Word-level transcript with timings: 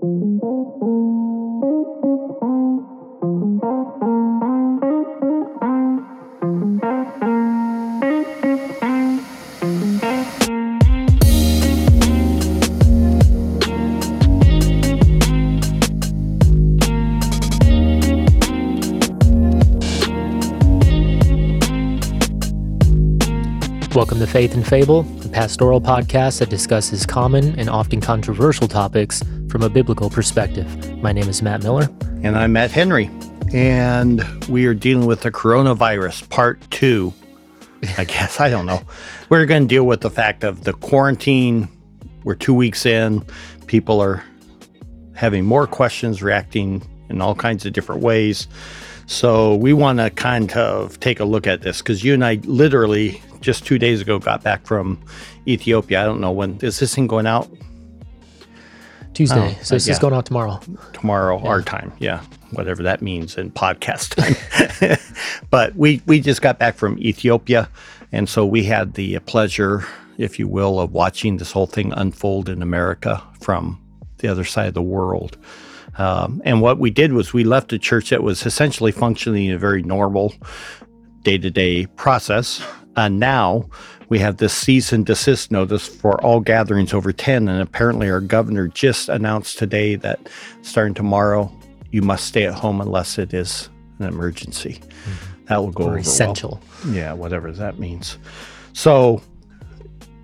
Welcome 0.00 0.20
to 24.20 24.26
Faith 24.26 24.54
and 24.54 24.66
Fable, 24.66 25.00
a 25.22 25.28
pastoral 25.28 25.82
podcast 25.82 26.38
that 26.38 26.48
discusses 26.48 27.04
common 27.04 27.58
and 27.58 27.68
often 27.68 28.00
controversial 28.00 28.66
topics 28.66 29.22
from 29.50 29.62
a 29.62 29.68
biblical 29.68 30.08
perspective. 30.08 30.96
My 31.02 31.12
name 31.12 31.28
is 31.28 31.42
Matt 31.42 31.64
Miller. 31.64 31.88
And 32.22 32.38
I'm 32.38 32.52
Matt 32.52 32.70
Henry. 32.70 33.10
And 33.52 34.22
we 34.48 34.64
are 34.66 34.74
dealing 34.74 35.06
with 35.06 35.22
the 35.22 35.32
coronavirus 35.32 36.28
part 36.30 36.60
two. 36.70 37.12
I 37.98 38.04
guess. 38.06 38.38
I 38.38 38.48
don't 38.48 38.64
know. 38.64 38.80
We're 39.28 39.44
going 39.46 39.62
to 39.62 39.68
deal 39.68 39.84
with 39.84 40.02
the 40.02 40.10
fact 40.10 40.44
of 40.44 40.62
the 40.62 40.72
quarantine. 40.72 41.68
We're 42.22 42.36
two 42.36 42.54
weeks 42.54 42.86
in. 42.86 43.24
People 43.66 44.00
are 44.00 44.22
having 45.14 45.44
more 45.44 45.66
questions, 45.66 46.22
reacting 46.22 46.86
in 47.08 47.20
all 47.20 47.34
kinds 47.34 47.66
of 47.66 47.72
different 47.72 48.02
ways. 48.02 48.46
So 49.06 49.56
we 49.56 49.72
want 49.72 49.98
to 49.98 50.10
kind 50.10 50.52
of 50.52 51.00
take 51.00 51.18
a 51.18 51.24
look 51.24 51.48
at 51.48 51.62
this 51.62 51.78
because 51.78 52.04
you 52.04 52.14
and 52.14 52.24
I 52.24 52.34
literally 52.44 53.20
just 53.40 53.66
two 53.66 53.78
days 53.78 54.00
ago 54.00 54.20
got 54.20 54.44
back 54.44 54.64
from 54.64 55.02
Ethiopia. 55.48 56.02
I 56.02 56.04
don't 56.04 56.20
know 56.20 56.30
when 56.30 56.58
is 56.62 56.78
this 56.78 56.94
thing 56.94 57.08
going 57.08 57.26
out? 57.26 57.50
Tuesday. 59.20 59.54
Oh, 59.58 59.62
so 59.62 59.74
this 59.74 59.86
yeah. 59.86 59.92
is 59.92 59.98
going 59.98 60.14
out 60.14 60.24
tomorrow. 60.24 60.58
Tomorrow, 60.94 61.42
yeah. 61.42 61.48
our 61.48 61.60
time. 61.60 61.92
Yeah, 61.98 62.22
whatever 62.52 62.82
that 62.84 63.02
means 63.02 63.36
in 63.36 63.50
podcast 63.50 64.14
time. 64.14 64.96
but 65.50 65.76
we 65.76 66.00
we 66.06 66.20
just 66.20 66.40
got 66.40 66.58
back 66.58 66.76
from 66.76 66.98
Ethiopia, 66.98 67.68
and 68.12 68.30
so 68.30 68.46
we 68.46 68.64
had 68.64 68.94
the 68.94 69.18
pleasure, 69.20 69.84
if 70.16 70.38
you 70.38 70.48
will, 70.48 70.80
of 70.80 70.92
watching 70.92 71.36
this 71.36 71.52
whole 71.52 71.66
thing 71.66 71.92
unfold 71.94 72.48
in 72.48 72.62
America 72.62 73.22
from 73.42 73.78
the 74.18 74.28
other 74.28 74.44
side 74.44 74.68
of 74.68 74.74
the 74.74 74.80
world. 74.80 75.36
Um, 75.98 76.40
and 76.46 76.62
what 76.62 76.78
we 76.78 76.88
did 76.88 77.12
was 77.12 77.34
we 77.34 77.44
left 77.44 77.74
a 77.74 77.78
church 77.78 78.08
that 78.08 78.22
was 78.22 78.46
essentially 78.46 78.92
functioning 78.92 79.46
in 79.46 79.54
a 79.54 79.58
very 79.58 79.82
normal 79.82 80.32
day 81.24 81.36
to 81.36 81.50
day 81.50 81.84
process. 81.84 82.62
And 82.96 83.20
now 83.20 83.68
we 84.08 84.18
have 84.18 84.38
this 84.38 84.52
cease 84.52 84.92
and 84.92 85.06
desist 85.06 85.50
notice 85.50 85.86
for 85.86 86.20
all 86.22 86.40
gatherings 86.40 86.92
over 86.92 87.12
10. 87.12 87.48
And 87.48 87.62
apparently, 87.62 88.10
our 88.10 88.20
governor 88.20 88.68
just 88.68 89.08
announced 89.08 89.58
today 89.58 89.94
that 89.96 90.28
starting 90.62 90.94
tomorrow, 90.94 91.52
you 91.92 92.02
must 92.02 92.26
stay 92.26 92.44
at 92.44 92.54
home 92.54 92.80
unless 92.80 93.18
it 93.18 93.32
is 93.32 93.68
an 93.98 94.06
emergency. 94.06 94.80
Mm-hmm. 94.80 95.44
That 95.46 95.58
will 95.58 95.70
go 95.70 95.84
or 95.84 95.88
over 95.88 95.98
essential. 95.98 96.60
Well. 96.84 96.94
Yeah, 96.94 97.12
whatever 97.12 97.52
that 97.52 97.78
means. 97.78 98.18
So 98.72 99.22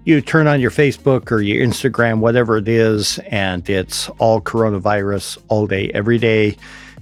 you 0.05 0.21
turn 0.21 0.47
on 0.47 0.61
your 0.61 0.71
Facebook 0.71 1.33
or 1.33 1.41
your 1.41 1.67
Instagram, 1.67 2.21
whatever 2.21 2.59
it 2.59 2.69
is, 2.69 3.19
and 3.27 3.69
it's 3.69 4.09
all 4.19 4.41
coronavirus 4.41 5.39
all 5.49 5.67
day, 5.67 5.91
every 5.95 6.19
day. 6.19 6.57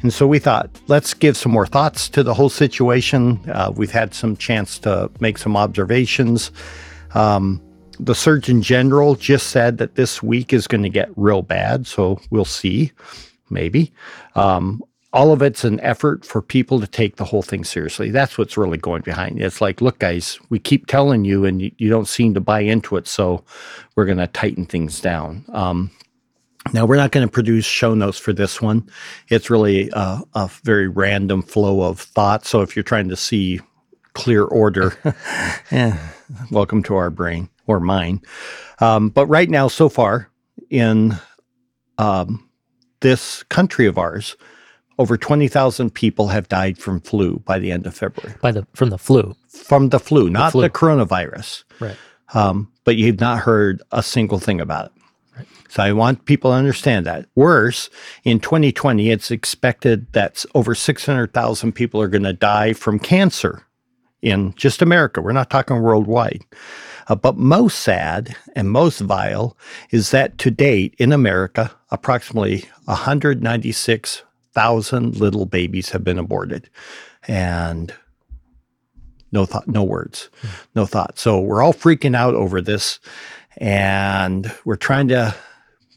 And 0.05 0.13
so 0.13 0.27
we 0.27 0.39
thought, 0.39 0.69
let's 0.87 1.15
give 1.15 1.35
some 1.35 1.51
more 1.51 1.67
thoughts 1.67 2.11
to 2.11 2.23
the 2.23 2.35
whole 2.35 2.51
situation. 2.51 3.41
Uh, 3.51 3.73
we've 3.75 3.91
had 3.91 4.13
some 4.13 4.37
chance 4.37 4.79
to 4.81 5.11
make 5.19 5.39
some 5.39 5.57
observations. 5.57 6.53
Um, 7.15 7.63
the 7.99 8.15
Surgeon 8.15 8.61
General 8.61 9.15
just 9.15 9.47
said 9.47 9.79
that 9.79 9.95
this 9.95 10.23
week 10.23 10.53
is 10.53 10.67
going 10.67 10.83
to 10.83 10.91
get 10.91 11.09
real 11.17 11.41
bad, 11.41 11.87
so 11.87 12.21
we'll 12.29 12.45
see, 12.45 12.93
maybe. 13.49 13.95
Um, 14.35 14.83
all 15.15 15.33
of 15.33 15.41
it's 15.41 15.65
an 15.65 15.81
effort 15.81 16.27
for 16.27 16.43
people 16.43 16.81
to 16.81 16.87
take 16.87 17.17
the 17.17 17.25
whole 17.25 17.43
thing 17.43 17.65
seriously. 17.65 18.11
That's 18.11 18.37
what's 18.37 18.59
really 18.59 18.77
going 18.77 19.03
behind 19.03 19.41
it. 19.41 19.45
It's 19.45 19.63
like, 19.63 19.81
look, 19.81 20.01
guys, 20.01 20.39
we 20.51 20.59
keep 20.59 20.87
telling 20.87 21.25
you, 21.25 21.47
and 21.47 21.63
you, 21.63 21.71
you 21.79 21.89
don't 21.89 22.09
seem 22.09 22.35
to 22.35 22.41
buy 22.41 22.61
into 22.61 22.97
it, 22.97 23.09
so 23.09 23.43
we're 23.97 24.05
going 24.05 24.19
to 24.19 24.27
tighten 24.27 24.67
things 24.67 25.01
down. 25.01 25.47
Um, 25.49 25.91
now, 26.73 26.87
we're 26.87 26.97
not 26.97 27.13
going 27.13 27.27
to 27.27 27.31
produce 27.31 27.67
show 27.67 27.95
notes 27.95 28.19
for 28.19 28.33
this 28.33 28.63
one. 28.63 28.89
It's 29.29 29.51
really 29.51 29.91
a, 29.93 30.21
a 30.35 30.51
very 30.63 30.89
random 30.89 31.43
flow 31.43 31.83
of 31.83 32.01
thought. 32.01 32.47
So 32.47 32.63
if 32.63 32.75
you're 32.75 32.83
trying 32.83 33.09
to 33.11 33.17
see 33.17 33.61
clear 34.15 34.45
order, 34.45 34.97
eh, 35.71 35.97
welcome 36.51 36.83
to 36.85 36.97
our 36.97 37.11
brain 37.11 37.49
or 37.67 37.81
mine. 37.81 38.23
Um, 38.81 39.11
but 39.11 39.27
right 39.27 39.51
now, 39.51 39.69
so 39.69 39.89
far 39.89 40.31
in 40.71 41.17
um, 41.99 42.49
this 43.01 43.43
country 43.45 43.87
of 43.87 43.99
ours, 43.99 44.37
over 44.99 45.17
20,000 45.17 45.91
people 45.93 46.29
have 46.29 46.49
died 46.49 46.79
from 46.79 47.01
flu 47.01 47.41
by 47.41 47.59
the 47.59 47.73
end 47.73 47.87
of 47.87 47.95
February. 47.95 48.37
By 48.41 48.53
the 48.53 48.67
from 48.75 48.91
the 48.91 48.99
flu. 48.99 49.35
From 49.49 49.89
the 49.91 49.99
flu, 49.99 50.31
not 50.31 50.49
the, 50.49 50.53
flu. 50.53 50.63
the 50.63 50.71
coronavirus. 50.71 51.65
Right. 51.81 51.97
Um, 52.33 52.73
but 52.85 52.97
you've 52.97 53.21
not 53.21 53.41
heard 53.41 53.83
a 53.93 54.03
single 54.03 54.39
thing 54.39 54.61
about 54.61 54.87
it. 54.87 54.93
So 55.69 55.83
I 55.83 55.93
want 55.93 56.25
people 56.25 56.51
to 56.51 56.57
understand 56.57 57.07
that. 57.07 57.27
Worse, 57.35 57.91
in 58.23 58.41
2020, 58.41 59.11
it's 59.11 59.31
expected 59.31 60.13
that 60.13 60.45
over 60.55 60.75
600,000 60.75 61.73
people 61.73 62.01
are 62.01 62.09
going 62.09 62.23
to 62.23 62.33
die 62.33 62.73
from 62.73 62.99
cancer 62.99 63.67
in 64.23 64.55
just 64.55 64.83
America. 64.83 65.21
We're 65.21 65.33
not 65.33 65.51
talking 65.51 65.81
worldwide. 65.83 66.43
Uh, 67.09 67.15
but 67.15 67.37
most 67.37 67.81
sad 67.81 68.35
and 68.57 68.71
most 68.71 69.01
vile 69.01 69.57
is 69.91 70.11
that 70.11 70.39
to 70.39 70.51
date 70.51 70.95
in 70.99 71.13
America, 71.13 71.75
approximately 71.91 72.65
196 72.85 74.23
thousand 74.55 75.17
little 75.17 75.47
babies 75.47 75.91
have 75.91 76.05
been 76.05 76.19
aborted, 76.19 76.71
and 77.27 77.93
no 79.33 79.45
thought, 79.45 79.67
no 79.69 79.83
words, 79.83 80.31
no 80.75 80.87
thought. 80.87 81.19
So 81.19 81.41
we're 81.41 81.63
all 81.63 81.75
freaking 81.75 82.17
out 82.17 82.35
over 82.35 82.63
this, 82.63 83.01
and 83.59 84.53
we're 84.65 84.77
trying 84.77 85.09
to 85.09 85.35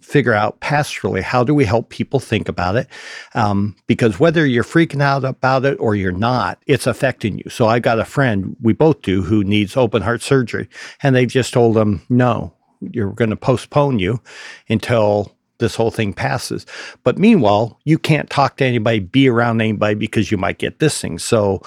figure 0.02 0.34
out 0.34 0.60
pastorally 0.62 1.22
how 1.22 1.44
do 1.44 1.54
we 1.54 1.66
help 1.66 1.90
people 1.90 2.20
think 2.20 2.48
about 2.48 2.78
it 2.78 2.88
um, 3.34 3.76
because 3.88 4.20
whether 4.20 4.46
you're 4.46 4.64
freaking 4.64 5.02
out 5.02 5.26
about 5.26 5.66
it 5.66 5.78
or 5.82 5.96
you're 5.96 6.14
not 6.14 6.58
it's 6.66 6.88
affecting 6.88 7.38
you 7.38 7.50
so 7.50 7.68
i 7.68 7.78
got 7.78 8.00
a 8.00 8.06
friend 8.06 8.56
we 8.62 8.72
both 8.72 9.02
do 9.02 9.22
who 9.22 9.44
needs 9.44 9.76
open 9.76 10.02
heart 10.02 10.22
surgery 10.22 10.70
and 11.04 11.14
they've 11.14 11.28
just 11.28 11.52
told 11.52 11.76
him 11.76 12.02
no 12.08 12.54
you're 12.80 13.12
going 13.12 13.30
to 13.30 13.36
postpone 13.36 14.00
you 14.00 14.22
until 14.70 15.36
this 15.60 15.76
whole 15.76 15.92
thing 15.92 16.14
passes. 16.14 16.66
But 17.04 17.18
meanwhile, 17.18 17.80
you 17.84 17.98
can't 17.98 18.30
talk 18.30 18.58
to 18.58 18.66
anybody, 18.66 19.00
be 19.00 19.30
around 19.30 19.62
anybody 19.62 19.96
because 19.96 20.32
you 20.32 20.38
might 20.38 20.60
get 20.60 20.80
this 20.80 21.02
thing. 21.02 21.20
So 21.20 21.62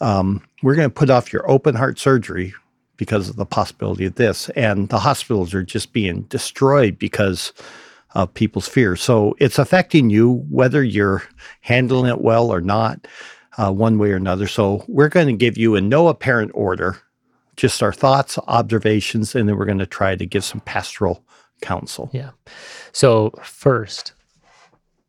um, 0.00 0.42
we're 0.62 0.74
going 0.74 0.88
to 0.88 0.94
put 0.94 1.10
off 1.10 1.32
your 1.32 1.48
open 1.50 1.74
heart 1.74 1.98
surgery 1.98 2.54
because 2.98 3.30
of 3.30 3.36
the 3.36 3.46
possibility 3.46 4.04
of 4.04 4.16
this. 4.16 4.50
And 4.50 4.90
the 4.90 4.98
hospitals 4.98 5.54
are 5.54 5.62
just 5.62 5.94
being 5.94 6.22
destroyed 6.22 6.98
because 6.98 7.54
of 8.14 8.34
people's 8.34 8.68
fears. 8.68 9.00
So 9.00 9.34
it's 9.38 9.58
affecting 9.58 10.10
you 10.10 10.44
whether 10.50 10.82
you're 10.82 11.22
handling 11.62 12.10
it 12.10 12.20
well 12.20 12.52
or 12.52 12.60
not, 12.60 13.06
uh, 13.56 13.72
one 13.72 13.98
way 13.98 14.12
or 14.12 14.16
another. 14.16 14.46
So 14.46 14.84
we're 14.88 15.08
going 15.08 15.28
to 15.28 15.32
give 15.32 15.56
you 15.56 15.74
in 15.74 15.88
no 15.88 16.08
apparent 16.08 16.50
order 16.54 16.98
just 17.58 17.82
our 17.82 17.92
thoughts, 17.92 18.38
observations, 18.46 19.34
and 19.34 19.48
then 19.48 19.58
we're 19.58 19.64
going 19.66 19.78
to 19.78 19.86
try 19.86 20.14
to 20.14 20.24
give 20.24 20.44
some 20.44 20.60
pastoral 20.60 21.24
counsel. 21.60 22.08
Yeah. 22.12 22.30
So, 22.92 23.32
first, 23.42 24.12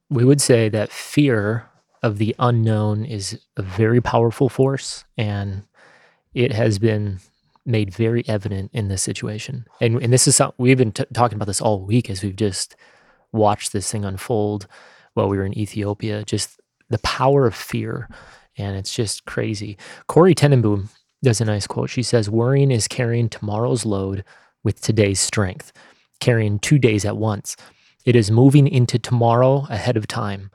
we 0.10 0.26
would 0.26 0.42
say 0.42 0.68
that 0.70 0.92
fear 0.92 1.70
of 2.02 2.18
the 2.18 2.36
unknown 2.40 3.06
is 3.06 3.40
a 3.56 3.62
very 3.62 4.02
powerful 4.02 4.50
force 4.50 5.06
and 5.16 5.64
it 6.34 6.52
has 6.52 6.80
been 6.80 7.20
made 7.70 7.94
very 7.94 8.28
evident 8.28 8.72
in 8.74 8.88
this 8.88 9.02
situation. 9.02 9.66
And, 9.80 10.02
and 10.02 10.12
this 10.12 10.28
is 10.28 10.36
something 10.36 10.56
we've 10.58 10.78
been 10.78 10.92
t- 10.92 11.06
talking 11.14 11.36
about 11.36 11.46
this 11.46 11.62
all 11.62 11.86
week 11.86 12.10
as 12.10 12.24
we've 12.24 12.36
just 12.36 12.76
watched 13.32 13.72
this 13.72 13.92
thing 13.92 14.04
unfold 14.04 14.68
while 15.14 15.30
we 15.30 15.38
were 15.38 15.46
in 15.46 15.58
Ethiopia, 15.58 16.24
just 16.24 16.60
the 16.90 17.00
power 17.00 17.46
of 17.46 17.56
fear. 17.56 18.10
And 18.58 18.76
it's 18.76 18.94
just 18.94 19.26
crazy. 19.26 19.78
Corrie 20.08 20.36
ten 20.36 20.60
Boom 20.62 20.90
does 21.24 21.40
a 21.40 21.46
nice 21.46 21.68
quote. 21.68 21.90
She 21.90 22.04
says, 22.04 22.30
Worrying 22.30 22.72
is 22.72 22.88
carrying 22.88 23.30
tomorrow's 23.30 23.86
load 23.86 24.24
with 24.64 24.82
today's 24.82 25.20
strength 25.20 25.72
carrying 26.20 26.60
two 26.60 26.78
days 26.78 27.06
at 27.06 27.18
once. 27.18 27.56
It 28.06 28.16
is 28.16 28.32
moving 28.32 28.68
into 28.68 29.00
tomorrow 29.00 29.66
ahead 29.70 29.98
of 29.98 30.08
time. 30.08 30.52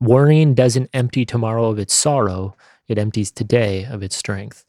Worrying 0.00 0.54
doesn't 0.54 0.90
empty 0.92 1.24
tomorrow 1.24 1.66
of 1.66 1.78
its 1.78 1.94
sorrow, 1.94 2.56
it 2.88 2.98
empties 2.98 3.30
today 3.30 3.84
of 3.84 4.02
its 4.02 4.16
strength. 4.16 4.64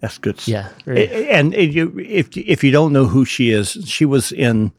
That's 0.00 0.18
good. 0.18 0.46
Yeah. 0.46 0.68
And 0.86 1.54
if 1.54 2.36
if 2.36 2.64
you 2.64 2.70
don't 2.70 2.92
know 2.92 3.06
who 3.06 3.24
she 3.24 3.50
is, 3.50 3.76
she 3.86 4.04
was 4.04 4.32
in, 4.32 4.72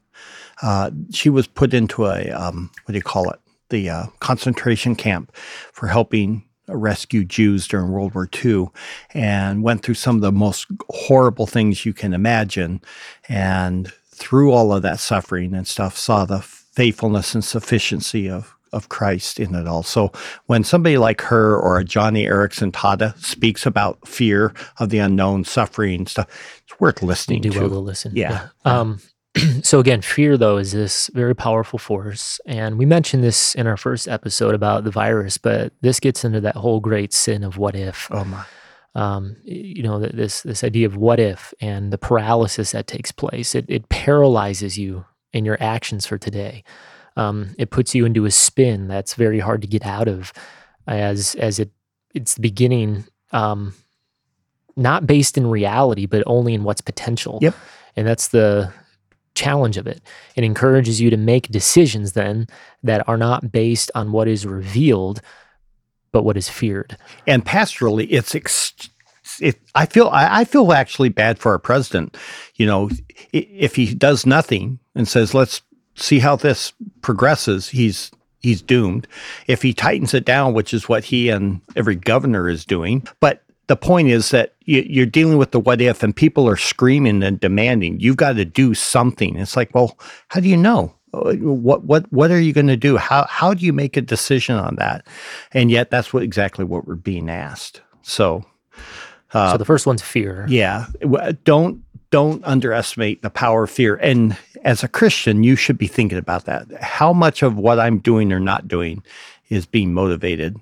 uh, 0.61 0.91
she 1.11 1.29
was 1.29 1.47
put 1.47 1.73
into 1.73 2.05
a 2.07 2.29
um, 2.31 2.71
what 2.85 2.93
do 2.93 2.97
you 2.97 3.03
call 3.03 3.29
it? 3.29 3.39
The 3.69 3.89
uh, 3.89 4.05
concentration 4.19 4.95
camp 4.95 5.31
for 5.71 5.87
helping 5.87 6.43
rescue 6.67 7.23
Jews 7.23 7.67
during 7.67 7.91
World 7.91 8.15
War 8.15 8.29
II, 8.43 8.69
and 9.13 9.63
went 9.63 9.83
through 9.83 9.95
some 9.95 10.15
of 10.15 10.21
the 10.21 10.31
most 10.31 10.67
horrible 10.89 11.45
things 11.45 11.85
you 11.85 11.93
can 11.93 12.13
imagine, 12.13 12.81
and 13.29 13.91
through 14.09 14.51
all 14.51 14.73
of 14.73 14.81
that 14.81 14.99
suffering 14.99 15.53
and 15.53 15.67
stuff, 15.67 15.97
saw 15.97 16.25
the 16.25 16.41
faithfulness 16.41 17.35
and 17.35 17.43
sufficiency 17.43 18.29
of 18.29 18.55
of 18.73 18.89
Christ 18.89 19.39
in 19.39 19.55
it 19.55 19.67
all. 19.67 19.83
So 19.83 20.11
when 20.45 20.63
somebody 20.63 20.97
like 20.97 21.21
her 21.21 21.57
or 21.57 21.79
a 21.79 21.83
Joni 21.83 22.27
Eareckson 22.27 22.71
Tada 22.71 23.17
speaks 23.17 23.65
about 23.65 24.07
fear 24.07 24.53
of 24.79 24.89
the 24.89 24.99
unknown, 24.99 25.43
suffering 25.43 26.07
stuff, 26.07 26.61
it's 26.63 26.79
worth 26.79 27.01
listening 27.01 27.43
You 27.43 27.49
do 27.49 27.53
to. 27.53 27.59
well 27.61 27.69
to 27.69 27.79
listen. 27.79 28.13
Yeah. 28.15 28.47
Um, 28.65 28.99
so 29.63 29.79
again, 29.79 30.01
fear 30.01 30.37
though 30.37 30.57
is 30.57 30.71
this 30.71 31.09
very 31.13 31.35
powerful 31.35 31.79
force, 31.79 32.39
and 32.45 32.77
we 32.77 32.85
mentioned 32.85 33.23
this 33.23 33.55
in 33.55 33.67
our 33.67 33.77
first 33.77 34.07
episode 34.07 34.55
about 34.55 34.83
the 34.83 34.91
virus, 34.91 35.37
but 35.37 35.73
this 35.81 35.99
gets 35.99 36.25
into 36.25 36.41
that 36.41 36.55
whole 36.55 36.79
great 36.79 37.13
sin 37.13 37.43
of 37.43 37.57
what 37.57 37.75
if. 37.75 38.07
Oh 38.11 38.25
my. 38.25 38.43
Um, 38.93 39.37
you 39.45 39.83
know, 39.83 39.99
this 39.99 40.41
this 40.41 40.65
idea 40.65 40.85
of 40.85 40.97
what 40.97 41.17
if 41.17 41.53
and 41.61 41.93
the 41.93 41.97
paralysis 41.97 42.71
that 42.71 42.87
takes 42.87 43.11
place. 43.11 43.55
It 43.55 43.65
it 43.69 43.87
paralyzes 43.87 44.77
you 44.77 45.05
in 45.31 45.45
your 45.45 45.57
actions 45.61 46.05
for 46.05 46.17
today. 46.17 46.65
Um, 47.17 47.55
it 47.57 47.71
puts 47.71 47.93
you 47.93 48.05
into 48.05 48.25
a 48.25 48.31
spin 48.31 48.87
that's 48.87 49.15
very 49.15 49.39
hard 49.39 49.61
to 49.61 49.67
get 49.67 49.85
out 49.85 50.07
of, 50.07 50.31
as 50.87 51.35
as 51.35 51.59
it 51.59 51.71
it's 52.13 52.35
the 52.35 52.41
beginning. 52.41 53.05
Um, 53.31 53.73
not 54.75 55.05
based 55.05 55.37
in 55.37 55.47
reality, 55.47 56.05
but 56.05 56.23
only 56.25 56.53
in 56.53 56.63
what's 56.63 56.81
potential. 56.81 57.39
Yep. 57.41 57.55
And 57.95 58.07
that's 58.07 58.29
the 58.29 58.71
challenge 59.35 59.77
of 59.77 59.87
it. 59.87 60.01
It 60.35 60.43
encourages 60.43 60.99
you 61.01 61.09
to 61.09 61.17
make 61.17 61.49
decisions 61.49 62.13
then 62.13 62.47
that 62.83 63.07
are 63.07 63.17
not 63.17 63.51
based 63.51 63.91
on 63.95 64.11
what 64.11 64.27
is 64.27 64.45
revealed, 64.45 65.21
but 66.11 66.23
what 66.23 66.37
is 66.37 66.49
feared. 66.49 66.97
And 67.27 67.45
pastorally, 67.45 68.07
it's 68.09 68.35
ex- 68.35 68.73
it, 69.39 69.59
I 69.75 69.85
feel 69.85 70.07
I, 70.07 70.41
I 70.41 70.43
feel 70.45 70.71
actually 70.73 71.09
bad 71.09 71.39
for 71.39 71.51
our 71.51 71.59
president. 71.59 72.17
You 72.55 72.65
know, 72.65 72.89
if 73.31 73.75
he 73.75 73.93
does 73.93 74.25
nothing 74.25 74.79
and 74.95 75.07
says, 75.07 75.33
"Let's 75.33 75.61
see 75.95 76.19
how 76.19 76.35
this 76.35 76.73
progresses," 77.01 77.69
he's 77.69 78.11
he's 78.39 78.61
doomed. 78.61 79.07
If 79.47 79.61
he 79.61 79.73
tightens 79.73 80.13
it 80.13 80.25
down, 80.25 80.53
which 80.53 80.73
is 80.73 80.89
what 80.89 81.03
he 81.03 81.29
and 81.29 81.61
every 81.75 81.95
governor 81.95 82.49
is 82.49 82.65
doing, 82.65 83.07
but 83.19 83.43
the 83.67 83.75
point 83.77 84.09
is 84.09 84.31
that 84.31 84.53
you, 84.65 84.83
you're 84.87 85.05
dealing 85.05 85.37
with 85.37 85.51
the 85.51 85.59
what 85.59 85.79
if, 85.81 86.03
and 86.03 86.15
people 86.15 86.47
are 86.47 86.57
screaming 86.57 87.23
and 87.23 87.39
demanding, 87.39 87.99
"You've 87.99 88.17
got 88.17 88.33
to 88.33 88.45
do 88.45 88.73
something." 88.73 89.37
It's 89.37 89.55
like, 89.55 89.73
well, 89.73 89.97
how 90.29 90.39
do 90.41 90.49
you 90.49 90.57
know? 90.57 90.93
Uh, 91.13 91.35
What 91.35 91.83
what 91.83 92.11
what 92.11 92.31
are 92.31 92.39
you 92.39 92.51
going 92.53 92.67
to 92.67 92.77
do? 92.77 92.97
How 92.97 93.25
how 93.29 93.53
do 93.53 93.65
you 93.65 93.73
make 93.73 93.95
a 93.97 94.01
decision 94.01 94.55
on 94.55 94.75
that? 94.77 95.05
And 95.53 95.69
yet, 95.71 95.89
that's 95.89 96.13
what 96.13 96.23
exactly 96.23 96.65
what 96.65 96.87
we're 96.87 96.95
being 96.95 97.29
asked. 97.29 97.81
So, 98.01 98.43
so 99.31 99.57
the 99.57 99.65
first 99.65 99.85
one's 99.85 100.01
fear. 100.01 100.45
yeah, 100.49 100.87
don't 101.45 101.81
don't 102.11 102.43
underestimate 102.45 103.21
the 103.21 103.29
power 103.29 103.63
of 103.63 103.71
fear. 103.71 103.95
And 103.95 104.37
as 104.63 104.83
a 104.83 104.87
Christian, 104.87 105.43
you 105.43 105.55
should 105.55 105.77
be 105.77 105.87
thinking 105.87 106.17
about 106.17 106.45
that. 106.45 106.71
How 106.81 107.13
much 107.13 107.41
of 107.41 107.57
what 107.57 107.79
I'm 107.79 107.99
doing 107.99 108.31
or 108.31 108.39
not 108.39 108.67
doing 108.67 109.03
is 109.49 109.65
being 109.65 109.93
motivated 109.93 110.57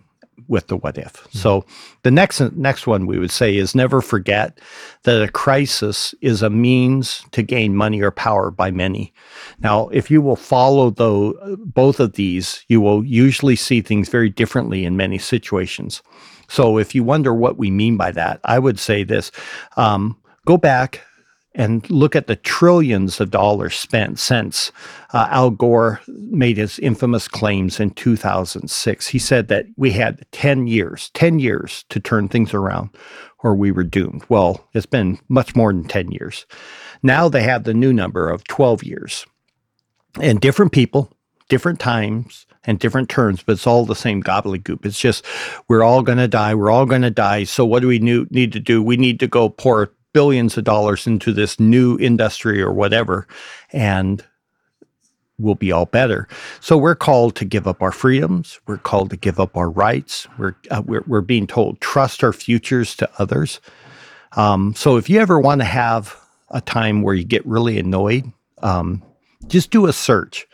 with 0.47 0.67
the 0.67 0.77
what 0.77 0.97
if. 0.97 1.27
So 1.31 1.65
the 2.03 2.11
next 2.11 2.39
next 2.53 2.87
one 2.87 3.05
we 3.05 3.19
would 3.19 3.31
say 3.31 3.55
is 3.55 3.75
never 3.75 4.01
forget 4.01 4.59
that 5.03 5.21
a 5.21 5.27
crisis 5.27 6.15
is 6.21 6.41
a 6.41 6.49
means 6.49 7.23
to 7.31 7.43
gain 7.43 7.75
money 7.75 8.01
or 8.01 8.09
power 8.11 8.49
by 8.49 8.71
many. 8.71 9.13
Now, 9.59 9.89
if 9.89 10.09
you 10.09 10.21
will 10.21 10.35
follow 10.35 10.89
though 10.89 11.33
both 11.59 11.99
of 11.99 12.13
these, 12.13 12.63
you 12.67 12.81
will 12.81 13.05
usually 13.05 13.55
see 13.55 13.81
things 13.81 14.09
very 14.09 14.29
differently 14.29 14.85
in 14.85 14.97
many 14.97 15.17
situations. 15.17 16.01
So 16.47 16.79
if 16.79 16.95
you 16.95 17.03
wonder 17.03 17.33
what 17.33 17.57
we 17.57 17.69
mean 17.69 17.95
by 17.95 18.11
that, 18.11 18.39
I 18.43 18.59
would 18.59 18.79
say 18.79 19.03
this: 19.03 19.31
um, 19.77 20.17
go 20.45 20.57
back 20.57 21.01
and 21.59 21.87
look 21.89 22.15
at 22.15 22.27
the 22.27 22.37
trillions 22.37 23.19
of 23.19 23.31
dollars 23.31 23.75
spent 23.75 24.17
since 24.17 24.71
uh, 25.11 25.27
Al 25.29 25.49
Gore 25.49 25.99
made 26.07 26.55
his 26.55 26.79
infamous 26.79 27.27
claims 27.27 27.81
in 27.81 27.91
2006. 27.91 29.07
He 29.07 29.19
said 29.19 29.49
that 29.49 29.65
we 29.75 29.91
had 29.91 30.25
10 30.31 30.67
years, 30.67 31.11
10 31.15 31.39
years 31.39 31.83
to 31.89 31.99
turn 31.99 32.29
things 32.29 32.53
around 32.53 32.91
or 33.43 33.55
we 33.55 33.73
were 33.73 33.83
doomed. 33.83 34.23
Well, 34.29 34.69
it's 34.73 34.85
been 34.85 35.19
much 35.27 35.53
more 35.53 35.73
than 35.73 35.83
10 35.83 36.11
years. 36.11 36.45
Now 37.03 37.27
they 37.27 37.43
have 37.43 37.65
the 37.65 37.73
new 37.73 37.91
number 37.91 38.29
of 38.29 38.45
12 38.45 38.85
years. 38.85 39.25
And 40.19 40.39
different 40.39 40.71
people, 40.71 41.11
different 41.49 41.81
times, 41.81 42.47
and 42.63 42.79
different 42.79 43.09
terms, 43.09 43.43
but 43.43 43.53
it's 43.53 43.67
all 43.67 43.85
the 43.85 43.95
same 43.95 44.23
gobbledygook. 44.23 44.85
It's 44.85 44.99
just 44.99 45.25
we're 45.67 45.83
all 45.83 46.03
going 46.03 46.17
to 46.19 46.27
die. 46.27 46.55
We're 46.55 46.71
all 46.71 46.85
going 46.85 47.01
to 47.01 47.11
die. 47.11 47.43
So 47.43 47.65
what 47.65 47.81
do 47.81 47.87
we 47.87 47.99
need 47.99 48.53
to 48.53 48.59
do? 48.59 48.81
We 48.81 48.95
need 48.95 49.19
to 49.19 49.27
go 49.27 49.49
pour 49.49 49.91
billions 50.13 50.57
of 50.57 50.63
dollars 50.63 51.07
into 51.07 51.33
this 51.33 51.59
new 51.59 51.97
industry 51.99 52.61
or 52.61 52.71
whatever, 52.71 53.27
and 53.71 54.23
we'll 55.37 55.55
be 55.55 55.71
all 55.71 55.85
better. 55.85 56.27
So 56.59 56.77
we're 56.77 56.95
called 56.95 57.35
to 57.37 57.45
give 57.45 57.67
up 57.67 57.81
our 57.81 57.91
freedoms. 57.91 58.59
We're 58.67 58.77
called 58.77 59.09
to 59.11 59.17
give 59.17 59.39
up 59.39 59.55
our 59.55 59.69
rights. 59.69 60.27
We're 60.37 60.55
uh, 60.69 60.83
we're, 60.85 61.03
we're 61.07 61.21
being 61.21 61.47
told 61.47 61.79
trust 61.81 62.23
our 62.23 62.33
futures 62.33 62.95
to 62.97 63.09
others. 63.17 63.59
Um, 64.33 64.75
so 64.75 64.97
if 64.97 65.09
you 65.09 65.19
ever 65.19 65.39
want 65.39 65.61
to 65.61 65.65
have 65.65 66.15
a 66.49 66.61
time 66.61 67.01
where 67.01 67.15
you 67.15 67.23
get 67.23 67.45
really 67.45 67.79
annoyed, 67.79 68.31
um, 68.61 69.01
just 69.47 69.71
do 69.71 69.87
a 69.87 69.93
search 69.93 70.45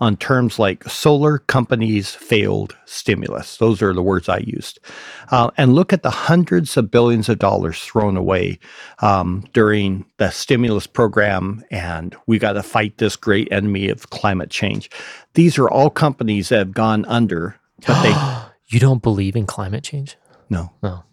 on 0.00 0.16
terms 0.16 0.58
like 0.58 0.84
solar 0.84 1.38
companies 1.38 2.14
failed 2.14 2.76
stimulus. 2.86 3.58
Those 3.58 3.82
are 3.82 3.92
the 3.92 4.02
words 4.02 4.28
I 4.28 4.38
used. 4.38 4.78
Uh, 5.30 5.50
and 5.56 5.74
look 5.74 5.92
at 5.92 6.02
the 6.02 6.10
hundreds 6.10 6.76
of 6.76 6.90
billions 6.90 7.28
of 7.28 7.38
dollars 7.38 7.80
thrown 7.80 8.16
away 8.16 8.58
um, 9.00 9.44
during 9.52 10.06
the 10.16 10.30
stimulus 10.30 10.86
program. 10.86 11.62
And 11.70 12.16
we 12.26 12.38
got 12.38 12.54
to 12.54 12.62
fight 12.62 12.98
this 12.98 13.14
great 13.16 13.48
enemy 13.52 13.88
of 13.88 14.10
climate 14.10 14.50
change. 14.50 14.90
These 15.34 15.58
are 15.58 15.68
all 15.68 15.90
companies 15.90 16.48
that 16.48 16.58
have 16.58 16.72
gone 16.72 17.04
under, 17.04 17.56
but 17.86 18.02
they, 18.02 18.12
You 18.68 18.80
don't 18.80 19.02
believe 19.02 19.36
in 19.36 19.46
climate 19.46 19.84
change? 19.84 20.16
no. 20.48 20.70
No. 20.82 21.04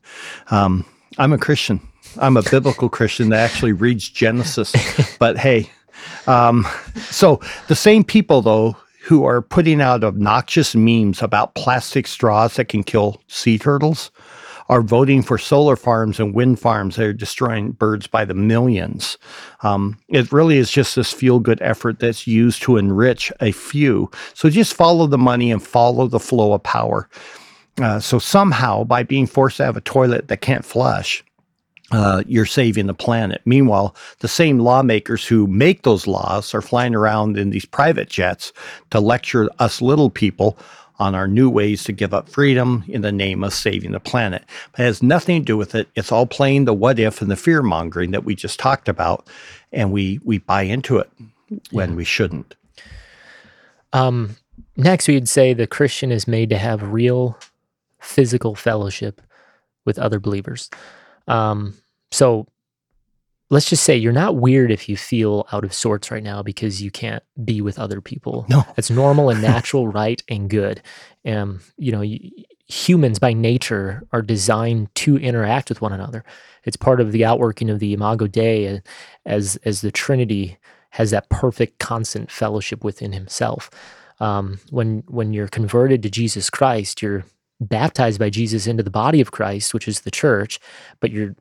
Um, 0.50 0.86
I'm 1.18 1.34
a 1.34 1.38
Christian. 1.38 1.82
I'm 2.20 2.38
a 2.38 2.44
biblical 2.44 2.90
Christian 2.90 3.30
that 3.30 3.40
actually 3.40 3.74
reads 3.74 4.10
Genesis. 4.10 4.74
but 5.20 5.38
hey, 5.38 5.70
um, 6.28 6.66
so 7.10 7.40
the 7.68 7.76
same 7.76 8.04
people 8.04 8.42
though 8.42 8.76
who 9.04 9.24
are 9.24 9.42
putting 9.42 9.80
out 9.82 10.04
obnoxious 10.04 10.76
memes 10.76 11.22
about 11.22 11.56
plastic 11.56 12.08
straws 12.08 12.56
that 12.56 12.66
can 12.66 12.84
kill 12.84 13.22
sea 13.28 13.58
turtles 13.58 14.12
are 14.70 14.82
voting 14.82 15.22
for 15.22 15.38
solar 15.38 15.76
farms 15.76 16.20
and 16.20 16.34
wind 16.34 16.60
farms 16.60 16.96
that 16.96 17.06
are 17.06 17.14
destroying 17.14 17.72
birds 17.72 18.06
by 18.06 18.26
the 18.26 18.34
millions. 18.34 19.18
Um, 19.62 19.98
it 20.10 20.32
really 20.32 20.58
is 20.58 20.70
just 20.70 20.96
this 20.96 21.14
feel 21.14 21.40
good 21.40 21.62
effort 21.62 22.00
that's 22.00 22.28
used 22.28 22.62
to 22.64 22.78
enrich 22.78 23.32
a 23.40 23.52
few. 23.52 24.12
So 24.34 24.50
just 24.50 24.74
follow 24.74 25.08
the 25.08 25.18
money 25.18 25.52
and 25.52 25.64
follow 25.64 26.08
the 26.08 26.20
flow 26.20 26.54
of 26.54 26.64
power. 26.64 27.10
Uh, 27.82 28.00
so 28.00 28.20
somehow, 28.20 28.84
by 28.84 29.04
being 29.04 29.28
forced 29.28 29.58
to 29.58 29.66
have 29.66 29.78
a 29.78 29.82
toilet 29.82 30.28
that 30.28 30.42
can't 30.42 30.66
flush, 30.66 31.24
uh, 31.92 32.24
you're 32.28 32.46
saving 32.46 32.88
the 32.88 32.94
planet. 32.94 33.42
Meanwhile, 33.46 33.96
the 34.20 34.28
same 34.28 34.60
lawmakers 34.60 35.26
who 35.26 35.48
make 35.48 35.84
those 35.84 36.08
laws 36.08 36.54
are 36.54 36.62
flying 36.62 36.96
around 36.96 37.38
in 37.38 37.50
these 37.50 37.66
private 37.66 38.10
jets 38.10 38.52
to 38.92 39.00
lecture 39.00 39.50
us 39.60 39.82
little 39.82 40.10
people 40.10 40.58
on 41.00 41.14
our 41.16 41.28
new 41.28 41.50
ways 41.50 41.84
to 41.84 41.92
give 41.92 42.14
up 42.14 42.28
freedom 42.28 42.84
in 42.88 43.02
the 43.02 43.12
name 43.12 43.44
of 43.44 43.54
saving 43.54 43.92
the 43.92 44.00
planet. 44.00 44.44
But 44.72 44.82
it 44.82 44.86
has 44.86 45.04
nothing 45.04 45.42
to 45.42 45.46
do 45.46 45.58
with 45.58 45.76
it. 45.76 45.88
It's 45.96 46.12
all 46.12 46.26
playing 46.26 46.66
the 46.66 46.74
what 46.74 47.00
if 47.00 47.22
and 47.22 47.30
the 47.30 47.36
fear 47.36 47.62
mongering 47.62 48.12
that 48.12 48.26
we 48.26 48.36
just 48.36 48.60
talked 48.60 48.90
about, 48.90 49.28
and 49.72 49.92
we 49.92 50.20
we 50.26 50.40
buy 50.40 50.64
into 50.64 50.98
it 50.98 51.10
when 51.72 51.96
we 51.96 52.04
shouldn't. 52.04 52.56
Um, 53.94 54.36
next, 54.76 55.08
we'd 55.08 55.30
say 55.30 55.54
the 55.54 55.68
Christian 55.68 56.12
is 56.12 56.28
made 56.28 56.50
to 56.50 56.58
have 56.58 56.92
real 56.92 57.38
physical 58.00 58.56
fellowship 58.56 59.22
with 59.86 60.00
other 60.00 60.20
believers. 60.20 60.70
Um, 61.28 61.76
so 62.12 62.48
let's 63.50 63.70
just 63.70 63.84
say 63.84 63.96
you're 63.96 64.14
not 64.14 64.36
weird 64.36 64.72
if 64.72 64.90
you 64.90 64.98
feel 64.98 65.48
out 65.52 65.64
of 65.64 65.74
sorts 65.74 66.12
right 66.12 66.24
now 66.24 66.44
because 66.44 66.82
you 66.82 66.92
can't 66.92 67.24
be 67.44 67.62
with 67.62 67.80
other 67.80 68.02
people. 68.02 68.46
No. 68.50 68.64
It's 68.78 68.90
normal 68.90 69.30
and 69.30 69.42
natural, 69.54 69.88
right 69.88 70.22
and 70.30 70.50
good. 70.50 70.82
Um, 71.26 71.62
you 71.78 71.92
know, 71.92 72.04
humans 72.68 73.20
by 73.20 73.34
nature 73.34 74.04
are 74.12 74.22
designed 74.22 74.94
to 74.96 75.18
interact 75.18 75.70
with 75.70 75.82
one 75.82 75.94
another. 75.94 76.24
It's 76.64 76.78
part 76.78 77.00
of 77.00 77.12
the 77.12 77.24
outworking 77.24 77.70
of 77.70 77.80
the 77.80 77.94
Imago 77.94 78.28
Dei 78.28 78.68
uh, 78.68 78.80
as 79.26 79.56
as 79.64 79.82
the 79.82 79.92
Trinity 79.92 80.58
has 80.92 81.12
that 81.12 81.30
perfect 81.30 81.80
constant 81.80 82.32
fellowship 82.32 82.84
within 82.84 83.14
himself. 83.14 83.70
Um, 84.20 84.60
when 84.70 85.04
when 85.08 85.32
you're 85.32 85.48
converted 85.48 86.04
to 86.04 86.10
Jesus 86.10 86.50
Christ, 86.50 87.02
you're 87.02 87.24
baptized 87.60 88.20
by 88.20 88.30
Jesus 88.30 88.68
into 88.68 88.84
the 88.84 88.90
body 88.90 89.22
of 89.22 89.32
Christ, 89.32 89.74
which 89.74 89.88
is 89.88 90.02
the 90.02 90.12
church, 90.12 90.60
but 91.00 91.12
you're 91.12 91.36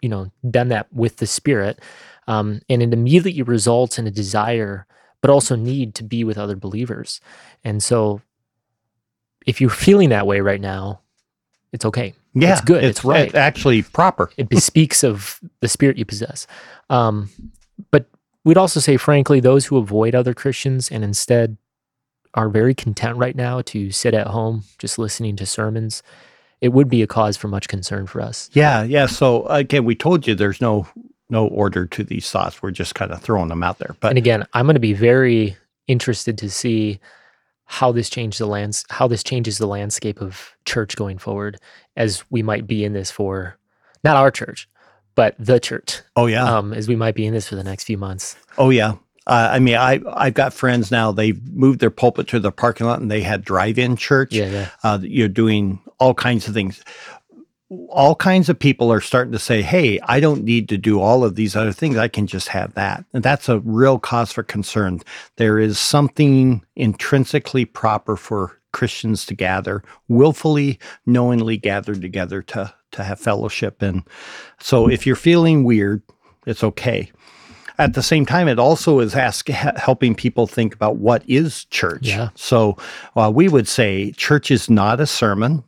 you 0.00 0.08
know 0.08 0.30
done 0.50 0.68
that 0.68 0.92
with 0.92 1.16
the 1.16 1.26
Spirit, 1.26 1.80
um, 2.26 2.60
and 2.68 2.82
it 2.82 2.92
immediately 2.92 3.42
results 3.42 3.98
in 3.98 4.06
a 4.06 4.10
desire, 4.10 4.86
but 5.20 5.30
also 5.30 5.56
need 5.56 5.94
to 5.96 6.04
be 6.04 6.24
with 6.24 6.38
other 6.38 6.56
believers. 6.56 7.20
And 7.64 7.82
so, 7.82 8.20
if 9.46 9.60
you're 9.60 9.70
feeling 9.86 10.10
that 10.10 10.26
way 10.26 10.40
right 10.40 10.60
now, 10.60 11.00
it's 11.72 11.84
okay. 11.84 12.14
Yeah, 12.34 12.52
It's 12.52 12.60
good. 12.60 12.84
It's 12.84 13.04
right. 13.04 13.34
actually 13.34 13.82
proper. 13.82 14.30
It 14.36 14.48
bespeaks 14.48 15.02
of 15.02 15.40
the 15.60 15.68
spirit 15.68 15.98
you 15.98 16.04
possess. 16.04 16.46
Um, 16.88 17.30
but 17.90 18.06
we'd 18.44 18.56
also 18.56 18.80
say, 18.80 18.96
frankly, 18.96 19.40
those 19.40 19.66
who 19.66 19.76
avoid 19.76 20.14
other 20.14 20.34
Christians 20.34 20.90
and 20.90 21.02
instead 21.02 21.56
are 22.38 22.48
very 22.48 22.72
content 22.72 23.16
right 23.16 23.34
now 23.34 23.60
to 23.62 23.90
sit 23.90 24.14
at 24.14 24.28
home 24.28 24.62
just 24.78 24.96
listening 24.96 25.34
to 25.34 25.44
sermons, 25.44 26.04
it 26.60 26.68
would 26.68 26.88
be 26.88 27.02
a 27.02 27.06
cause 27.06 27.36
for 27.36 27.48
much 27.48 27.66
concern 27.66 28.06
for 28.06 28.20
us. 28.20 28.48
Yeah, 28.52 28.84
yeah. 28.84 29.06
So 29.06 29.44
again, 29.46 29.84
we 29.84 29.96
told 29.96 30.24
you 30.24 30.36
there's 30.36 30.60
no 30.60 30.86
no 31.28 31.48
order 31.48 31.84
to 31.84 32.04
these 32.04 32.30
thoughts. 32.30 32.62
We're 32.62 32.70
just 32.70 32.94
kind 32.94 33.10
of 33.10 33.20
throwing 33.20 33.48
them 33.48 33.64
out 33.64 33.78
there. 33.78 33.96
But 33.98 34.10
and 34.10 34.18
again, 34.18 34.46
I'm 34.52 34.66
going 34.66 34.74
to 34.74 34.80
be 34.80 34.92
very 34.92 35.56
interested 35.88 36.38
to 36.38 36.48
see 36.48 37.00
how 37.64 37.90
this 37.90 38.08
changes 38.08 38.38
the 38.38 38.46
lands 38.46 38.84
how 38.88 39.08
this 39.08 39.24
changes 39.24 39.58
the 39.58 39.66
landscape 39.66 40.22
of 40.22 40.54
church 40.64 40.96
going 40.96 41.18
forward 41.18 41.58
as 41.96 42.24
we 42.30 42.42
might 42.42 42.66
be 42.66 42.84
in 42.84 42.94
this 42.94 43.10
for 43.10 43.58
not 44.02 44.16
our 44.16 44.30
church 44.30 44.66
but 45.14 45.34
the 45.38 45.60
church 45.60 46.00
oh 46.16 46.24
yeah 46.24 46.44
um, 46.44 46.72
as 46.72 46.88
we 46.88 46.96
might 46.96 47.14
be 47.14 47.26
in 47.26 47.34
this 47.34 47.46
for 47.46 47.56
the 47.56 47.64
next 47.64 47.84
few 47.84 47.98
months 47.98 48.36
oh 48.56 48.70
yeah 48.70 48.94
uh, 49.28 49.50
I 49.52 49.58
mean, 49.58 49.76
I 49.76 50.00
I've 50.14 50.34
got 50.34 50.54
friends 50.54 50.90
now. 50.90 51.12
They've 51.12 51.40
moved 51.52 51.80
their 51.80 51.90
pulpit 51.90 52.26
to 52.28 52.40
the 52.40 52.50
parking 52.50 52.86
lot, 52.86 53.00
and 53.00 53.10
they 53.10 53.20
had 53.20 53.44
drive-in 53.44 53.96
church. 53.96 54.32
Yeah, 54.32 54.46
yeah. 54.46 54.68
Uh, 54.82 54.98
you're 55.02 55.28
doing 55.28 55.80
all 56.00 56.14
kinds 56.14 56.48
of 56.48 56.54
things. 56.54 56.82
All 57.90 58.14
kinds 58.14 58.48
of 58.48 58.58
people 58.58 58.90
are 58.90 59.02
starting 59.02 59.32
to 59.32 59.38
say, 59.38 59.60
"Hey, 59.60 60.00
I 60.04 60.18
don't 60.20 60.44
need 60.44 60.70
to 60.70 60.78
do 60.78 61.00
all 61.00 61.24
of 61.24 61.34
these 61.34 61.54
other 61.54 61.72
things. 61.72 61.98
I 61.98 62.08
can 62.08 62.26
just 62.26 62.48
have 62.48 62.72
that." 62.74 63.04
And 63.12 63.22
that's 63.22 63.50
a 63.50 63.60
real 63.60 63.98
cause 63.98 64.32
for 64.32 64.42
concern. 64.42 65.00
There 65.36 65.58
is 65.58 65.78
something 65.78 66.64
intrinsically 66.74 67.66
proper 67.66 68.16
for 68.16 68.58
Christians 68.72 69.26
to 69.26 69.34
gather, 69.34 69.82
willfully, 70.08 70.78
knowingly 71.04 71.58
gathered 71.58 72.00
together 72.00 72.40
to 72.42 72.72
to 72.92 73.04
have 73.04 73.20
fellowship. 73.20 73.82
And 73.82 74.04
so, 74.58 74.88
if 74.88 75.06
you're 75.06 75.16
feeling 75.16 75.64
weird, 75.64 76.02
it's 76.46 76.64
okay 76.64 77.12
at 77.78 77.94
the 77.94 78.02
same 78.02 78.26
time, 78.26 78.48
it 78.48 78.58
also 78.58 78.98
is 78.98 79.14
ask, 79.14 79.48
helping 79.48 80.14
people 80.14 80.46
think 80.46 80.74
about 80.74 80.96
what 80.96 81.22
is 81.28 81.64
church. 81.66 82.08
Yeah. 82.08 82.30
So 82.34 82.76
uh, 83.16 83.30
we 83.32 83.48
would 83.48 83.68
say 83.68 84.12
church 84.12 84.50
is 84.50 84.68
not 84.68 85.00
a 85.00 85.06
sermon, 85.06 85.62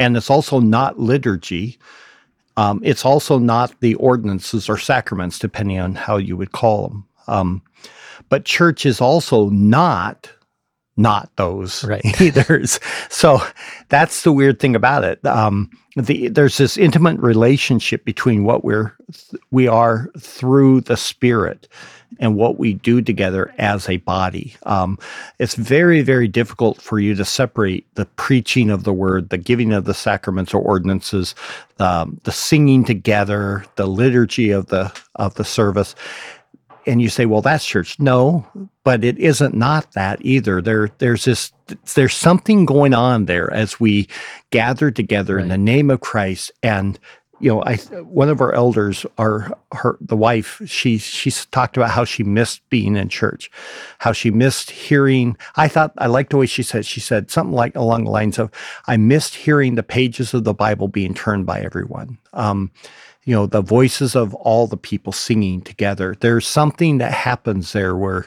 and 0.00 0.16
it's 0.16 0.30
also 0.30 0.58
not 0.58 0.98
liturgy. 0.98 1.78
Um, 2.56 2.80
it's 2.82 3.04
also 3.04 3.38
not 3.38 3.78
the 3.80 3.94
ordinances 3.94 4.68
or 4.68 4.76
sacraments, 4.76 5.38
depending 5.38 5.78
on 5.78 5.94
how 5.94 6.16
you 6.16 6.36
would 6.36 6.52
call 6.52 6.88
them. 6.88 7.06
Um, 7.28 7.62
but 8.28 8.44
church 8.44 8.84
is 8.84 9.00
also 9.00 9.48
not 9.50 10.30
not 10.96 11.30
those 11.36 11.84
right. 11.84 12.02
either. 12.20 12.64
so 13.08 13.40
that's 13.88 14.22
the 14.22 14.32
weird 14.32 14.60
thing 14.60 14.76
about 14.76 15.04
it. 15.04 15.24
Um, 15.24 15.70
the, 15.96 16.28
there's 16.28 16.56
this 16.56 16.76
intimate 16.76 17.18
relationship 17.20 18.04
between 18.04 18.44
what 18.44 18.64
we're 18.64 18.96
we 19.50 19.68
are 19.68 20.10
through 20.18 20.82
the 20.82 20.96
Spirit 20.96 21.68
and 22.18 22.36
what 22.36 22.58
we 22.58 22.74
do 22.74 23.00
together 23.02 23.54
as 23.58 23.88
a 23.88 23.96
body. 23.98 24.54
Um, 24.64 24.98
it's 25.38 25.54
very 25.54 26.02
very 26.02 26.28
difficult 26.28 26.80
for 26.80 26.98
you 26.98 27.14
to 27.14 27.24
separate 27.24 27.86
the 27.94 28.06
preaching 28.06 28.70
of 28.70 28.84
the 28.84 28.92
word, 28.92 29.28
the 29.28 29.38
giving 29.38 29.72
of 29.72 29.84
the 29.84 29.94
sacraments 29.94 30.54
or 30.54 30.62
ordinances, 30.62 31.34
um, 31.78 32.20
the 32.24 32.32
singing 32.32 32.84
together, 32.84 33.64
the 33.76 33.86
liturgy 33.86 34.50
of 34.50 34.66
the 34.66 34.92
of 35.16 35.34
the 35.34 35.44
service 35.44 35.94
and 36.86 37.00
you 37.00 37.08
say, 37.08 37.26
well, 37.26 37.42
that's 37.42 37.66
church. 37.66 37.98
No, 37.98 38.46
but 38.84 39.04
it 39.04 39.18
isn't 39.18 39.54
not 39.54 39.92
that 39.92 40.18
either. 40.22 40.60
There, 40.60 40.90
there's 40.98 41.24
this, 41.24 41.52
there's 41.94 42.14
something 42.14 42.64
going 42.64 42.94
on 42.94 43.26
there 43.26 43.52
as 43.52 43.78
we 43.78 44.08
gather 44.50 44.90
together 44.90 45.36
right. 45.36 45.42
in 45.42 45.48
the 45.48 45.58
name 45.58 45.90
of 45.90 46.00
Christ. 46.00 46.52
And 46.62 46.98
you 47.42 47.48
know, 47.48 47.64
I 47.64 47.74
one 48.04 48.28
of 48.28 48.40
our 48.40 48.52
elders, 48.52 49.04
our 49.18 49.58
her 49.72 49.98
the 50.00 50.16
wife, 50.16 50.62
she 50.64 50.96
she's 50.98 51.44
talked 51.46 51.76
about 51.76 51.90
how 51.90 52.04
she 52.04 52.22
missed 52.22 52.62
being 52.70 52.96
in 52.96 53.08
church, 53.08 53.50
how 53.98 54.12
she 54.12 54.30
missed 54.30 54.70
hearing. 54.70 55.36
I 55.56 55.66
thought 55.66 55.92
I 55.98 56.06
liked 56.06 56.30
the 56.30 56.36
way 56.36 56.46
she 56.46 56.62
said. 56.62 56.86
She 56.86 57.00
said 57.00 57.32
something 57.32 57.52
like 57.52 57.74
along 57.74 58.04
the 58.04 58.12
lines 58.12 58.38
of, 58.38 58.48
"I 58.86 58.96
missed 58.96 59.34
hearing 59.34 59.74
the 59.74 59.82
pages 59.82 60.32
of 60.32 60.44
the 60.44 60.54
Bible 60.54 60.86
being 60.86 61.14
turned 61.14 61.44
by 61.44 61.60
everyone." 61.60 62.16
Um, 62.32 62.70
you 63.24 63.34
know, 63.34 63.46
the 63.46 63.62
voices 63.62 64.16
of 64.16 64.34
all 64.34 64.66
the 64.66 64.76
people 64.76 65.12
singing 65.12 65.62
together. 65.62 66.16
There's 66.20 66.46
something 66.46 66.98
that 66.98 67.12
happens 67.12 67.72
there 67.72 67.96
where 67.96 68.26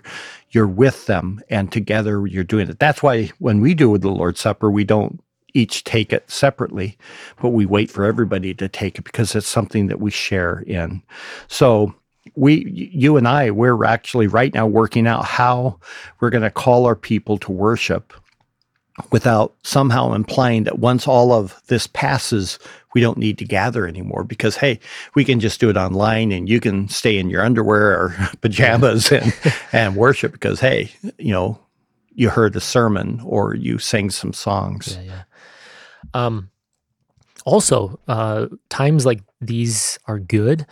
you're 0.51 0.67
with 0.67 1.05
them 1.05 1.41
and 1.49 1.71
together 1.71 2.25
you're 2.27 2.43
doing 2.45 2.69
it. 2.69 2.79
That's 2.79 3.03
why 3.03 3.31
when 3.39 3.59
we 3.59 3.73
do 3.73 3.97
the 3.97 4.09
Lord's 4.09 4.39
Supper, 4.39 4.71
we 4.71 4.85
don't 4.85 5.21
each 5.53 5.83
take 5.83 6.13
it 6.13 6.29
separately, 6.29 6.97
but 7.41 7.49
we 7.49 7.65
wait 7.65 7.89
for 7.89 8.05
everybody 8.05 8.53
to 8.53 8.67
take 8.67 8.97
it 8.97 9.03
because 9.03 9.35
it's 9.35 9.47
something 9.47 9.87
that 9.87 9.99
we 9.99 10.11
share 10.11 10.59
in. 10.67 11.01
So 11.47 11.93
we 12.35 12.65
you 12.67 13.17
and 13.17 13.27
I 13.27 13.51
we're 13.51 13.85
actually 13.85 14.27
right 14.27 14.53
now 14.53 14.65
working 14.65 15.07
out 15.07 15.25
how 15.25 15.79
we're 16.19 16.31
going 16.31 16.41
to 16.43 16.49
call 16.49 16.85
our 16.85 16.95
people 16.95 17.37
to 17.37 17.51
worship 17.51 18.13
without 19.11 19.53
somehow 19.63 20.13
implying 20.13 20.63
that 20.63 20.79
once 20.79 21.07
all 21.07 21.33
of 21.33 21.61
this 21.67 21.87
passes, 21.87 22.59
we 22.93 23.01
don't 23.01 23.17
need 23.17 23.37
to 23.37 23.45
gather 23.45 23.87
anymore 23.87 24.23
because, 24.23 24.55
hey, 24.55 24.79
we 25.15 25.25
can 25.25 25.39
just 25.39 25.59
do 25.59 25.69
it 25.69 25.77
online 25.77 26.31
and 26.31 26.47
you 26.47 26.61
can 26.61 26.87
stay 26.87 27.17
in 27.17 27.29
your 27.29 27.43
underwear 27.43 27.91
or 27.91 28.15
pajamas 28.41 29.11
and, 29.11 29.33
and 29.73 29.95
worship 29.95 30.31
because, 30.31 30.59
hey, 30.59 30.91
you 31.17 31.31
know, 31.31 31.59
you 32.13 32.29
heard 32.29 32.55
a 32.55 32.61
sermon 32.61 33.21
or 33.25 33.55
you 33.55 33.77
sang 33.77 34.09
some 34.09 34.31
songs. 34.31 34.97
Yeah, 34.97 35.03
yeah. 35.03 35.23
Um, 36.13 36.49
also, 37.45 37.99
uh, 38.07 38.47
times 38.69 39.05
like 39.05 39.21
these 39.41 39.99
are 40.07 40.19
good 40.19 40.65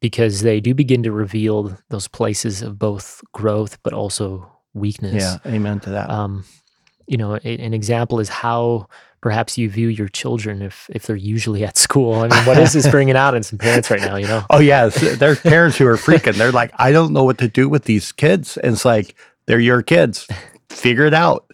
because 0.00 0.42
they 0.42 0.60
do 0.60 0.74
begin 0.74 1.02
to 1.04 1.12
reveal 1.12 1.76
those 1.90 2.08
places 2.08 2.62
of 2.62 2.78
both 2.78 3.22
growth 3.32 3.80
but 3.84 3.92
also 3.92 4.50
weakness. 4.74 5.22
Yeah, 5.22 5.52
amen 5.52 5.80
to 5.80 5.90
that. 5.90 6.10
Um, 6.10 6.44
you 7.08 7.16
know, 7.16 7.34
a, 7.36 7.58
an 7.58 7.74
example 7.74 8.20
is 8.20 8.28
how 8.28 8.86
perhaps 9.20 9.58
you 9.58 9.68
view 9.68 9.88
your 9.88 10.08
children 10.08 10.62
if 10.62 10.88
if 10.94 11.06
they're 11.06 11.16
usually 11.16 11.64
at 11.64 11.76
school. 11.86 12.14
I 12.14 12.28
mean, 12.28 12.44
what 12.44 12.58
is 12.58 12.72
this 12.72 12.88
bringing 12.88 13.16
out 13.16 13.34
in 13.34 13.42
some 13.42 13.58
parents 13.58 13.90
right 13.90 14.00
now? 14.00 14.16
You 14.16 14.26
know? 14.26 14.44
Oh 14.50 14.60
yeah, 14.60 14.88
there's 14.88 15.40
parents 15.40 15.76
who 15.76 15.86
are 15.86 15.96
freaking. 15.96 16.34
They're 16.34 16.52
like, 16.52 16.72
I 16.76 16.92
don't 16.92 17.12
know 17.12 17.24
what 17.24 17.38
to 17.38 17.48
do 17.48 17.68
with 17.68 17.84
these 17.84 18.12
kids, 18.12 18.56
and 18.56 18.74
it's 18.74 18.84
like 18.84 19.14
they're 19.46 19.58
your 19.58 19.82
kids. 19.82 20.28
Figure 20.68 21.06
it 21.06 21.14
out. 21.14 21.50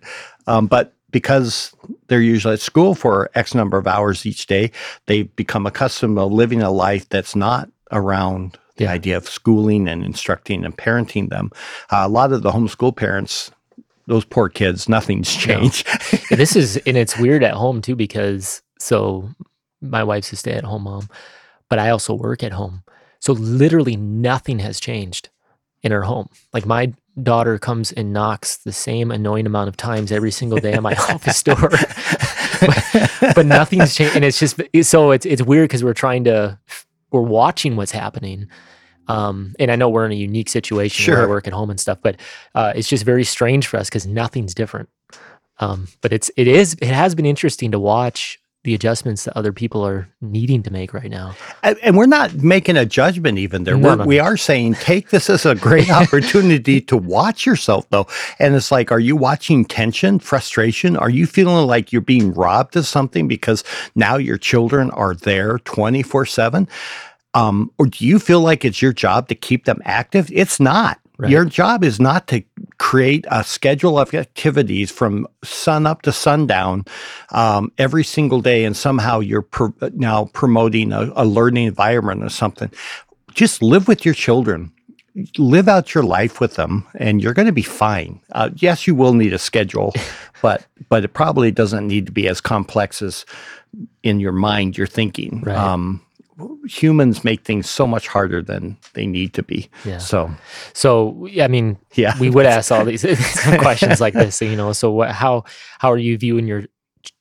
Um, 0.46 0.66
but 0.66 0.92
because 1.10 1.74
they're 2.08 2.20
usually 2.20 2.54
at 2.54 2.60
school 2.60 2.94
for 2.94 3.30
X 3.34 3.54
number 3.54 3.78
of 3.78 3.86
hours 3.86 4.26
each 4.26 4.46
day, 4.46 4.72
they 5.06 5.22
become 5.22 5.66
accustomed 5.66 6.16
to 6.16 6.24
living 6.24 6.60
a 6.60 6.70
life 6.70 7.08
that's 7.08 7.36
not 7.36 7.70
around 7.92 8.58
the 8.76 8.84
yeah. 8.84 8.90
idea 8.90 9.16
of 9.16 9.28
schooling 9.28 9.88
and 9.88 10.04
instructing 10.04 10.64
and 10.64 10.76
parenting 10.76 11.28
them. 11.28 11.50
Uh, 11.90 12.02
a 12.04 12.08
lot 12.08 12.32
of 12.32 12.42
the 12.42 12.50
homeschool 12.50 12.94
parents 12.94 13.52
those 14.06 14.24
poor 14.24 14.48
kids, 14.48 14.88
nothing's 14.88 15.34
changed. 15.34 15.86
No. 16.30 16.36
this 16.36 16.56
is, 16.56 16.76
and 16.86 16.96
it's 16.96 17.18
weird 17.18 17.42
at 17.42 17.54
home 17.54 17.82
too, 17.82 17.96
because 17.96 18.62
so 18.78 19.28
my 19.80 20.02
wife's 20.02 20.32
a 20.32 20.36
stay 20.36 20.52
at 20.52 20.64
home 20.64 20.82
mom, 20.82 21.08
but 21.68 21.78
I 21.78 21.90
also 21.90 22.14
work 22.14 22.42
at 22.42 22.52
home. 22.52 22.82
So 23.20 23.32
literally 23.32 23.96
nothing 23.96 24.58
has 24.60 24.80
changed 24.80 25.28
in 25.82 25.92
her 25.92 26.02
home. 26.02 26.28
Like 26.52 26.66
my 26.66 26.94
daughter 27.22 27.58
comes 27.58 27.92
and 27.92 28.12
knocks 28.12 28.58
the 28.58 28.72
same 28.72 29.10
annoying 29.10 29.46
amount 29.46 29.68
of 29.68 29.76
times 29.76 30.10
every 30.10 30.30
single 30.30 30.58
day 30.58 30.74
on 30.74 30.82
my 30.82 30.94
office 31.08 31.42
door. 31.42 31.70
but, 32.60 33.10
but, 33.36 33.46
nothing's 33.46 33.94
changed. 33.94 34.16
And 34.16 34.24
it's 34.24 34.38
just, 34.38 34.60
so 34.82 35.10
it's, 35.10 35.26
it's 35.26 35.42
weird 35.42 35.68
because 35.68 35.84
we're 35.84 35.94
trying 35.94 36.24
to, 36.24 36.58
we're 37.12 37.20
watching 37.20 37.76
what's 37.76 37.92
happening 37.92 38.48
um, 39.08 39.54
and 39.58 39.70
I 39.70 39.76
know 39.76 39.88
we're 39.88 40.06
in 40.06 40.12
a 40.12 40.16
unique 40.16 40.48
situation 40.48 41.04
sure. 41.04 41.16
where 41.16 41.24
I 41.24 41.28
work 41.28 41.46
at 41.46 41.52
home 41.52 41.70
and 41.70 41.78
stuff, 41.78 41.98
but 42.02 42.16
uh, 42.54 42.72
it's 42.74 42.88
just 42.88 43.04
very 43.04 43.24
strange 43.24 43.66
for 43.66 43.78
us 43.78 43.88
because 43.88 44.06
nothing's 44.06 44.54
different. 44.54 44.88
Um, 45.60 45.88
but 46.00 46.12
it's 46.12 46.30
it 46.36 46.48
is 46.48 46.74
it 46.80 46.88
has 46.88 47.14
been 47.14 47.26
interesting 47.26 47.70
to 47.72 47.78
watch 47.78 48.40
the 48.64 48.74
adjustments 48.74 49.24
that 49.24 49.36
other 49.36 49.52
people 49.52 49.86
are 49.86 50.08
needing 50.22 50.62
to 50.62 50.70
make 50.70 50.94
right 50.94 51.10
now. 51.10 51.34
And, 51.62 51.76
and 51.82 51.96
we're 51.98 52.06
not 52.06 52.34
making 52.36 52.78
a 52.78 52.86
judgment 52.86 53.36
even 53.38 53.64
there. 53.64 53.76
No, 53.76 53.94
no, 53.94 54.06
we 54.06 54.18
are 54.18 54.38
saying 54.38 54.74
take 54.74 55.10
this 55.10 55.28
as 55.28 55.44
a 55.44 55.54
great 55.54 55.90
opportunity 55.92 56.80
to 56.80 56.96
watch 56.96 57.44
yourself 57.44 57.86
though. 57.90 58.06
And 58.38 58.54
it's 58.54 58.72
like, 58.72 58.90
are 58.90 58.98
you 58.98 59.16
watching 59.16 59.66
tension, 59.66 60.18
frustration? 60.18 60.96
Are 60.96 61.10
you 61.10 61.26
feeling 61.26 61.66
like 61.66 61.92
you're 61.92 62.00
being 62.00 62.32
robbed 62.32 62.74
of 62.76 62.86
something 62.86 63.28
because 63.28 63.64
now 63.94 64.16
your 64.16 64.38
children 64.38 64.90
are 64.92 65.14
there 65.14 65.58
24 65.60 66.24
seven? 66.24 66.66
Um, 67.34 67.70
or 67.78 67.86
do 67.86 68.06
you 68.06 68.18
feel 68.18 68.40
like 68.40 68.64
it's 68.64 68.80
your 68.80 68.92
job 68.92 69.28
to 69.28 69.34
keep 69.34 69.64
them 69.64 69.80
active? 69.84 70.30
It's 70.32 70.60
not. 70.60 71.00
Right. 71.16 71.30
Your 71.30 71.44
job 71.44 71.84
is 71.84 72.00
not 72.00 72.26
to 72.28 72.42
create 72.78 73.24
a 73.30 73.44
schedule 73.44 73.98
of 73.98 74.12
activities 74.14 74.90
from 74.90 75.28
sun 75.44 75.86
up 75.86 76.02
to 76.02 76.12
sundown 76.12 76.84
um, 77.30 77.70
every 77.78 78.02
single 78.02 78.40
day, 78.40 78.64
and 78.64 78.76
somehow 78.76 79.20
you're 79.20 79.42
pro- 79.42 79.74
now 79.92 80.24
promoting 80.32 80.92
a, 80.92 81.12
a 81.14 81.24
learning 81.24 81.66
environment 81.66 82.24
or 82.24 82.30
something. 82.30 82.70
Just 83.32 83.62
live 83.62 83.86
with 83.86 84.04
your 84.04 84.14
children 84.14 84.72
live 85.38 85.68
out 85.68 85.94
your 85.94 86.04
life 86.04 86.40
with 86.40 86.56
them 86.56 86.86
and 86.96 87.22
you're 87.22 87.34
going 87.34 87.46
to 87.46 87.52
be 87.52 87.62
fine. 87.62 88.20
Uh, 88.32 88.50
yes, 88.56 88.86
you 88.86 88.94
will 88.94 89.14
need 89.14 89.32
a 89.32 89.38
schedule, 89.38 89.92
but 90.42 90.66
but 90.88 91.04
it 91.04 91.14
probably 91.14 91.50
doesn't 91.50 91.86
need 91.86 92.06
to 92.06 92.12
be 92.12 92.28
as 92.28 92.40
complex 92.40 93.00
as 93.00 93.24
in 94.02 94.20
your 94.20 94.32
mind 94.32 94.76
you're 94.76 94.86
thinking. 94.86 95.40
Right. 95.40 95.56
Um, 95.56 96.04
humans 96.66 97.24
make 97.24 97.44
things 97.44 97.68
so 97.68 97.86
much 97.86 98.08
harder 98.08 98.42
than 98.42 98.76
they 98.94 99.06
need 99.06 99.34
to 99.34 99.42
be. 99.42 99.68
Yeah. 99.84 99.98
So, 99.98 100.30
So 100.72 101.28
I 101.40 101.48
mean, 101.48 101.78
yeah. 101.94 102.18
we 102.18 102.30
would 102.30 102.46
ask 102.46 102.72
all 102.72 102.84
these 102.84 103.02
questions 103.58 104.00
like 104.00 104.14
this. 104.14 104.40
You 104.42 104.56
know, 104.56 104.72
so 104.72 104.90
what, 104.90 105.10
how 105.10 105.44
how 105.78 105.92
are 105.92 105.98
you 105.98 106.16
viewing 106.18 106.46
your 106.46 106.64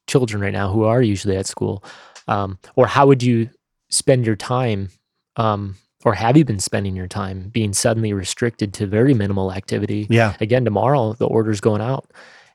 children 0.08 0.42
right 0.42 0.54
now 0.54 0.72
who 0.72 0.84
are 0.84 1.02
usually 1.02 1.38
at 1.38 1.46
school, 1.46 1.84
um, 2.28 2.58
or 2.76 2.88
how 2.88 3.08
would 3.08 3.24
you 3.24 3.50
spend 3.90 4.26
your 4.26 4.36
time, 4.36 4.90
um, 5.36 5.76
or 6.06 6.14
have 6.14 6.36
you 6.36 6.46
been 6.46 6.60
spending 6.60 6.96
your 6.96 7.08
time 7.08 7.50
being 7.50 7.74
suddenly 7.74 8.14
restricted 8.14 8.74
to 8.74 8.88
very 8.88 9.14
minimal 9.14 9.54
activity? 9.54 10.08
Yeah. 10.10 10.36
Again, 10.42 10.66
tomorrow 10.66 11.14
the 11.14 11.28
order's 11.28 11.62
going 11.62 11.82
out, 11.82 12.10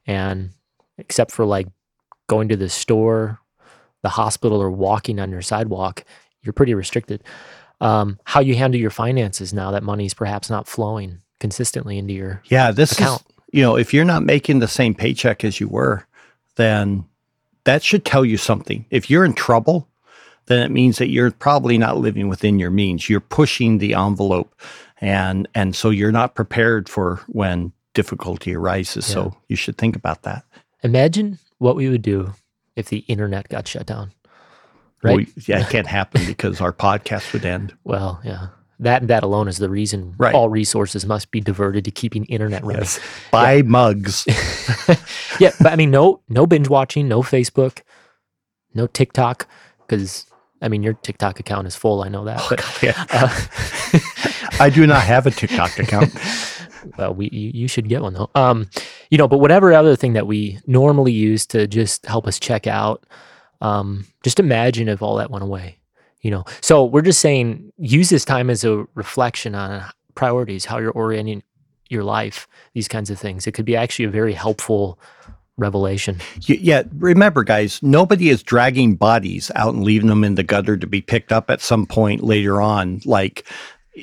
and 0.06 0.50
except 0.98 1.30
for 1.30 1.46
like 1.46 1.68
going 2.28 2.48
to 2.48 2.56
the 2.56 2.68
store, 2.68 3.38
the 4.02 4.08
hospital, 4.08 4.60
or 4.60 4.70
walking 4.70 5.20
on 5.20 5.30
your 5.30 5.42
sidewalk, 5.42 6.04
you're 6.42 6.52
pretty 6.52 6.74
restricted. 6.74 7.22
Um, 7.80 8.18
how 8.24 8.40
you 8.40 8.54
handle 8.56 8.80
your 8.80 8.90
finances 8.90 9.52
now 9.54 9.70
that 9.70 9.82
money's 9.82 10.14
perhaps 10.14 10.50
not 10.50 10.66
flowing 10.66 11.20
consistently 11.38 11.98
into 11.98 12.12
your 12.12 12.42
Yeah. 12.46 12.72
This 12.72 12.92
account. 12.92 13.22
is, 13.22 13.34
you 13.52 13.62
know, 13.62 13.76
if 13.76 13.94
you're 13.94 14.04
not 14.04 14.24
making 14.24 14.58
the 14.58 14.68
same 14.68 14.94
paycheck 14.94 15.44
as 15.44 15.60
you 15.60 15.68
were, 15.68 16.06
then 16.56 17.04
that 17.64 17.82
should 17.82 18.04
tell 18.04 18.24
you 18.24 18.36
something. 18.36 18.84
If 18.90 19.08
you're 19.10 19.24
in 19.24 19.34
trouble, 19.34 19.88
then 20.46 20.64
it 20.64 20.70
means 20.70 20.98
that 20.98 21.08
you're 21.08 21.30
probably 21.30 21.78
not 21.78 21.98
living 21.98 22.28
within 22.28 22.58
your 22.58 22.70
means. 22.70 23.08
You're 23.08 23.20
pushing 23.20 23.78
the 23.78 23.94
envelope 23.94 24.54
and 25.00 25.46
and 25.54 25.76
so 25.76 25.90
you're 25.90 26.10
not 26.10 26.34
prepared 26.34 26.88
for 26.88 27.20
when 27.28 27.72
difficulty 27.94 28.54
arises. 28.54 29.06
So 29.06 29.36
you 29.48 29.56
should 29.56 29.78
think 29.78 29.94
about 29.96 30.22
that. 30.22 30.44
Imagine 30.82 31.38
what 31.58 31.76
we 31.76 31.88
would 31.88 32.02
do 32.02 32.34
if 32.76 32.88
the 32.88 32.98
internet 33.08 33.48
got 33.48 33.68
shut 33.68 33.86
down. 33.86 34.12
Right? 35.02 35.16
We- 35.16 35.42
yeah, 35.46 35.60
it 35.60 35.68
can't 35.70 35.86
happen 35.86 36.24
because 36.26 36.60
our 36.60 36.72
podcast 36.72 37.32
would 37.32 37.44
end. 37.44 37.74
well, 37.84 38.20
yeah. 38.24 38.48
That 38.80 39.08
that 39.08 39.24
alone 39.24 39.48
is 39.48 39.58
the 39.58 39.68
reason 39.68 40.14
Right. 40.18 40.32
all 40.32 40.48
resources 40.48 41.04
must 41.04 41.32
be 41.32 41.40
diverted 41.40 41.84
to 41.86 41.90
keeping 41.90 42.24
internet 42.26 42.62
running. 42.62 42.82
Yes. 42.82 43.00
Buy 43.32 43.62
mugs. 43.62 44.24
yeah, 45.40 45.50
but 45.60 45.72
I 45.72 45.76
mean, 45.76 45.90
no, 45.90 46.20
no 46.28 46.46
binge 46.46 46.68
watching, 46.68 47.08
no 47.08 47.22
Facebook, 47.22 47.80
no 48.74 48.86
TikTok, 48.86 49.48
because 49.84 50.26
I 50.62 50.68
mean, 50.68 50.84
your 50.84 50.92
TikTok 50.94 51.40
account 51.40 51.66
is 51.66 51.74
full. 51.74 52.02
I 52.04 52.08
know 52.08 52.24
that, 52.26 52.40
but 52.48 52.64
Yeah. 52.80 53.04
uh, 53.10 53.98
I 54.60 54.70
do 54.70 54.86
not 54.86 55.02
have 55.02 55.26
a 55.26 55.32
TikTok 55.32 55.76
account. 55.80 56.12
well, 56.98 57.14
we 57.14 57.28
you, 57.32 57.50
you 57.62 57.68
should 57.68 57.88
get 57.88 58.02
one 58.02 58.14
though. 58.14 58.30
Um, 58.36 58.68
you 59.10 59.18
know, 59.18 59.26
but 59.26 59.38
whatever 59.38 59.72
other 59.72 59.96
thing 59.96 60.12
that 60.12 60.28
we 60.28 60.60
normally 60.68 61.12
use 61.12 61.46
to 61.46 61.66
just 61.66 62.06
help 62.06 62.28
us 62.28 62.38
check 62.38 62.68
out, 62.68 63.04
um, 63.60 64.06
just 64.22 64.40
imagine 64.40 64.88
if 64.88 65.02
all 65.02 65.16
that 65.16 65.30
went 65.30 65.44
away. 65.44 65.78
You 66.20 66.32
know, 66.32 66.44
so 66.60 66.84
we're 66.84 67.02
just 67.02 67.20
saying 67.20 67.72
use 67.78 68.10
this 68.10 68.24
time 68.24 68.50
as 68.50 68.64
a 68.64 68.86
reflection 68.94 69.54
on 69.54 69.84
priorities, 70.16 70.64
how 70.64 70.78
you're 70.78 70.90
orienting 70.90 71.44
your 71.88 72.02
life, 72.02 72.48
these 72.74 72.88
kinds 72.88 73.08
of 73.08 73.18
things. 73.18 73.46
It 73.46 73.52
could 73.52 73.64
be 73.64 73.76
actually 73.76 74.06
a 74.06 74.10
very 74.10 74.32
helpful 74.32 74.98
revelation. 75.58 76.20
Yeah, 76.40 76.82
remember, 76.96 77.44
guys, 77.44 77.82
nobody 77.82 78.30
is 78.30 78.42
dragging 78.42 78.96
bodies 78.96 79.50
out 79.54 79.74
and 79.74 79.84
leaving 79.84 80.08
them 80.08 80.24
in 80.24 80.34
the 80.34 80.42
gutter 80.42 80.76
to 80.76 80.86
be 80.86 81.00
picked 81.00 81.32
up 81.32 81.50
at 81.50 81.60
some 81.60 81.86
point 81.86 82.22
later 82.22 82.60
on, 82.60 83.00
like 83.04 83.46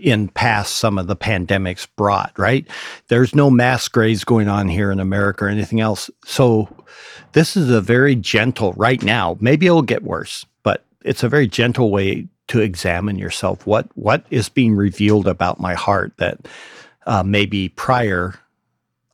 in 0.03 0.27
past 0.29 0.77
some 0.77 0.97
of 0.97 1.07
the 1.07 1.15
pandemics 1.15 1.87
brought, 1.95 2.37
right? 2.37 2.67
There's 3.07 3.33
no 3.33 3.49
mass 3.49 3.87
graves 3.87 4.23
going 4.23 4.47
on 4.47 4.67
here 4.67 4.91
in 4.91 4.99
America 4.99 5.45
or 5.45 5.49
anything 5.49 5.79
else. 5.79 6.09
So 6.25 6.69
this 7.33 7.55
is 7.55 7.69
a 7.69 7.81
very 7.81 8.15
gentle, 8.15 8.73
right 8.73 9.01
now, 9.01 9.37
maybe 9.39 9.65
it'll 9.65 9.81
get 9.81 10.03
worse, 10.03 10.45
but 10.63 10.85
it's 11.03 11.23
a 11.23 11.29
very 11.29 11.47
gentle 11.47 11.91
way 11.91 12.27
to 12.47 12.59
examine 12.59 13.17
yourself. 13.17 13.65
What 13.65 13.87
What 13.95 14.25
is 14.29 14.49
being 14.49 14.75
revealed 14.75 15.27
about 15.27 15.59
my 15.59 15.73
heart 15.73 16.13
that 16.17 16.47
uh, 17.05 17.23
maybe 17.23 17.69
prior 17.69 18.35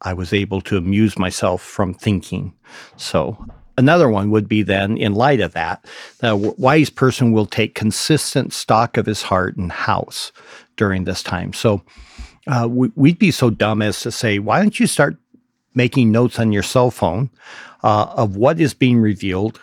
I 0.02 0.14
was 0.14 0.34
able 0.34 0.62
to 0.62 0.78
amuse 0.78 1.18
myself 1.18 1.62
from 1.62 1.94
thinking. 1.94 2.54
So 2.98 3.46
another 3.78 4.10
one 4.10 4.32
would 4.32 4.48
be 4.48 4.64
then, 4.64 4.98
in 4.98 5.14
light 5.14 5.40
of 5.40 5.54
that, 5.54 5.86
the 6.20 6.36
wise 6.36 6.90
person 6.90 7.32
will 7.32 7.46
take 7.46 7.76
consistent 7.76 8.54
stock 8.54 8.98
of 8.98 9.06
his 9.06 9.22
heart 9.24 9.58
and 9.58 9.72
house 9.72 10.32
during 10.82 11.06
this 11.06 11.22
time. 11.22 11.54
So 11.54 11.84
uh, 12.48 12.68
we, 12.68 12.92
we'd 12.96 13.20
be 13.20 13.30
so 13.30 13.52
dumb 13.52 13.84
as 13.84 14.00
to 14.02 14.12
say, 14.12 14.40
why 14.40 14.58
don't 14.60 14.80
you 14.80 14.88
start 14.88 15.16
making 15.76 16.12
notes 16.12 16.40
on 16.40 16.52
your 16.52 16.64
cell 16.64 16.90
phone 16.90 17.30
uh, 17.84 18.08
of 18.18 18.36
what 18.36 18.60
is 18.60 18.74
being 18.74 19.00
revealed? 19.00 19.62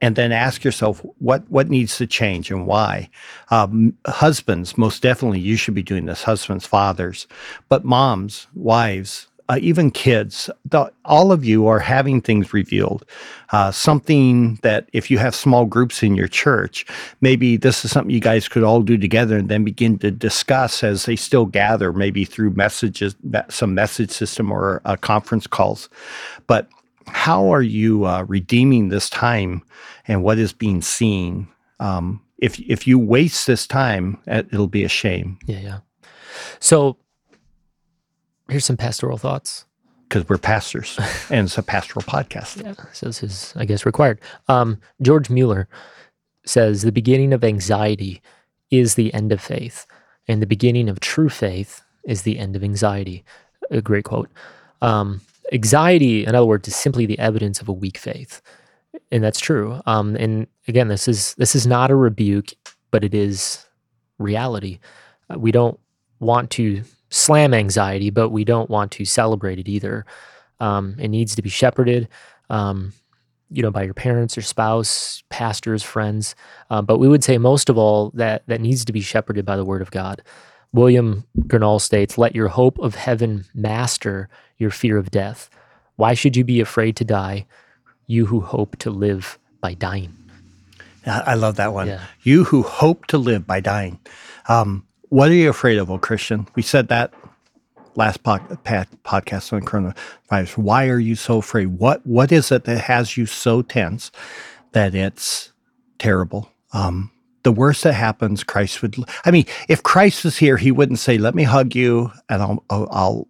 And 0.00 0.14
then 0.14 0.32
ask 0.32 0.64
yourself 0.64 1.04
what 1.18 1.42
what 1.50 1.68
needs 1.68 1.98
to 1.98 2.06
change 2.06 2.50
and 2.52 2.66
why. 2.66 3.10
Um, 3.50 3.92
husbands, 4.06 4.78
most 4.78 5.02
definitely, 5.02 5.40
you 5.40 5.56
should 5.56 5.74
be 5.74 5.82
doing 5.82 6.06
this. 6.06 6.22
Husbands, 6.22 6.66
fathers, 6.66 7.26
but 7.68 7.84
moms, 7.84 8.46
wives, 8.54 9.26
uh, 9.50 9.58
even 9.60 9.90
kids, 9.90 10.48
the, 10.64 10.90
all 11.04 11.32
of 11.32 11.44
you 11.44 11.66
are 11.66 11.80
having 11.80 12.20
things 12.22 12.54
revealed. 12.54 13.04
Uh, 13.50 13.72
something 13.72 14.60
that 14.62 14.88
if 14.92 15.10
you 15.10 15.18
have 15.18 15.34
small 15.34 15.64
groups 15.66 16.04
in 16.04 16.14
your 16.14 16.28
church, 16.28 16.86
maybe 17.20 17.56
this 17.56 17.84
is 17.84 17.90
something 17.90 18.14
you 18.14 18.20
guys 18.20 18.46
could 18.48 18.62
all 18.62 18.80
do 18.80 18.96
together 18.96 19.36
and 19.36 19.48
then 19.48 19.64
begin 19.64 19.98
to 19.98 20.10
discuss 20.12 20.84
as 20.84 21.04
they 21.04 21.16
still 21.16 21.46
gather, 21.46 21.92
maybe 21.92 22.24
through 22.24 22.50
messages, 22.50 23.16
some 23.48 23.74
message 23.74 24.12
system 24.12 24.52
or 24.52 24.80
uh, 24.84 24.94
conference 24.96 25.48
calls. 25.48 25.88
But 26.46 26.68
how 27.08 27.52
are 27.52 27.62
you 27.62 28.04
uh, 28.06 28.24
redeeming 28.28 28.88
this 28.88 29.10
time 29.10 29.62
and 30.06 30.22
what 30.22 30.38
is 30.38 30.52
being 30.52 30.80
seen? 30.80 31.48
Um, 31.80 32.22
if 32.38 32.60
if 32.60 32.86
you 32.86 32.98
waste 33.00 33.46
this 33.48 33.66
time, 33.66 34.18
it- 34.28 34.46
it'll 34.52 34.68
be 34.68 34.84
a 34.84 34.88
shame 34.88 35.38
Yeah, 35.46 35.58
yeah. 35.60 35.78
So 36.60 36.96
here's 38.50 38.64
some 38.64 38.76
pastoral 38.76 39.16
thoughts. 39.16 39.64
because 40.08 40.28
we're 40.28 40.38
pastors 40.38 40.98
and 41.30 41.46
it's 41.46 41.56
a 41.58 41.62
pastoral 41.62 42.02
podcast. 42.02 42.62
Yeah, 42.62 42.74
so 42.92 43.06
this 43.06 43.22
is, 43.22 43.52
I 43.56 43.64
guess, 43.64 43.86
required. 43.86 44.20
Um, 44.48 44.80
George 45.00 45.30
Mueller 45.30 45.68
says 46.44 46.82
the 46.82 46.92
beginning 46.92 47.32
of 47.32 47.44
anxiety 47.44 48.20
is 48.70 48.94
the 48.94 49.12
end 49.14 49.32
of 49.32 49.40
faith, 49.40 49.86
and 50.28 50.40
the 50.42 50.46
beginning 50.46 50.88
of 50.88 51.00
true 51.00 51.28
faith 51.28 51.82
is 52.04 52.22
the 52.22 52.38
end 52.38 52.56
of 52.56 52.64
anxiety. 52.64 53.24
A 53.70 53.80
great 53.80 54.04
quote. 54.04 54.28
Um, 54.82 55.20
anxiety, 55.52 56.24
in 56.24 56.34
other 56.34 56.46
words, 56.46 56.66
is 56.68 56.76
simply 56.76 57.06
the 57.06 57.18
evidence 57.18 57.60
of 57.60 57.68
a 57.68 57.72
weak 57.72 57.98
faith, 57.98 58.40
and 59.12 59.22
that's 59.22 59.40
true. 59.40 59.80
Um, 59.86 60.16
and 60.16 60.46
again, 60.66 60.88
this 60.88 61.06
is 61.08 61.34
this 61.34 61.54
is 61.54 61.66
not 61.66 61.90
a 61.90 61.96
rebuke, 61.96 62.52
but 62.90 63.04
it 63.04 63.14
is 63.14 63.66
reality. 64.18 64.78
Uh, 65.28 65.38
we 65.38 65.52
don't 65.52 65.78
want 66.20 66.50
to 66.50 66.82
slam 67.10 67.52
anxiety, 67.52 68.10
but 68.10 68.30
we 68.30 68.44
don't 68.44 68.70
want 68.70 68.92
to 68.92 69.04
celebrate 69.04 69.58
it 69.58 69.68
either. 69.68 70.06
Um, 70.60 70.96
it 70.98 71.08
needs 71.08 71.34
to 71.34 71.42
be 71.42 71.48
shepherded, 71.48 72.08
um, 72.48 72.92
you 73.50 73.62
know, 73.62 73.70
by 73.70 73.82
your 73.82 73.94
parents 73.94 74.38
or 74.38 74.42
spouse, 74.42 75.22
pastors, 75.28 75.82
friends. 75.82 76.34
Uh, 76.70 76.82
but 76.82 76.98
we 76.98 77.08
would 77.08 77.24
say 77.24 77.36
most 77.38 77.68
of 77.68 77.76
all 77.76 78.10
that 78.14 78.46
that 78.46 78.60
needs 78.60 78.84
to 78.84 78.92
be 78.92 79.00
shepherded 79.00 79.44
by 79.44 79.56
the 79.56 79.64
Word 79.64 79.82
of 79.82 79.90
God. 79.90 80.22
William 80.72 81.24
Gurnall 81.40 81.80
states, 81.80 82.16
"Let 82.16 82.36
your 82.36 82.48
hope 82.48 82.78
of 82.78 82.94
heaven 82.94 83.44
master 83.54 84.28
your 84.58 84.70
fear 84.70 84.96
of 84.96 85.10
death. 85.10 85.50
Why 85.96 86.14
should 86.14 86.36
you 86.36 86.44
be 86.44 86.60
afraid 86.60 86.94
to 86.96 87.04
die, 87.04 87.46
you 88.06 88.26
who 88.26 88.40
hope 88.40 88.76
to 88.78 88.90
live 88.90 89.38
by 89.60 89.74
dying?" 89.74 90.14
I 91.06 91.32
I 91.32 91.34
love 91.34 91.56
that 91.56 91.72
one. 91.72 91.88
Yeah. 91.88 92.04
You 92.22 92.44
who 92.44 92.62
hope 92.62 93.06
to 93.06 93.18
live 93.18 93.46
by 93.46 93.60
dying. 93.60 93.98
Um, 94.48 94.86
what 95.10 95.30
are 95.30 95.34
you 95.34 95.50
afraid 95.50 95.78
of, 95.78 95.90
O 95.90 95.98
Christian? 95.98 96.46
We 96.54 96.62
said 96.62 96.88
that 96.88 97.12
last 97.96 98.22
pa- 98.22 98.38
podcast 98.44 99.52
on 99.52 99.62
coronavirus. 99.62 100.56
Why 100.56 100.88
are 100.88 100.98
you 100.98 101.16
so 101.16 101.38
afraid? 101.38 101.66
What 101.66 102.06
What 102.06 102.32
is 102.32 102.50
it 102.50 102.64
that 102.64 102.78
has 102.78 103.16
you 103.16 103.26
so 103.26 103.62
tense 103.62 104.10
that 104.72 104.94
it's 104.94 105.52
terrible? 105.98 106.50
Um, 106.72 107.10
the 107.42 107.52
worst 107.52 107.82
that 107.84 107.94
happens, 107.94 108.44
Christ 108.44 108.82
would. 108.82 108.96
I 109.24 109.30
mean, 109.30 109.46
if 109.68 109.82
Christ 109.82 110.24
was 110.24 110.36
here, 110.36 110.56
he 110.56 110.70
wouldn't 110.70 110.98
say, 110.98 111.18
"Let 111.18 111.34
me 111.34 111.42
hug 111.42 111.74
you," 111.74 112.12
and 112.28 112.42
I'll, 112.42 112.64
I'll, 112.70 112.88
I'll 112.90 113.28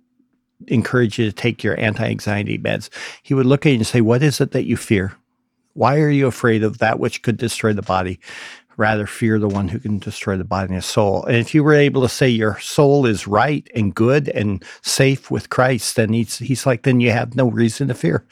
encourage 0.67 1.19
you 1.19 1.25
to 1.25 1.33
take 1.33 1.65
your 1.65 1.79
anti-anxiety 1.81 2.59
meds. 2.59 2.91
He 3.23 3.35
would 3.35 3.47
look 3.47 3.65
at 3.65 3.71
you 3.71 3.77
and 3.77 3.87
say, 3.87 4.01
"What 4.01 4.23
is 4.23 4.41
it 4.41 4.51
that 4.51 4.67
you 4.67 4.77
fear? 4.77 5.15
Why 5.75 6.01
are 6.01 6.11
you 6.11 6.27
afraid 6.27 6.63
of 6.63 6.79
that 6.79 6.99
which 6.99 7.23
could 7.23 7.37
destroy 7.37 7.73
the 7.73 7.83
body? 7.83 8.19
Rather 8.81 9.07
fear 9.07 9.39
the 9.39 9.47
one 9.47 9.69
who 9.69 9.79
can 9.79 9.99
destroy 9.99 10.39
the 10.39 10.45
body 10.45 10.69
and 10.73 10.79
the 10.79 10.83
soul. 10.83 11.25
And 11.27 11.37
if 11.37 11.55
you 11.55 11.63
were 11.63 11.75
able 11.75 12.01
to 12.01 12.09
say 12.09 12.29
your 12.31 12.59
soul 12.61 13.05
is 13.05 13.27
right 13.27 13.69
and 13.75 13.95
good 13.95 14.31
and 14.31 14.65
safe 14.81 15.31
with 15.31 15.51
Christ, 15.51 15.97
then 15.97 16.15
he's 16.15 16.39
he's 16.39 16.65
like, 16.65 16.83
then 16.83 16.99
you 17.01 17.11
have 17.13 17.37
no 17.37 17.49
reason 17.51 17.89
to 17.89 17.95
fear. 17.95 18.25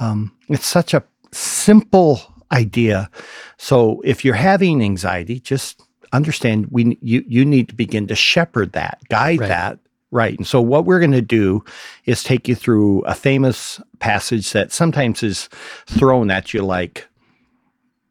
Um, 0.00 0.32
it's 0.48 0.66
such 0.66 0.94
a 0.94 1.04
simple 1.32 2.20
idea. 2.50 3.10
So 3.58 4.00
if 4.04 4.24
you're 4.24 4.34
having 4.34 4.82
anxiety, 4.82 5.38
just 5.40 5.82
understand 6.12 6.68
we 6.70 6.96
you 7.02 7.22
you 7.28 7.44
need 7.44 7.68
to 7.68 7.74
begin 7.74 8.06
to 8.06 8.14
shepherd 8.16 8.72
that, 8.72 8.98
guide 9.10 9.40
Right. 9.40 9.48
that 9.48 9.78
right. 10.10 10.38
And 10.38 10.46
so 10.46 10.60
what 10.62 10.86
we're 10.86 11.00
going 11.00 11.10
to 11.12 11.20
do 11.20 11.62
is 12.06 12.22
take 12.22 12.48
you 12.48 12.54
through 12.54 13.00
a 13.02 13.14
famous 13.14 13.80
passage 13.98 14.52
that 14.52 14.72
sometimes 14.72 15.22
is 15.22 15.48
thrown 15.86 16.30
at 16.30 16.54
you 16.54 16.62
like 16.62 17.06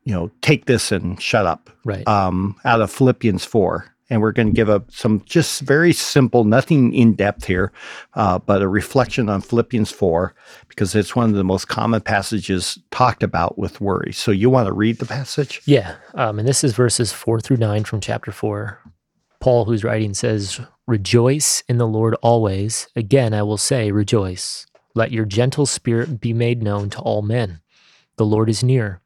you 0.03 0.13
know, 0.13 0.31
take 0.41 0.65
this 0.65 0.91
and 0.91 1.21
shut 1.21 1.45
up. 1.45 1.69
Right. 1.83 2.07
Um, 2.07 2.55
out 2.65 2.81
of 2.81 2.91
Philippians 2.91 3.45
4. 3.45 3.89
And 4.09 4.21
we're 4.21 4.33
going 4.33 4.49
to 4.49 4.53
give 4.53 4.69
up 4.69 4.91
some 4.91 5.23
just 5.25 5.61
very 5.61 5.93
simple, 5.93 6.43
nothing 6.43 6.93
in 6.93 7.15
depth 7.15 7.45
here, 7.45 7.71
uh, 8.13 8.37
but 8.37 8.61
a 8.61 8.67
reflection 8.67 9.27
on 9.27 9.41
Philippians 9.41 9.91
4, 9.91 10.35
because 10.67 10.93
it's 10.93 11.15
one 11.15 11.29
of 11.29 11.35
the 11.35 11.43
most 11.43 11.67
common 11.67 12.01
passages 12.01 12.77
talked 12.91 13.23
about 13.23 13.57
with 13.57 13.81
worry. 13.81 14.11
So 14.11 14.29
you 14.31 14.49
want 14.49 14.67
to 14.67 14.73
read 14.73 14.99
the 14.99 15.05
passage? 15.05 15.61
Yeah. 15.65 15.95
Um, 16.13 16.37
and 16.37 16.47
this 16.47 16.63
is 16.63 16.73
verses 16.73 17.11
four 17.11 17.39
through 17.39 17.57
nine 17.57 17.85
from 17.85 18.01
chapter 18.01 18.31
four. 18.31 18.79
Paul, 19.39 19.65
who's 19.65 19.83
writing, 19.83 20.13
says, 20.13 20.59
Rejoice 20.85 21.63
in 21.67 21.77
the 21.77 21.87
Lord 21.87 22.15
always. 22.21 22.89
Again, 22.95 23.33
I 23.33 23.41
will 23.43 23.57
say, 23.57 23.91
rejoice. 23.91 24.67
Let 24.95 25.11
your 25.11 25.25
gentle 25.25 25.65
spirit 25.65 26.19
be 26.19 26.33
made 26.33 26.61
known 26.61 26.89
to 26.91 26.99
all 26.99 27.21
men. 27.21 27.61
The 28.17 28.25
Lord 28.25 28.49
is 28.49 28.63
near. 28.63 29.01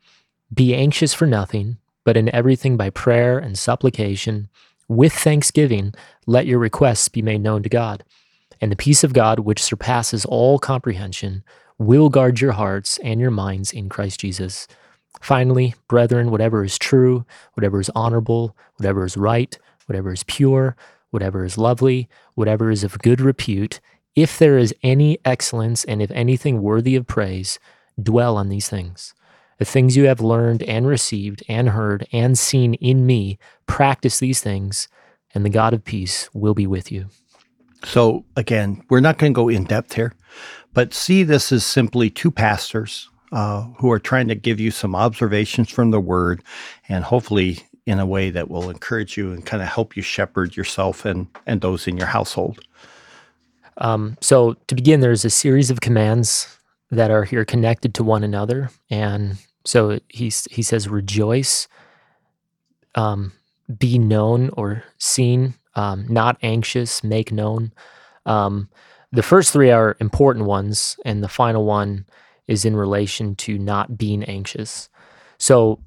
Be 0.53 0.73
anxious 0.73 1.13
for 1.13 1.25
nothing, 1.25 1.77
but 2.03 2.15
in 2.15 2.33
everything 2.33 2.77
by 2.77 2.89
prayer 2.89 3.38
and 3.38 3.57
supplication, 3.57 4.47
with 4.88 5.12
thanksgiving, 5.12 5.93
let 6.25 6.45
your 6.45 6.60
requests 6.60 7.10
be 7.10 7.21
made 7.21 7.41
known 7.41 7.63
to 7.63 7.69
God. 7.69 8.03
And 8.62 8.71
the 8.71 8.77
peace 8.77 9.03
of 9.03 9.13
God, 9.13 9.39
which 9.39 9.62
surpasses 9.62 10.23
all 10.25 10.57
comprehension, 10.57 11.43
will 11.77 12.10
guard 12.10 12.39
your 12.39 12.53
hearts 12.53 12.97
and 13.03 13.19
your 13.19 13.31
minds 13.31 13.71
in 13.71 13.89
Christ 13.89 14.21
Jesus. 14.21 14.67
Finally, 15.21 15.75
brethren, 15.88 16.31
whatever 16.31 16.63
is 16.63 16.77
true, 16.77 17.25
whatever 17.53 17.79
is 17.79 17.91
honorable, 17.93 18.55
whatever 18.77 19.03
is 19.03 19.17
right, 19.17 19.57
whatever 19.86 20.13
is 20.13 20.23
pure, 20.23 20.75
whatever 21.10 21.43
is 21.43 21.57
lovely, 21.57 22.07
whatever 22.36 22.71
is 22.71 22.83
of 22.83 22.99
good 22.99 23.19
repute, 23.19 23.79
if 24.15 24.39
there 24.39 24.57
is 24.57 24.73
any 24.81 25.19
excellence 25.25 25.83
and 25.83 26.01
if 26.01 26.10
anything 26.12 26.62
worthy 26.62 26.95
of 26.95 27.05
praise, 27.05 27.60
dwell 28.01 28.38
on 28.38 28.49
these 28.49 28.69
things. 28.69 29.13
The 29.58 29.65
things 29.65 29.98
you 29.98 30.06
have 30.06 30.22
learned 30.22 30.63
and 30.63 30.88
received 30.88 31.43
and 31.50 31.70
heard 31.70 32.08
and 32.12 32.38
seen 32.38 32.76
in 32.76 33.06
me, 33.06 33.39
practice 33.65 34.20
these 34.20 34.39
things, 34.39 34.88
and 35.34 35.43
the 35.43 35.50
God 35.50 35.74
of 35.74 35.84
peace 35.84 36.30
will 36.34 36.54
be 36.54 36.67
with 36.67 36.91
you. 36.91 37.10
So, 37.84 38.26
again, 38.36 38.84
we're 38.89 39.00
not 39.00 39.17
going 39.17 39.34
to 39.34 39.36
go 39.36 39.50
in 39.50 39.63
depth 39.63 39.93
here, 39.93 40.13
but 40.74 40.93
see 40.93 41.24
this 41.24 41.52
as 41.52 41.65
simply 41.65 42.10
two 42.10 42.32
pastors 42.32 43.10
uh, 43.32 43.63
who 43.80 43.91
are 43.91 44.00
trying 44.00 44.28
to 44.30 44.36
give 44.36 44.60
you 44.60 44.72
some 44.72 44.96
observations 44.96 45.70
from 45.70 45.91
the 45.91 46.00
word 46.00 46.43
and 46.88 47.04
hopefully 47.04 47.60
in 47.86 48.00
a 48.00 48.06
way 48.06 48.30
that 48.30 48.50
will 48.50 48.70
encourage 48.70 49.17
you 49.17 49.32
and 49.32 49.46
kind 49.46 49.63
of 49.63 49.70
help 49.70 49.96
you 49.96 50.04
shepherd 50.04 50.56
yourself 50.58 51.06
and, 51.06 51.28
and 51.46 51.62
those 51.62 51.88
in 51.88 51.98
your 51.98 52.08
household. 52.08 52.60
Um, 53.78 54.17
so, 54.22 54.54
to 54.67 54.76
begin, 54.76 55.02
there's 55.02 55.24
a 55.24 55.30
series 55.30 55.70
of 55.70 55.82
commands 55.82 56.57
that 56.91 57.12
are 57.12 57.23
here 57.23 57.45
connected 57.45 57.93
to 57.95 58.04
one 58.04 58.23
another. 58.23 58.69
And 58.89 59.38
so 59.65 60.00
he's, 60.10 60.47
he 60.50 60.62
says, 60.62 60.88
rejoice, 60.88 61.67
um, 62.95 63.34
be 63.78 64.00
known 64.00 64.50
or 64.54 64.84
seen, 64.97 65.54
um, 65.76 66.06
not 66.08 66.38
anxious, 66.41 67.04
make 67.04 67.32
known. 67.32 67.73
Um, 68.26 68.69
the 69.12 69.23
first 69.23 69.54
three 69.54 69.71
are 69.71 69.95
important 70.00 70.45
ones, 70.45 70.97
and 71.06 71.23
the 71.23 71.30
final 71.30 71.65
one 71.65 72.06
is 72.47 72.65
in 72.65 72.76
relation 72.76 73.36
to 73.36 73.58
not 73.58 73.97
being 73.97 74.23
anxious. 74.23 74.89
So, 75.38 75.80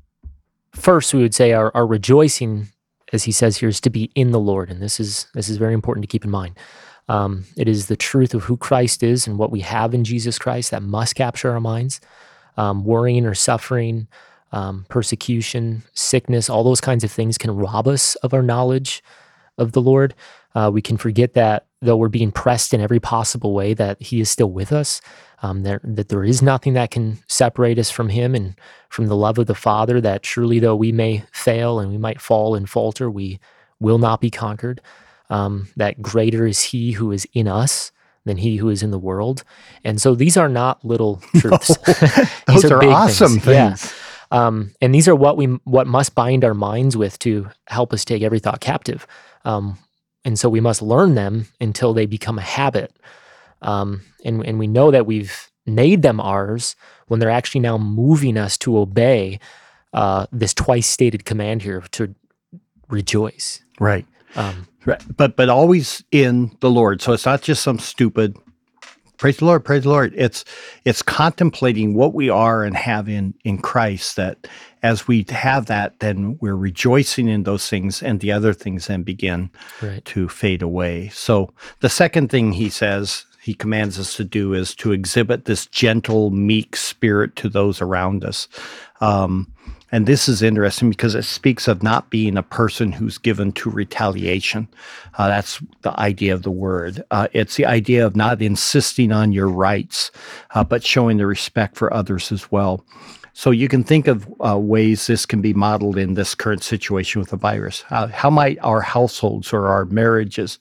first, 0.72 1.12
we 1.12 1.22
would 1.22 1.34
say 1.34 1.52
our, 1.52 1.70
our 1.74 1.86
rejoicing, 1.86 2.68
as 3.12 3.24
he 3.24 3.32
says 3.32 3.58
here, 3.58 3.68
is 3.68 3.80
to 3.82 3.90
be 3.90 4.10
in 4.14 4.30
the 4.30 4.38
Lord, 4.38 4.70
and 4.70 4.80
this 4.80 5.00
is 5.00 5.26
this 5.34 5.48
is 5.48 5.56
very 5.56 5.74
important 5.74 6.02
to 6.02 6.08
keep 6.08 6.24
in 6.24 6.30
mind. 6.30 6.56
Um, 7.08 7.44
it 7.56 7.68
is 7.68 7.86
the 7.86 7.96
truth 7.96 8.34
of 8.34 8.44
who 8.44 8.56
Christ 8.56 9.02
is 9.02 9.26
and 9.26 9.38
what 9.38 9.50
we 9.50 9.60
have 9.60 9.94
in 9.94 10.04
Jesus 10.04 10.38
Christ 10.38 10.70
that 10.70 10.82
must 10.82 11.14
capture 11.14 11.50
our 11.50 11.60
minds. 11.60 12.00
Um, 12.56 12.84
worrying 12.84 13.26
or 13.26 13.34
suffering, 13.34 14.06
um, 14.52 14.84
persecution, 14.88 15.82
sickness, 15.94 16.50
all 16.50 16.64
those 16.64 16.80
kinds 16.80 17.04
of 17.04 17.10
things 17.10 17.38
can 17.38 17.50
rob 17.50 17.86
us 17.88 18.16
of 18.16 18.34
our 18.34 18.42
knowledge 18.42 19.02
of 19.58 19.72
the 19.72 19.80
Lord. 19.80 20.14
Uh, 20.54 20.70
we 20.72 20.82
can 20.82 20.96
forget 20.96 21.34
that 21.34 21.66
though 21.80 21.96
we're 21.96 22.08
being 22.08 22.32
pressed 22.32 22.74
in 22.74 22.80
every 22.80 23.00
possible 23.00 23.54
way, 23.54 23.74
that 23.74 24.00
He 24.02 24.20
is 24.20 24.30
still 24.30 24.50
with 24.50 24.72
us. 24.72 25.00
Um, 25.42 25.62
that 25.62 26.08
there 26.08 26.24
is 26.24 26.42
nothing 26.42 26.74
that 26.74 26.90
can 26.90 27.18
separate 27.26 27.78
us 27.78 27.90
from 27.90 28.10
Him 28.10 28.34
and 28.34 28.54
from 28.90 29.06
the 29.06 29.16
love 29.16 29.38
of 29.38 29.46
the 29.46 29.54
Father. 29.54 30.00
That 30.00 30.22
truly, 30.22 30.58
though 30.58 30.76
we 30.76 30.92
may 30.92 31.24
fail 31.32 31.80
and 31.80 31.90
we 31.90 31.96
might 31.96 32.20
fall 32.20 32.54
and 32.54 32.68
falter, 32.68 33.10
we 33.10 33.40
will 33.78 33.98
not 33.98 34.20
be 34.20 34.30
conquered. 34.30 34.82
Um, 35.30 35.68
that 35.76 36.02
greater 36.02 36.46
is 36.46 36.60
He 36.62 36.92
who 36.92 37.12
is 37.12 37.26
in 37.32 37.48
us 37.48 37.92
than 38.24 38.36
he 38.36 38.56
who 38.56 38.68
is 38.68 38.82
in 38.82 38.90
the 38.90 38.98
world. 38.98 39.44
And 39.82 40.00
so 40.00 40.14
these 40.14 40.36
are 40.36 40.48
not 40.48 40.84
little 40.84 41.22
truths. 41.36 41.76
No, 42.48 42.54
those 42.54 42.70
are, 42.70 42.76
are 42.76 42.84
awesome 42.84 43.38
things. 43.38 43.44
things. 43.44 43.94
Yeah. 44.32 44.46
Um, 44.46 44.72
and 44.80 44.94
these 44.94 45.08
are 45.08 45.14
what 45.14 45.36
we 45.36 45.46
what 45.64 45.86
must 45.86 46.14
bind 46.14 46.44
our 46.44 46.54
minds 46.54 46.96
with 46.96 47.18
to 47.20 47.48
help 47.66 47.92
us 47.92 48.04
take 48.04 48.22
every 48.22 48.38
thought 48.38 48.60
captive. 48.60 49.06
Um, 49.44 49.78
and 50.24 50.38
so 50.38 50.48
we 50.48 50.60
must 50.60 50.82
learn 50.82 51.14
them 51.14 51.46
until 51.60 51.94
they 51.94 52.06
become 52.06 52.38
a 52.38 52.42
habit. 52.42 52.94
Um, 53.62 54.02
and, 54.24 54.44
and 54.44 54.58
we 54.58 54.66
know 54.66 54.90
that 54.90 55.06
we've 55.06 55.50
made 55.66 56.02
them 56.02 56.20
ours 56.20 56.76
when 57.08 57.20
they're 57.20 57.30
actually 57.30 57.60
now 57.60 57.78
moving 57.78 58.36
us 58.36 58.58
to 58.58 58.78
obey 58.78 59.40
uh, 59.92 60.26
this 60.30 60.54
twice 60.54 60.86
stated 60.86 61.24
command 61.24 61.62
here 61.62 61.82
to 61.92 62.14
rejoice. 62.88 63.62
Right. 63.78 64.06
Um, 64.36 64.68
right. 64.86 65.02
But 65.16 65.36
but 65.36 65.48
always 65.48 66.04
in 66.10 66.56
the 66.60 66.70
Lord. 66.70 67.02
So 67.02 67.12
it's 67.12 67.26
not 67.26 67.42
just 67.42 67.62
some 67.62 67.78
stupid 67.78 68.36
praise 69.20 69.36
the 69.36 69.44
Lord, 69.44 69.64
praise 69.64 69.82
the 69.82 69.90
Lord. 69.90 70.14
It's 70.16 70.44
it's 70.84 71.02
contemplating 71.02 71.94
what 71.94 72.14
we 72.14 72.30
are 72.30 72.64
and 72.64 72.76
have 72.76 73.08
in 73.08 73.34
in 73.44 73.58
Christ 73.58 74.16
that 74.16 74.48
as 74.82 75.06
we 75.06 75.26
have 75.28 75.66
that, 75.66 76.00
then 76.00 76.38
we're 76.40 76.56
rejoicing 76.56 77.28
in 77.28 77.42
those 77.42 77.68
things 77.68 78.02
and 78.02 78.20
the 78.20 78.32
other 78.32 78.54
things 78.54 78.86
then 78.86 79.02
begin 79.02 79.50
right. 79.82 80.02
to 80.06 80.28
fade 80.28 80.62
away. 80.62 81.08
So 81.08 81.52
the 81.80 81.90
second 81.90 82.30
thing 82.30 82.52
he 82.52 82.70
says 82.70 83.26
he 83.42 83.54
commands 83.54 83.98
us 83.98 84.16
to 84.16 84.24
do 84.24 84.54
is 84.54 84.74
to 84.76 84.92
exhibit 84.92 85.44
this 85.44 85.66
gentle, 85.66 86.30
meek 86.30 86.76
spirit 86.76 87.36
to 87.36 87.48
those 87.48 87.82
around 87.82 88.24
us. 88.24 88.48
Um, 89.02 89.52
and 89.92 90.06
this 90.06 90.28
is 90.28 90.42
interesting 90.42 90.90
because 90.90 91.14
it 91.14 91.24
speaks 91.24 91.66
of 91.66 91.82
not 91.82 92.10
being 92.10 92.36
a 92.36 92.42
person 92.42 92.92
who's 92.92 93.18
given 93.18 93.52
to 93.52 93.70
retaliation. 93.70 94.68
Uh, 95.18 95.28
that's 95.28 95.60
the 95.82 95.98
idea 95.98 96.32
of 96.32 96.42
the 96.42 96.50
word. 96.50 97.02
Uh, 97.10 97.28
it's 97.32 97.56
the 97.56 97.66
idea 97.66 98.06
of 98.06 98.16
not 98.16 98.40
insisting 98.40 99.12
on 99.12 99.32
your 99.32 99.48
rights, 99.48 100.10
uh, 100.54 100.62
but 100.62 100.84
showing 100.84 101.16
the 101.16 101.26
respect 101.26 101.76
for 101.76 101.92
others 101.92 102.30
as 102.30 102.50
well. 102.52 102.84
So 103.32 103.50
you 103.50 103.68
can 103.68 103.84
think 103.84 104.06
of 104.06 104.28
uh, 104.44 104.58
ways 104.58 105.06
this 105.06 105.24
can 105.24 105.40
be 105.40 105.54
modeled 105.54 105.96
in 105.96 106.14
this 106.14 106.34
current 106.34 106.62
situation 106.62 107.20
with 107.20 107.30
the 107.30 107.36
virus. 107.36 107.82
how 107.88 108.28
might 108.28 108.58
our 108.60 108.80
households 108.80 109.52
or 109.52 109.68
our 109.68 109.84
marriages 109.86 110.58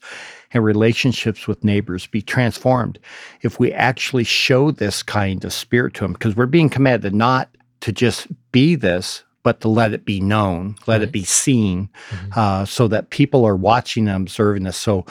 and 0.52 0.64
relationships 0.64 1.46
with 1.46 1.62
neighbors 1.62 2.06
be 2.06 2.22
transformed 2.22 2.98
if 3.42 3.60
we 3.60 3.72
actually 3.72 4.24
show 4.24 4.70
this 4.70 5.02
kind 5.02 5.44
of 5.44 5.52
spirit 5.52 5.94
to 5.94 6.04
them? 6.04 6.14
Because 6.14 6.36
we're 6.36 6.46
being 6.46 6.70
commanded 6.70 7.14
not 7.14 7.49
to 7.80 7.92
just 7.92 8.28
be 8.52 8.74
this, 8.74 9.24
but 9.42 9.60
to 9.62 9.68
let 9.68 9.92
it 9.92 10.04
be 10.04 10.20
known, 10.20 10.76
let 10.86 10.96
right. 10.96 11.02
it 11.02 11.12
be 11.12 11.24
seen, 11.24 11.88
mm-hmm. 12.10 12.38
uh, 12.38 12.64
so 12.64 12.88
that 12.88 13.10
people 13.10 13.46
are 13.46 13.56
watching 13.56 14.06
and 14.06 14.22
observing 14.22 14.64
this. 14.64 14.76
So, 14.76 15.06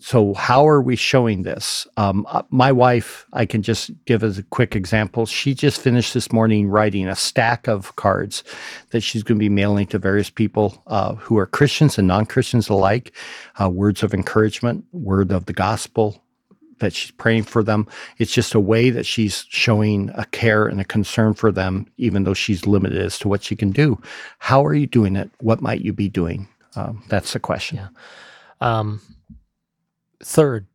so 0.00 0.34
how 0.34 0.66
are 0.66 0.80
we 0.80 0.96
showing 0.96 1.42
this? 1.42 1.86
Um, 1.96 2.26
uh, 2.28 2.42
my 2.50 2.72
wife, 2.72 3.26
I 3.32 3.46
can 3.46 3.62
just 3.62 3.90
give 4.06 4.24
as 4.24 4.38
a 4.38 4.42
quick 4.44 4.74
example. 4.74 5.26
She 5.26 5.54
just 5.54 5.80
finished 5.80 6.14
this 6.14 6.32
morning 6.32 6.68
writing 6.68 7.08
a 7.08 7.14
stack 7.14 7.68
of 7.68 7.94
cards 7.96 8.42
that 8.90 9.02
she's 9.02 9.22
going 9.22 9.38
to 9.38 9.44
be 9.44 9.48
mailing 9.48 9.86
to 9.88 9.98
various 9.98 10.30
people 10.30 10.82
uh, 10.88 11.14
who 11.14 11.38
are 11.38 11.46
Christians 11.46 11.98
and 11.98 12.08
non-Christians 12.08 12.68
alike. 12.68 13.12
Uh, 13.60 13.68
words 13.68 14.02
of 14.02 14.14
encouragement, 14.14 14.84
word 14.92 15.30
of 15.30 15.46
the 15.46 15.52
gospel, 15.52 16.22
that 16.80 16.92
she's 16.92 17.10
praying 17.10 17.44
for 17.44 17.62
them. 17.62 17.86
It's 18.18 18.32
just 18.32 18.54
a 18.54 18.60
way 18.60 18.90
that 18.90 19.06
she's 19.06 19.44
showing 19.48 20.10
a 20.14 20.24
care 20.26 20.66
and 20.66 20.80
a 20.80 20.84
concern 20.84 21.34
for 21.34 21.52
them, 21.52 21.86
even 21.96 22.24
though 22.24 22.34
she's 22.34 22.66
limited 22.66 23.00
as 23.00 23.18
to 23.20 23.28
what 23.28 23.42
she 23.42 23.56
can 23.56 23.70
do. 23.70 24.00
How 24.38 24.64
are 24.64 24.74
you 24.74 24.86
doing 24.86 25.16
it? 25.16 25.30
What 25.40 25.60
might 25.60 25.80
you 25.80 25.92
be 25.92 26.08
doing? 26.08 26.48
Um, 26.76 27.02
that's 27.08 27.32
the 27.32 27.40
question. 27.40 27.78
Yeah. 27.78 27.88
Um, 28.60 29.00
third, 30.22 30.66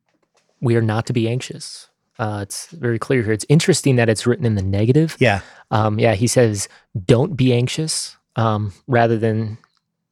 we 0.61 0.75
are 0.75 0.81
not 0.81 1.05
to 1.07 1.13
be 1.13 1.27
anxious. 1.27 1.89
Uh, 2.19 2.39
it's 2.43 2.67
very 2.67 2.99
clear 2.99 3.23
here. 3.23 3.33
It's 3.33 3.45
interesting 3.49 3.95
that 3.95 4.09
it's 4.09 4.27
written 4.27 4.45
in 4.45 4.55
the 4.55 4.61
negative. 4.61 5.17
Yeah. 5.19 5.41
Um, 5.71 5.99
yeah. 5.99 6.13
He 6.13 6.27
says, 6.27 6.69
"Don't 7.05 7.35
be 7.35 7.53
anxious," 7.53 8.17
um, 8.35 8.71
rather 8.87 9.17
than 9.17 9.57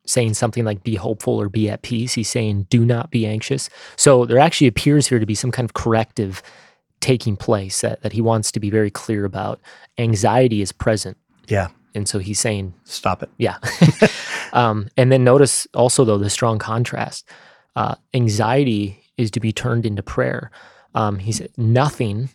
saying 0.05 0.33
something 0.33 0.65
like 0.65 0.83
be 0.83 0.95
hopeful 0.95 1.39
or 1.39 1.49
be 1.49 1.69
at 1.69 1.81
peace. 1.81 2.13
He's 2.13 2.29
saying 2.29 2.67
do 2.69 2.85
not 2.85 3.11
be 3.11 3.25
anxious. 3.25 3.69
So 3.95 4.25
there 4.25 4.39
actually 4.39 4.67
appears 4.67 5.07
here 5.07 5.19
to 5.19 5.25
be 5.25 5.35
some 5.35 5.51
kind 5.51 5.65
of 5.65 5.73
corrective 5.73 6.41
taking 6.99 7.35
place 7.35 7.81
that, 7.81 8.01
that 8.01 8.13
he 8.13 8.21
wants 8.21 8.51
to 8.51 8.59
be 8.59 8.69
very 8.69 8.91
clear 8.91 9.25
about. 9.25 9.59
Anxiety 9.97 10.61
is 10.61 10.71
present. 10.71 11.17
Yeah. 11.47 11.69
And 11.93 12.07
so 12.07 12.19
he's 12.19 12.39
saying, 12.39 12.73
stop 12.85 13.21
it. 13.21 13.29
Yeah. 13.37 13.57
um, 14.53 14.87
and 14.95 15.11
then 15.11 15.23
notice 15.23 15.67
also, 15.73 16.05
though, 16.05 16.17
the 16.17 16.29
strong 16.29 16.57
contrast. 16.57 17.27
Uh, 17.75 17.95
anxiety 18.13 19.03
is 19.17 19.31
to 19.31 19.39
be 19.39 19.51
turned 19.51 19.85
into 19.85 20.01
prayer. 20.01 20.51
Um, 20.95 21.19
he 21.19 21.31
said, 21.31 21.51
nothing 21.57 22.29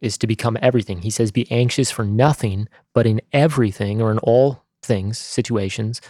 is 0.00 0.18
to 0.18 0.26
become 0.26 0.56
everything. 0.60 1.02
He 1.02 1.10
says, 1.10 1.30
be 1.30 1.50
anxious 1.50 1.90
for 1.90 2.04
nothing, 2.04 2.68
but 2.94 3.06
in 3.06 3.20
everything 3.32 4.00
or 4.02 4.10
in 4.10 4.18
all 4.18 4.64
things, 4.82 5.18
situations, 5.18 6.00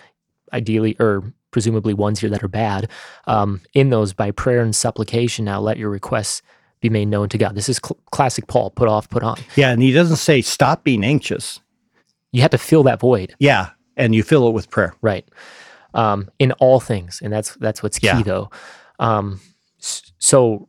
ideally 0.53 0.97
or 0.99 1.23
presumably 1.51 1.95
ones 1.95 2.21
here 2.21 2.31
that 2.31 2.43
are 2.43 2.49
bad, 2.49 2.91
um, 3.27 3.61
in 3.73 3.91
those 3.91 4.13
by 4.13 4.31
prayer 4.31 4.61
and 4.61 4.75
supplication, 4.77 5.45
now 5.45 5.61
let 5.61 5.79
your 5.79 5.89
requests 5.91 6.43
be 6.81 6.91
made 6.91 7.07
known 7.09 7.29
to 7.31 7.39
God. 7.39 7.55
This 7.55 7.69
is 7.69 7.81
cl- 7.83 7.99
classic 8.11 8.47
Paul, 8.47 8.71
put 8.71 8.89
off, 8.89 9.09
put 9.09 9.23
on. 9.23 9.39
Yeah, 9.57 9.71
and 9.71 9.81
he 9.81 9.93
doesn't 9.93 10.17
say 10.17 10.43
stop 10.43 10.85
being 10.85 11.03
anxious. 11.05 11.61
You 12.33 12.43
have 12.43 12.51
to 12.51 12.59
fill 12.59 12.83
that 12.83 13.01
void. 13.01 13.35
Yeah, 13.39 13.71
and 13.97 14.15
you 14.15 14.23
fill 14.23 14.47
it 14.49 14.53
with 14.53 14.69
prayer. 14.69 14.95
Right. 15.01 15.27
Um, 15.95 16.31
in 16.39 16.53
all 16.53 16.79
things, 16.81 17.21
and 17.23 17.33
that's 17.33 17.55
that's 17.57 17.83
what's 17.83 17.99
key 17.99 18.09
Yeah. 18.09 18.23
though. 18.23 18.51
Um, 18.99 19.41
so 19.79 20.69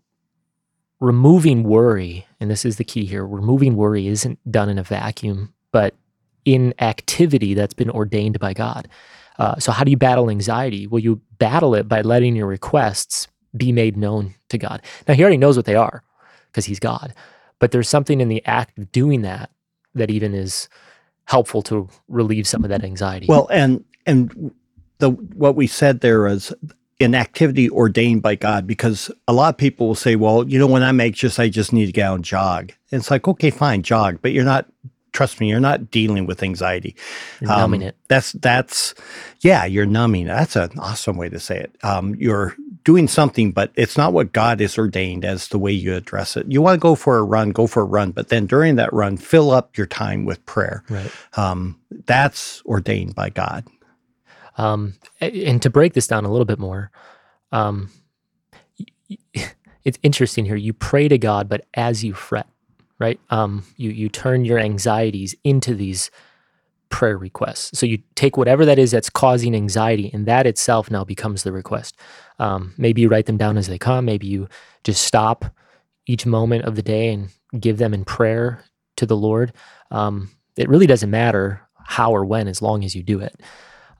removing 1.01 1.63
worry, 1.63 2.25
and 2.39 2.49
this 2.49 2.63
is 2.63 2.77
the 2.77 2.83
key 2.83 3.05
here. 3.05 3.25
Removing 3.25 3.75
worry 3.75 4.07
isn't 4.07 4.39
done 4.49 4.69
in 4.69 4.77
a 4.77 4.83
vacuum, 4.83 5.53
but 5.71 5.93
in 6.45 6.73
activity 6.79 7.53
that's 7.53 7.73
been 7.73 7.89
ordained 7.89 8.39
by 8.39 8.53
God. 8.53 8.87
Uh, 9.37 9.55
so 9.59 9.71
how 9.71 9.83
do 9.83 9.91
you 9.91 9.97
battle 9.97 10.29
anxiety? 10.29 10.87
Well, 10.87 10.99
you 10.99 11.21
battle 11.37 11.75
it 11.75 11.87
by 11.87 12.01
letting 12.01 12.35
your 12.35 12.47
requests 12.47 13.27
be 13.55 13.71
made 13.71 13.97
known 13.97 14.35
to 14.49 14.57
God. 14.57 14.81
Now 15.07 15.13
he 15.13 15.21
already 15.21 15.37
knows 15.37 15.55
what 15.55 15.65
they 15.65 15.75
are 15.75 16.03
because 16.47 16.65
he's 16.65 16.79
God, 16.79 17.13
but 17.59 17.71
there's 17.71 17.89
something 17.89 18.21
in 18.21 18.29
the 18.29 18.45
act 18.45 18.77
of 18.77 18.91
doing 18.91 19.21
that 19.21 19.51
that 19.93 20.11
even 20.11 20.33
is 20.33 20.69
helpful 21.25 21.61
to 21.61 21.89
relieve 22.07 22.47
some 22.47 22.63
of 22.63 22.69
that 22.69 22.83
anxiety. 22.83 23.27
Well, 23.27 23.47
and 23.51 23.83
and 24.05 24.51
the 24.99 25.11
what 25.11 25.55
we 25.55 25.67
said 25.67 26.01
there 26.01 26.27
is 26.27 26.53
an 26.99 27.13
activity 27.13 27.69
ordained 27.69 28.21
by 28.23 28.35
God 28.35 28.65
because 28.65 29.11
a 29.27 29.33
lot 29.33 29.53
of 29.53 29.57
people 29.57 29.87
will 29.87 29.95
say, 29.95 30.15
well, 30.15 30.47
you 30.47 30.57
know, 30.57 30.65
when 30.67 30.81
I'm 30.81 30.99
anxious, 30.99 31.37
I 31.37 31.49
just 31.49 31.71
need 31.71 31.85
to 31.85 31.91
get 31.91 32.07
out 32.07 32.15
and 32.15 32.25
jog. 32.25 32.71
And 32.91 32.99
it's 32.99 33.11
like, 33.11 33.27
okay, 33.27 33.51
fine, 33.51 33.83
jog, 33.83 34.19
but 34.21 34.31
you're 34.31 34.43
not. 34.43 34.67
Trust 35.17 35.39
me, 35.39 35.49
you're 35.49 35.59
not 35.59 35.89
dealing 35.89 36.27
with 36.27 36.43
anxiety. 36.43 36.95
You're 37.41 37.49
numbing 37.49 37.81
Um, 37.81 37.87
it. 37.87 37.95
That's 38.07 38.33
that's 38.33 38.93
yeah, 39.41 39.65
you're 39.65 39.87
numbing. 39.87 40.27
That's 40.27 40.55
an 40.55 40.77
awesome 40.77 41.17
way 41.17 41.27
to 41.27 41.39
say 41.39 41.57
it. 41.59 41.75
Um, 41.81 42.13
you're 42.19 42.55
doing 42.83 43.07
something, 43.07 43.51
but 43.51 43.71
it's 43.75 43.97
not 43.97 44.13
what 44.13 44.31
God 44.31 44.59
has 44.59 44.77
ordained 44.77 45.25
as 45.25 45.47
the 45.47 45.57
way 45.57 45.71
you 45.71 45.95
address 45.95 46.37
it. 46.37 46.45
You 46.47 46.61
want 46.61 46.75
to 46.75 46.79
go 46.79 46.93
for 46.93 47.17
a 47.17 47.23
run, 47.23 47.49
go 47.49 47.65
for 47.65 47.81
a 47.81 47.85
run, 47.85 48.11
but 48.11 48.29
then 48.29 48.45
during 48.45 48.75
that 48.75 48.93
run, 48.93 49.17
fill 49.17 49.49
up 49.49 49.75
your 49.75 49.87
time 49.87 50.23
with 50.23 50.45
prayer. 50.45 50.83
Right. 50.87 51.11
Um, 51.35 51.79
that's 52.05 52.61
ordained 52.67 53.15
by 53.15 53.31
God. 53.31 53.65
Um, 54.59 54.93
and 55.19 55.59
to 55.63 55.69
break 55.71 55.93
this 55.93 56.05
down 56.05 56.25
a 56.25 56.31
little 56.31 56.45
bit 56.45 56.59
more, 56.59 56.91
um, 57.51 57.89
it's 59.83 59.97
interesting 60.03 60.45
here. 60.45 60.55
You 60.55 60.73
pray 60.73 61.07
to 61.07 61.17
God, 61.17 61.49
but 61.49 61.65
as 61.73 62.03
you 62.03 62.13
fret, 62.13 62.47
right? 62.99 63.19
Um, 63.29 63.63
you 63.75 63.89
you 63.91 64.09
turn 64.09 64.45
your 64.45 64.59
anxieties 64.59 65.35
into 65.43 65.73
these 65.73 66.11
prayer 66.89 67.17
requests. 67.17 67.77
So 67.77 67.85
you 67.85 67.99
take 68.15 68.37
whatever 68.37 68.65
that 68.65 68.79
is 68.79 68.91
that's 68.91 69.09
causing 69.09 69.55
anxiety, 69.55 70.09
and 70.13 70.25
that 70.25 70.47
itself 70.47 70.89
now 70.89 71.03
becomes 71.03 71.43
the 71.43 71.51
request. 71.51 71.95
Um, 72.39 72.73
maybe 72.77 73.01
you 73.01 73.09
write 73.09 73.25
them 73.25 73.37
down 73.37 73.57
as 73.57 73.67
they 73.67 73.77
come. 73.77 74.05
Maybe 74.05 74.27
you 74.27 74.47
just 74.83 75.03
stop 75.03 75.45
each 76.05 76.25
moment 76.25 76.65
of 76.65 76.75
the 76.75 76.81
day 76.81 77.09
and 77.09 77.29
give 77.59 77.77
them 77.77 77.93
in 77.93 78.05
prayer 78.05 78.63
to 78.95 79.05
the 79.05 79.17
Lord. 79.17 79.53
Um, 79.91 80.29
it 80.55 80.69
really 80.69 80.87
doesn't 80.87 81.09
matter 81.09 81.61
how 81.83 82.11
or 82.11 82.25
when, 82.25 82.47
as 82.47 82.61
long 82.61 82.83
as 82.83 82.95
you 82.95 83.03
do 83.03 83.19
it. 83.19 83.39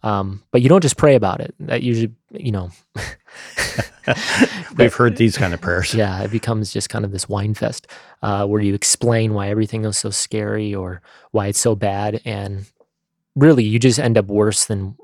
Um, 0.04 0.44
but 0.52 0.62
you 0.62 0.70
don't 0.70 0.82
just 0.82 0.98
pray 0.98 1.16
about 1.16 1.42
it. 1.42 1.54
That 1.60 1.84
usually, 1.84 2.14
you 2.32 2.52
know, 2.52 2.72
We've 4.78 4.94
heard 4.94 5.18
these 5.18 5.38
kind 5.38 5.54
of 5.54 5.62
prayers. 5.62 5.94
yeah, 5.94 6.22
it 6.22 6.32
becomes 6.32 6.72
just 6.72 6.90
kind 6.90 7.06
of 7.06 7.12
this 7.12 7.28
whine 7.28 7.54
fest 7.54 7.88
uh, 8.22 8.46
where 8.46 8.62
you 8.62 8.74
explain 8.74 9.34
why 9.34 9.50
everything 9.50 9.86
is 9.86 9.98
so 9.98 10.10
scary 10.10 10.74
or 10.74 11.02
why 11.32 11.48
it's 11.48 11.60
so 11.60 11.76
bad, 11.76 12.22
and 12.26 12.66
really 13.36 13.64
you 13.64 13.80
just 13.80 14.00
end 14.00 14.18
up 14.18 14.28
worse 14.28 14.66
than 14.66 14.98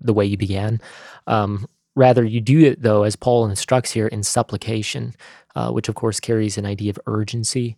the 0.00 0.12
way 0.12 0.24
you 0.24 0.36
began. 0.36 0.80
Um, 1.26 1.66
rather, 1.94 2.24
you 2.24 2.40
do 2.40 2.60
it 2.60 2.82
though, 2.82 3.02
as 3.02 3.16
Paul 3.16 3.46
instructs 3.48 3.92
here, 3.92 4.06
in 4.06 4.22
supplication, 4.22 5.14
uh, 5.54 5.70
which 5.70 5.88
of 5.88 5.94
course 5.94 6.20
carries 6.20 6.58
an 6.58 6.66
idea 6.66 6.90
of 6.90 6.98
urgency. 7.06 7.76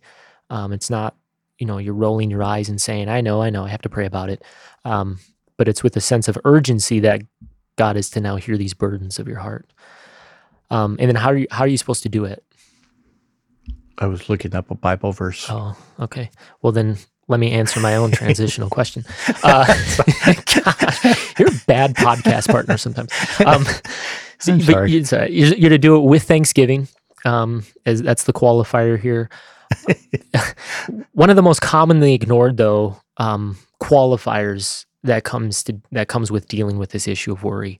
Um, 0.49 0.71
it's 0.71 0.89
not, 0.89 1.15
you 1.59 1.67
know, 1.67 1.77
you're 1.77 1.93
rolling 1.93 2.31
your 2.31 2.43
eyes 2.43 2.69
and 2.69 2.81
saying, 2.81 3.09
"I 3.09 3.21
know, 3.21 3.41
I 3.41 3.49
know, 3.49 3.65
I 3.65 3.69
have 3.69 3.81
to 3.81 3.89
pray 3.89 4.05
about 4.05 4.29
it," 4.29 4.43
um, 4.85 5.19
but 5.57 5.67
it's 5.67 5.83
with 5.83 5.95
a 5.97 6.01
sense 6.01 6.27
of 6.27 6.37
urgency 6.45 6.99
that 7.01 7.21
God 7.75 7.97
is 7.97 8.09
to 8.11 8.21
now 8.21 8.37
hear 8.37 8.57
these 8.57 8.73
burdens 8.73 9.19
of 9.19 9.27
your 9.27 9.39
heart. 9.39 9.71
Um, 10.69 10.97
and 10.99 11.07
then 11.09 11.15
how 11.15 11.29
are 11.29 11.37
you 11.37 11.47
how 11.51 11.63
are 11.63 11.67
you 11.67 11.77
supposed 11.77 12.03
to 12.03 12.09
do 12.09 12.25
it? 12.25 12.43
I 13.97 14.05
was 14.07 14.29
looking 14.29 14.53
up 14.55 14.69
a 14.69 14.75
Bible 14.75 15.11
verse. 15.11 15.47
Oh, 15.49 15.75
okay. 15.99 16.29
Well, 16.61 16.71
then 16.71 16.97
let 17.27 17.39
me 17.39 17.51
answer 17.51 17.79
my 17.79 17.95
own 17.95 18.11
transitional 18.21 18.69
question. 18.69 19.03
Uh, 19.43 19.65
God, 20.53 20.95
you're 21.39 21.49
a 21.49 21.61
bad 21.65 21.95
podcast 21.95 22.47
partner 22.49 22.77
sometimes. 22.77 23.11
Um, 23.45 23.65
so, 24.39 24.53
I'm 24.53 24.61
sorry. 24.61 24.91
you- 24.91 25.03
sorry, 25.05 25.31
You're, 25.33 25.55
you're 25.55 25.69
to 25.71 25.77
do 25.79 25.95
it 25.95 26.01
with 26.01 26.23
Thanksgiving. 26.23 26.87
Um, 27.25 27.63
as 27.85 28.01
that's 28.03 28.25
the 28.25 28.33
qualifier 28.33 28.99
here. 28.99 29.29
One 31.13 31.29
of 31.29 31.35
the 31.35 31.41
most 31.41 31.61
commonly 31.61 32.13
ignored, 32.13 32.57
though, 32.57 33.01
um, 33.17 33.57
qualifiers 33.81 34.85
that 35.03 35.23
comes 35.23 35.63
to 35.63 35.81
that 35.91 36.07
comes 36.07 36.31
with 36.31 36.47
dealing 36.47 36.77
with 36.77 36.91
this 36.91 37.07
issue 37.07 37.31
of 37.33 37.43
worry. 37.43 37.79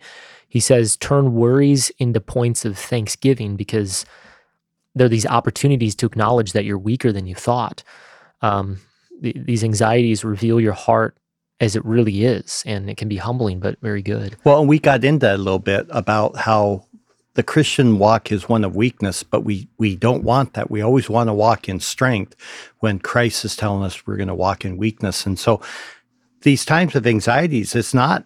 He 0.57 0.61
says, 0.61 0.97
turn 0.97 1.35
worries 1.35 1.91
into 1.99 2.19
points 2.19 2.65
of 2.65 2.79
thanksgiving 2.79 3.57
because 3.57 4.07
there 4.95 5.05
are 5.05 5.09
these 5.09 5.27
opportunities 5.27 5.93
to 5.97 6.07
acknowledge 6.07 6.53
that 6.53 6.65
you're 6.65 6.79
weaker 6.79 7.11
than 7.11 7.27
you 7.27 7.35
thought. 7.35 7.83
Um, 8.41 8.79
th- 9.21 9.35
these 9.37 9.63
anxieties 9.63 10.23
reveal 10.23 10.59
your 10.59 10.73
heart 10.73 11.15
as 11.59 11.75
it 11.75 11.85
really 11.85 12.25
is, 12.25 12.63
and 12.65 12.89
it 12.89 12.97
can 12.97 13.07
be 13.07 13.17
humbling, 13.17 13.59
but 13.59 13.79
very 13.81 14.01
good. 14.01 14.35
Well, 14.45 14.59
and 14.59 14.67
we 14.67 14.79
got 14.79 15.03
into 15.03 15.27
that 15.27 15.35
a 15.35 15.37
little 15.37 15.59
bit 15.59 15.85
about 15.91 16.35
how 16.37 16.87
the 17.35 17.43
Christian 17.43 17.99
walk 17.99 18.31
is 18.31 18.49
one 18.49 18.63
of 18.63 18.75
weakness, 18.75 19.21
but 19.21 19.41
we 19.41 19.69
we 19.77 19.95
don't 19.95 20.23
want 20.23 20.55
that. 20.55 20.71
We 20.71 20.81
always 20.81 21.07
want 21.07 21.29
to 21.29 21.35
walk 21.35 21.69
in 21.69 21.79
strength 21.79 22.35
when 22.79 22.97
Christ 22.97 23.45
is 23.45 23.55
telling 23.55 23.83
us 23.83 24.07
we're 24.07 24.17
going 24.17 24.27
to 24.27 24.33
walk 24.33 24.65
in 24.65 24.77
weakness. 24.77 25.27
And 25.27 25.37
so 25.37 25.61
these 26.41 26.65
times 26.65 26.95
of 26.95 27.05
anxieties, 27.05 27.75
it's 27.75 27.93
not 27.93 28.25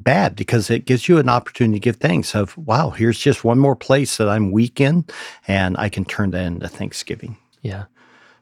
bad 0.00 0.36
because 0.36 0.70
it 0.70 0.86
gives 0.86 1.08
you 1.08 1.18
an 1.18 1.28
opportunity 1.28 1.78
to 1.80 1.84
give 1.84 1.96
thanks 1.96 2.34
of 2.34 2.56
wow, 2.58 2.90
here's 2.90 3.18
just 3.18 3.44
one 3.44 3.58
more 3.58 3.76
place 3.76 4.16
that 4.18 4.28
I'm 4.28 4.52
weak 4.52 4.80
in 4.80 5.04
and 5.48 5.76
I 5.78 5.88
can 5.88 6.04
turn 6.04 6.30
that 6.32 6.46
into 6.46 6.68
thanksgiving. 6.68 7.36
Yeah, 7.62 7.84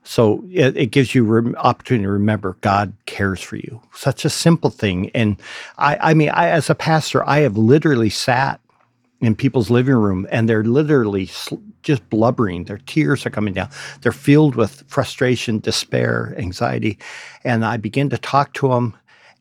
So 0.05 0.45
it, 0.51 0.77
it 0.77 0.87
gives 0.88 1.14
you 1.14 1.25
rem- 1.25 1.57
opportunity 1.57 2.05
to 2.05 2.11
remember 2.11 2.59
God 2.61 2.93
cares 3.07 3.40
for 3.40 3.57
you. 3.57 3.81
Such 3.95 4.25
a 4.25 4.31
simple 4.31 4.71
thing. 4.71 5.11
And 5.14 5.37
I, 5.79 5.99
I 6.11 6.14
mean, 6.14 6.31
I, 6.31 6.51
as 6.51 6.71
a 6.71 6.75
pastor, 6.75 7.27
I 7.29 7.40
have 7.40 7.57
literally 7.57 8.11
sat 8.11 8.61
in 9.21 9.35
people's 9.35 9.71
living 9.71 9.95
room 9.95 10.27
and 10.31 10.49
they're 10.49 10.64
literally 10.64 11.27
sl- 11.27 11.57
just 11.83 12.09
blubbering. 12.11 12.64
Their 12.64 12.79
tears 12.79 13.25
are 13.27 13.31
coming 13.31 13.55
down. 13.55 13.71
They're 14.03 14.12
filled 14.12 14.57
with 14.57 14.85
frustration, 14.88 15.61
despair, 15.61 16.35
anxiety. 16.38 16.99
And 17.45 17.64
I 17.64 17.79
begin 17.79 18.11
to 18.11 18.19
talk 18.19 18.53
to 18.55 18.69
them 18.69 18.97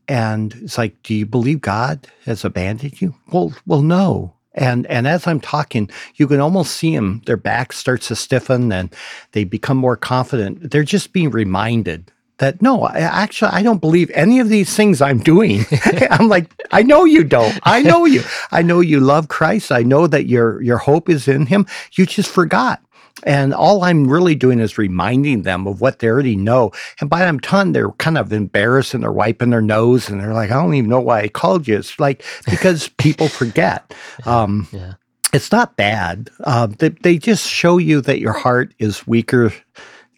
and 0.08 0.54
it's 0.56 0.78
like, 0.78 1.02
do 1.04 1.14
you 1.14 1.26
believe 1.26 1.62
God 1.62 2.08
has 2.26 2.44
abandoned 2.44 3.02
you? 3.02 3.16
Well, 3.32 3.54
well, 3.66 3.82
no. 3.82 4.34
And 4.56 4.86
and 4.88 5.08
as 5.08 5.26
I'm 5.26 5.40
talking, 5.40 5.90
you 6.16 6.28
can 6.28 6.40
almost 6.40 6.76
see 6.76 6.96
them. 6.96 7.22
Their 7.26 7.38
back 7.38 7.74
starts 7.74 8.10
to 8.10 8.16
stiffen, 8.16 8.72
and 8.72 8.94
they 9.32 9.46
become 9.46 9.78
more 9.78 9.98
confident. 9.98 10.70
They're 10.72 10.84
just 10.84 11.12
being 11.12 11.32
reminded 11.32 12.12
that 12.38 12.62
no, 12.62 12.84
I, 12.84 13.00
actually, 13.00 13.52
I 13.52 13.64
don't 13.64 13.82
believe 13.82 14.12
any 14.12 14.40
of 14.40 14.50
these 14.50 14.76
things 14.76 15.02
I'm 15.02 15.20
doing. 15.20 15.66
I'm 16.12 16.28
like, 16.28 16.52
I 16.72 16.84
know 16.84 17.06
you 17.06 17.24
don't. 17.24 17.60
I 17.64 17.82
know 17.82 18.06
you. 18.06 18.22
I 18.52 18.62
know 18.62 18.80
you 18.80 19.00
love 19.00 19.28
Christ. 19.28 19.72
I 19.72 19.82
know 19.82 20.08
that 20.08 20.28
your 20.28 20.62
your 20.62 20.78
hope 20.78 21.10
is 21.10 21.28
in 21.28 21.48
Him. 21.48 21.66
You 21.94 22.06
just 22.06 22.30
forgot. 22.30 22.82
And 23.24 23.54
all 23.54 23.84
I'm 23.84 24.08
really 24.08 24.36
doing 24.36 24.60
is 24.60 24.78
reminding 24.78 25.44
them 25.44 25.68
of 25.68 25.82
what 25.82 26.00
they 26.00 26.08
already 26.08 26.36
know. 26.36 26.72
And 27.00 27.10
by 27.10 27.30
the 27.30 27.38
time 27.40 27.74
they're 27.74 27.92
kind 27.94 28.18
of 28.18 28.32
embarrassed 28.32 28.94
and 28.94 29.04
they're 29.04 29.12
wiping 29.12 29.50
their 29.50 29.62
nose 29.62 30.10
and 30.10 30.20
they're 30.20 30.34
like, 30.34 30.52
I 30.52 30.56
don't 30.56 30.74
even 30.74 30.90
know 30.90 31.00
why 31.00 31.22
I 31.22 31.28
called 31.28 31.68
you. 31.68 31.78
It's 31.78 32.00
like 32.00 32.24
because 32.46 32.88
people 32.98 33.28
forget. 33.28 33.94
Um, 34.26 34.68
yeah, 34.72 34.94
it's 35.34 35.52
not 35.52 35.76
bad. 35.76 36.30
Uh, 36.44 36.68
they, 36.68 36.90
they 36.90 37.18
just 37.18 37.48
show 37.48 37.78
you 37.78 38.02
that 38.02 38.20
your 38.20 38.34
heart 38.34 38.74
is 38.80 39.08
weaker 39.08 39.54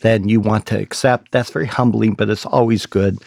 than 0.02 0.28
you 0.28 0.40
want 0.40 0.66
to 0.68 0.80
accept. 0.80 1.32
That's 1.32 1.50
very 1.50 1.66
humbling, 1.66 2.14
but 2.14 2.30
it's 2.30 2.46
always 2.46 2.86
good. 2.86 3.18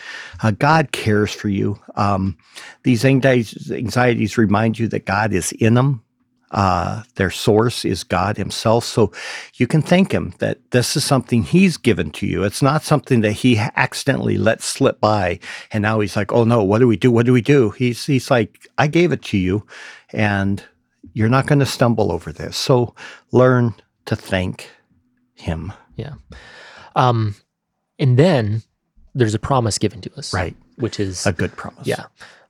Uh, 0.42 0.50
God 0.52 0.92
cares 0.92 1.32
for 1.32 1.48
you. 1.48 1.80
Um, 1.96 2.36
these 2.82 3.04
anxieties, 3.04 3.72
anxieties 3.72 4.38
remind 4.38 4.78
you 4.78 4.86
that 4.88 5.06
God 5.06 5.32
is 5.32 5.52
in 5.52 5.74
them. 5.74 6.02
Uh, 6.50 7.02
their 7.16 7.30
source 7.30 7.84
is 7.84 8.04
God 8.04 8.36
Himself. 8.38 8.84
So 8.84 9.12
you 9.54 9.66
can 9.66 9.82
thank 9.82 10.12
Him 10.12 10.32
that 10.38 10.58
this 10.70 10.96
is 10.96 11.04
something 11.04 11.42
He's 11.42 11.76
given 11.76 12.10
to 12.12 12.26
you. 12.26 12.42
It's 12.44 12.62
not 12.62 12.82
something 12.82 13.20
that 13.20 13.32
He 13.32 13.58
accidentally 13.58 14.38
let 14.38 14.62
slip 14.62 15.00
by. 15.00 15.40
And 15.72 15.82
now 15.82 16.00
He's 16.00 16.16
like, 16.16 16.32
oh 16.32 16.44
no, 16.44 16.62
what 16.64 16.78
do 16.78 16.88
we 16.88 16.96
do? 16.96 17.10
What 17.10 17.26
do 17.26 17.32
we 17.32 17.42
do? 17.42 17.70
He's, 17.70 18.06
he's 18.06 18.30
like, 18.30 18.66
I 18.78 18.86
gave 18.86 19.12
it 19.12 19.22
to 19.24 19.36
you. 19.38 19.66
And 20.12 20.64
you're 21.12 21.28
not 21.28 21.46
going 21.46 21.58
to 21.58 21.66
stumble 21.66 22.10
over 22.12 22.32
this. 22.32 22.56
So 22.56 22.94
learn 23.30 23.74
to 24.06 24.16
thank 24.16 24.70
Him. 25.34 25.72
yeah. 25.96 26.14
Um, 26.96 27.34
and 27.98 28.18
then 28.18 28.62
there's 29.14 29.34
a 29.34 29.38
promise 29.38 29.78
given 29.78 30.00
to 30.02 30.14
us, 30.16 30.32
Right. 30.32 30.56
Which 30.76 30.98
is 31.00 31.26
A 31.26 31.32
good 31.32 31.54
promise. 31.56 31.86
yeah. 31.86 32.06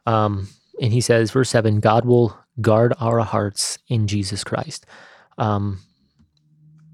Um, 0.07 0.49
and 0.81 0.93
he 0.93 1.01
says, 1.01 1.31
verse 1.31 1.51
seven, 1.51 1.81
God 1.81 2.05
will 2.05 2.37
guard 2.61 2.95
our 3.01 3.21
hearts 3.21 3.79
in 3.89 4.07
Jesus 4.07 4.45
Christ. 4.45 4.87
Um, 5.39 5.81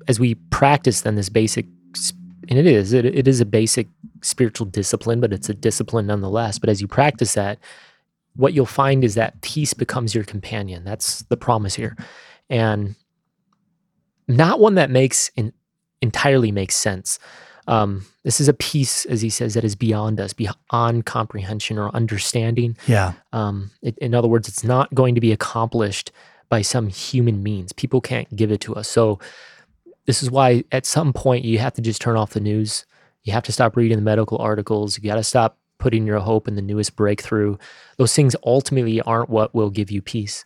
as 0.07 0.21
we 0.21 0.35
practice 0.35 1.01
then 1.01 1.15
this 1.15 1.29
basic, 1.29 1.67
and 2.49 2.59
it 2.59 2.67
is, 2.67 2.93
it, 2.93 3.07
it 3.07 3.27
is 3.27 3.41
a 3.41 3.47
basic 3.47 3.89
spiritual 4.21 4.67
discipline, 4.67 5.21
but 5.21 5.33
it's 5.33 5.49
a 5.49 5.55
discipline 5.55 6.07
nonetheless. 6.07 6.59
But 6.59 6.69
as 6.69 6.81
you 6.81 6.87
practice 6.87 7.35
that, 7.35 7.59
what 8.37 8.53
you'll 8.53 8.67
find 8.67 9.05
is 9.05 9.15
that 9.15 9.41
peace 9.43 9.75
becomes 9.75 10.15
your 10.15 10.25
companion. 10.25 10.85
That's 10.85 11.23
the 11.23 11.37
promise 11.37 11.75
here. 11.75 11.97
And 12.51 12.97
not 14.29 14.61
one 14.61 14.75
that 14.75 14.91
makes 14.91 15.31
in, 15.37 15.53
entirely 16.01 16.53
makes 16.53 16.75
sense. 16.75 17.19
Um, 17.67 18.05
this 18.25 18.41
is 18.41 18.49
a 18.49 18.53
peace, 18.55 19.05
as 19.07 19.23
he 19.23 19.31
says, 19.31 19.55
that 19.55 19.65
is 19.65 19.75
beyond 19.75 20.21
us, 20.21 20.33
beyond 20.33 21.07
comprehension 21.07 21.79
or 21.79 21.95
understanding. 21.95 22.77
Yeah. 22.87 23.13
Um, 23.33 23.71
it, 23.83 23.97
in 23.99 24.15
other 24.15 24.29
words, 24.29 24.49
it's 24.49 24.65
not 24.65 24.95
going 24.95 25.15
to 25.15 25.21
be 25.21 25.33
accomplished 25.33 26.13
by 26.49 26.63
some 26.63 26.89
human 26.89 27.43
means. 27.43 27.73
People 27.73 28.01
can't 28.01 28.35
give 28.37 28.51
it 28.51 28.61
to 28.63 28.75
us. 28.75 28.89
So, 28.89 29.19
this 30.07 30.23
is 30.23 30.31
why 30.31 30.65
at 30.71 30.85
some 30.85 31.15
point 31.15 31.47
you 31.47 31.59
have 31.59 31.73
to 31.75 31.81
just 31.81 32.01
turn 32.03 32.17
off 32.17 32.35
the 32.35 32.41
news. 32.41 32.85
You 33.23 33.33
have 33.33 33.45
to 33.45 33.53
stop 33.53 33.75
reading 33.75 33.97
the 33.97 34.03
medical 34.03 34.37
articles. 34.37 34.99
You 34.99 35.05
got 35.05 35.15
to 35.15 35.25
stop 35.25 35.57
putting 35.79 36.07
your 36.07 36.19
hope 36.19 36.47
in 36.47 36.57
the 36.57 36.63
newest 36.63 36.95
breakthrough. 36.95 37.57
Those 37.97 38.15
things 38.15 38.37
ultimately 38.45 39.01
aren't 39.01 39.31
what 39.31 39.55
will 39.55 39.71
give 39.71 39.91
you 39.91 40.03
peace. 40.03 40.45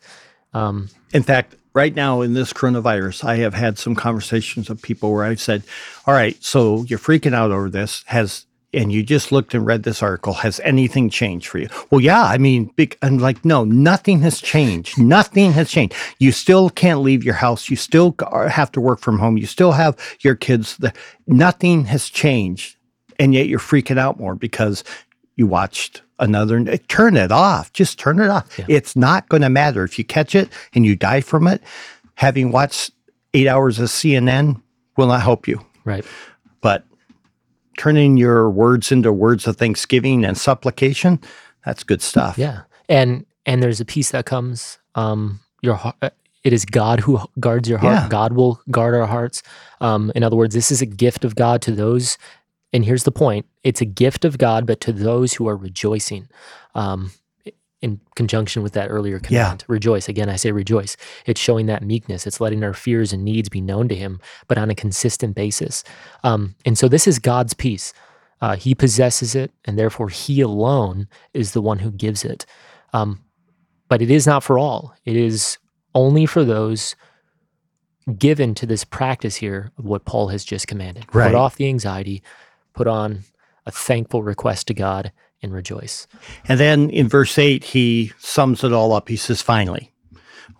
Um, 0.53 0.89
In 1.13 1.23
fact, 1.23 1.55
right 1.73 1.93
now 1.95 2.21
in 2.21 2.33
this 2.33 2.53
coronavirus, 2.53 3.23
I 3.23 3.37
have 3.37 3.53
had 3.53 3.77
some 3.77 3.95
conversations 3.95 4.69
with 4.69 4.81
people 4.81 5.11
where 5.11 5.23
I've 5.23 5.41
said, 5.41 5.63
All 6.05 6.13
right, 6.13 6.41
so 6.43 6.83
you're 6.83 6.99
freaking 6.99 7.33
out 7.33 7.51
over 7.51 7.69
this. 7.69 8.03
Has 8.07 8.45
and 8.73 8.91
you 8.91 9.01
just 9.01 9.31
looked 9.31 9.53
and 9.53 9.65
read 9.65 9.83
this 9.83 10.03
article. 10.03 10.33
Has 10.33 10.59
anything 10.59 11.09
changed 11.09 11.47
for 11.47 11.57
you? 11.57 11.69
Well, 11.89 12.01
yeah. 12.01 12.23
I 12.23 12.37
mean, 12.37 12.71
I'm 13.01 13.17
like, 13.17 13.43
no, 13.43 13.63
nothing 13.63 14.19
has 14.21 14.39
changed. 14.39 14.99
Nothing 14.99 15.53
has 15.53 15.71
changed. 15.71 15.95
You 16.19 16.31
still 16.31 16.69
can't 16.69 17.01
leave 17.01 17.23
your 17.23 17.33
house. 17.33 17.69
You 17.69 17.75
still 17.75 18.15
have 18.31 18.71
to 18.73 18.81
work 18.81 18.99
from 18.99 19.17
home. 19.17 19.37
You 19.37 19.47
still 19.47 19.71
have 19.71 19.97
your 20.21 20.35
kids. 20.35 20.79
Nothing 21.25 21.85
has 21.85 22.09
changed. 22.09 22.75
And 23.17 23.33
yet 23.33 23.47
you're 23.47 23.59
freaking 23.59 23.97
out 23.97 24.19
more 24.19 24.35
because 24.35 24.83
you 25.35 25.47
watched 25.47 26.03
another. 26.19 26.63
Turn 26.87 27.17
it 27.17 27.31
off. 27.31 27.71
Just 27.73 27.97
turn 27.99 28.19
it 28.19 28.29
off. 28.29 28.57
Yeah. 28.59 28.65
It's 28.67 28.95
not 28.95 29.27
going 29.29 29.41
to 29.41 29.49
matter 29.49 29.83
if 29.83 29.97
you 29.97 30.05
catch 30.05 30.35
it 30.35 30.49
and 30.73 30.85
you 30.85 30.95
die 30.95 31.21
from 31.21 31.47
it. 31.47 31.61
Having 32.15 32.51
watched 32.51 32.91
eight 33.33 33.47
hours 33.47 33.79
of 33.79 33.89
CNN 33.89 34.61
will 34.97 35.07
not 35.07 35.21
help 35.21 35.47
you. 35.47 35.63
right. 35.85 36.05
But 36.61 36.83
turning 37.77 38.17
your 38.17 38.49
words 38.49 38.91
into 38.91 39.13
words 39.13 39.47
of 39.47 39.55
thanksgiving 39.55 40.25
and 40.25 40.37
supplication, 40.37 41.21
that's 41.65 41.83
good 41.83 42.01
stuff. 42.01 42.37
Yeah. 42.37 42.63
And 42.89 43.25
and 43.45 43.63
there's 43.63 43.79
a 43.79 43.85
peace 43.85 44.11
that 44.11 44.25
comes. 44.25 44.77
Um, 44.95 45.39
your 45.61 45.75
heart. 45.75 45.95
It 46.43 46.53
is 46.53 46.63
God 46.65 46.99
who 47.01 47.19
guards 47.39 47.67
your 47.67 47.77
heart. 47.79 47.93
Yeah. 47.93 48.07
God 48.09 48.33
will 48.33 48.61
guard 48.71 48.95
our 48.95 49.05
hearts. 49.05 49.43
Um, 49.81 50.11
in 50.15 50.23
other 50.23 50.35
words, 50.37 50.55
this 50.55 50.71
is 50.71 50.81
a 50.81 50.85
gift 50.85 51.25
of 51.25 51.35
God 51.35 51.61
to 51.63 51.71
those. 51.71 52.17
And 52.71 52.85
here's 52.85 53.03
the 53.03 53.11
point: 53.11 53.45
it's 53.63 53.81
a 53.81 53.85
gift 53.85 54.25
of 54.25 54.37
God, 54.37 54.65
but 54.65 54.79
to 54.81 54.91
those 54.91 55.33
who 55.33 55.47
are 55.47 55.57
rejoicing. 55.57 56.27
Um, 56.75 57.11
in 57.81 57.97
conjunction 58.13 58.61
with 58.61 58.73
that 58.73 58.89
earlier 58.89 59.21
Yeah. 59.29 59.43
command, 59.45 59.63
rejoice. 59.69 60.09
Again, 60.09 60.27
I 60.29 60.35
say 60.35 60.51
rejoice. 60.51 60.97
It's 61.25 61.39
showing 61.39 61.67
that 61.67 61.81
meekness. 61.81 62.27
It's 62.27 62.41
letting 62.41 62.61
our 62.61 62.73
fears 62.73 63.13
and 63.13 63.23
needs 63.23 63.47
be 63.47 63.61
known 63.61 63.87
to 63.87 63.95
Him, 63.95 64.19
but 64.49 64.57
on 64.57 64.69
a 64.69 64.75
consistent 64.75 65.33
basis. 65.33 65.85
Um, 66.21 66.55
and 66.65 66.77
so 66.77 66.89
this 66.89 67.07
is 67.07 67.19
God's 67.19 67.53
peace. 67.53 67.93
Uh, 68.41 68.57
he 68.57 68.75
possesses 68.75 69.33
it, 69.33 69.53
and 69.63 69.79
therefore 69.79 70.09
He 70.09 70.41
alone 70.41 71.07
is 71.33 71.53
the 71.53 71.61
one 71.61 71.79
who 71.79 71.89
gives 71.89 72.25
it. 72.25 72.45
Um, 72.91 73.21
but 73.87 74.01
it 74.01 74.11
is 74.11 74.27
not 74.27 74.43
for 74.43 74.59
all. 74.59 74.93
It 75.05 75.15
is 75.15 75.57
only 75.95 76.25
for 76.25 76.43
those 76.43 76.97
given 78.17 78.55
to 78.55 78.65
this 78.65 78.83
practice 78.83 79.37
here 79.37 79.71
of 79.77 79.85
what 79.85 80.03
Paul 80.03 80.27
has 80.29 80.43
just 80.43 80.67
commanded. 80.67 81.05
Right. 81.13 81.27
Put 81.27 81.35
off 81.35 81.55
the 81.55 81.67
anxiety, 81.69 82.23
put 82.79 82.87
on 82.87 83.25
a 83.65 83.71
thankful 83.71 84.23
request 84.23 84.67
to 84.67 84.73
God, 84.73 85.11
and 85.41 85.53
rejoice. 85.53 86.07
And 86.47 86.59
then 86.59 86.89
in 86.89 87.09
verse 87.09 87.37
8, 87.37 87.63
he 87.63 88.13
sums 88.19 88.63
it 88.63 88.71
all 88.71 88.93
up. 88.93 89.09
He 89.09 89.17
says, 89.17 89.41
finally, 89.41 89.91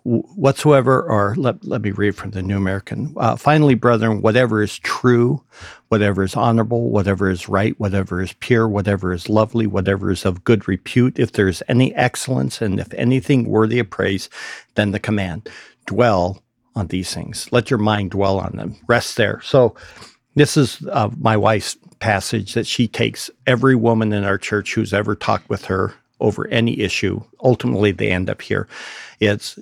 whatsoever, 0.04 1.02
or 1.04 1.34
let, 1.38 1.64
let 1.66 1.82
me 1.82 1.92
read 1.92 2.16
from 2.16 2.32
the 2.32 2.42
New 2.42 2.58
American. 2.58 3.14
Uh, 3.18 3.36
finally, 3.38 3.76
brethren, 3.76 4.22
whatever 4.22 4.62
is 4.62 4.80
true, 4.80 5.44
whatever 5.88 6.24
is 6.24 6.36
honorable, 6.36 6.90
whatever 6.90 7.30
is 7.30 7.50
right, 7.50 7.80
whatever 7.80 8.22
is 8.22 8.34
pure, 8.34 8.68
whatever 8.68 9.14
is 9.14 9.30
lovely, 9.30 9.66
whatever 9.66 10.12
is 10.12 10.26
of 10.26 10.44
good 10.44 10.68
repute, 10.68 11.20
if 11.20 11.34
there 11.34 11.48
is 11.48 11.64
any 11.70 11.96
excellence 11.96 12.62
and 12.62 12.80
if 12.80 12.94
anything 12.96 13.50
worthy 13.50 13.80
of 13.80 13.90
praise, 13.90 14.30
then 14.76 14.92
the 14.92 15.00
command 15.00 15.50
dwell 15.86 16.44
on 16.76 16.88
these 16.88 17.14
things. 17.14 17.50
Let 17.52 17.70
your 17.70 17.80
mind 17.80 18.12
dwell 18.12 18.40
on 18.40 18.56
them. 18.56 18.76
Rest 18.88 19.18
there. 19.18 19.42
So, 19.42 19.76
this 20.40 20.56
is 20.56 20.82
uh, 20.90 21.10
my 21.20 21.36
wife's 21.36 21.78
passage 22.00 22.54
that 22.54 22.66
she 22.66 22.88
takes 22.88 23.30
every 23.46 23.76
woman 23.76 24.14
in 24.14 24.24
our 24.24 24.38
church 24.38 24.74
who's 24.74 24.94
ever 24.94 25.14
talked 25.14 25.50
with 25.50 25.66
her 25.66 25.94
over 26.22 26.48
any 26.48 26.80
issue. 26.80 27.22
Ultimately, 27.44 27.92
they 27.92 28.10
end 28.10 28.30
up 28.30 28.42
here. 28.42 28.66
It's 29.20 29.60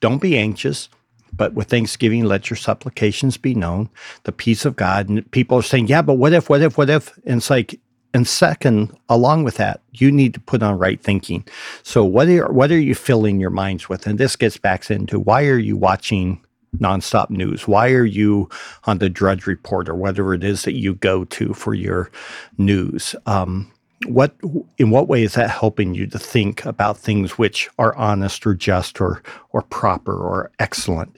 don't 0.00 0.22
be 0.22 0.38
anxious, 0.38 0.88
but 1.32 1.52
with 1.52 1.68
thanksgiving, 1.68 2.24
let 2.24 2.48
your 2.48 2.56
supplications 2.56 3.36
be 3.36 3.54
known. 3.54 3.90
The 4.22 4.32
peace 4.32 4.64
of 4.64 4.76
God. 4.76 5.10
And 5.10 5.30
people 5.30 5.58
are 5.58 5.62
saying, 5.62 5.88
yeah, 5.88 6.00
but 6.00 6.14
what 6.14 6.32
if, 6.32 6.48
what 6.48 6.62
if, 6.62 6.78
what 6.78 6.88
if? 6.88 7.14
And 7.26 7.36
it's 7.36 7.50
like, 7.50 7.78
and 8.14 8.26
second, 8.26 8.96
along 9.10 9.44
with 9.44 9.56
that, 9.56 9.82
you 9.92 10.10
need 10.10 10.32
to 10.32 10.40
put 10.40 10.62
on 10.62 10.78
right 10.78 11.00
thinking. 11.02 11.44
So 11.82 12.02
what 12.02 12.28
are 12.28 12.50
what 12.50 12.70
are 12.70 12.80
you 12.80 12.94
filling 12.94 13.40
your 13.40 13.50
minds 13.50 13.90
with? 13.90 14.06
And 14.06 14.18
this 14.18 14.36
gets 14.36 14.56
back 14.56 14.90
into 14.90 15.20
why 15.20 15.44
are 15.48 15.58
you 15.58 15.76
watching 15.76 16.42
nonstop 16.76 17.30
news? 17.30 17.66
Why 17.66 17.90
are 17.90 18.04
you 18.04 18.48
on 18.84 18.98
the 18.98 19.08
Drudge 19.08 19.46
Report 19.46 19.88
or 19.88 19.94
whatever 19.94 20.34
it 20.34 20.44
is 20.44 20.62
that 20.62 20.74
you 20.74 20.94
go 20.94 21.24
to 21.24 21.54
for 21.54 21.74
your 21.74 22.10
news? 22.56 23.14
Um, 23.26 23.70
what 24.06 24.34
in 24.78 24.90
what 24.90 25.08
way 25.08 25.24
is 25.24 25.34
that 25.34 25.50
helping 25.50 25.94
you 25.94 26.06
to 26.06 26.18
think 26.18 26.64
about 26.64 26.96
things 26.96 27.36
which 27.36 27.68
are 27.78 27.96
honest 27.96 28.46
or 28.46 28.54
just 28.54 29.00
or 29.00 29.22
or 29.50 29.62
proper 29.62 30.16
or 30.16 30.50
excellent? 30.58 31.16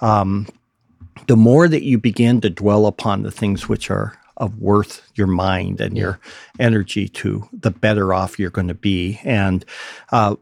Um, 0.00 0.46
the 1.26 1.36
more 1.36 1.68
that 1.68 1.82
you 1.82 1.98
begin 1.98 2.40
to 2.40 2.50
dwell 2.50 2.86
upon 2.86 3.22
the 3.22 3.30
things 3.30 3.68
which 3.68 3.90
are 3.90 4.16
of 4.36 4.58
worth 4.58 5.02
your 5.14 5.26
mind 5.26 5.80
and 5.80 5.96
your 5.96 6.18
energy 6.58 7.08
to, 7.08 7.46
the 7.52 7.70
better 7.70 8.14
off 8.14 8.38
you're 8.38 8.50
going 8.50 8.68
to 8.68 8.74
be. 8.74 9.20
And 9.22 9.64
uh, 10.12 10.36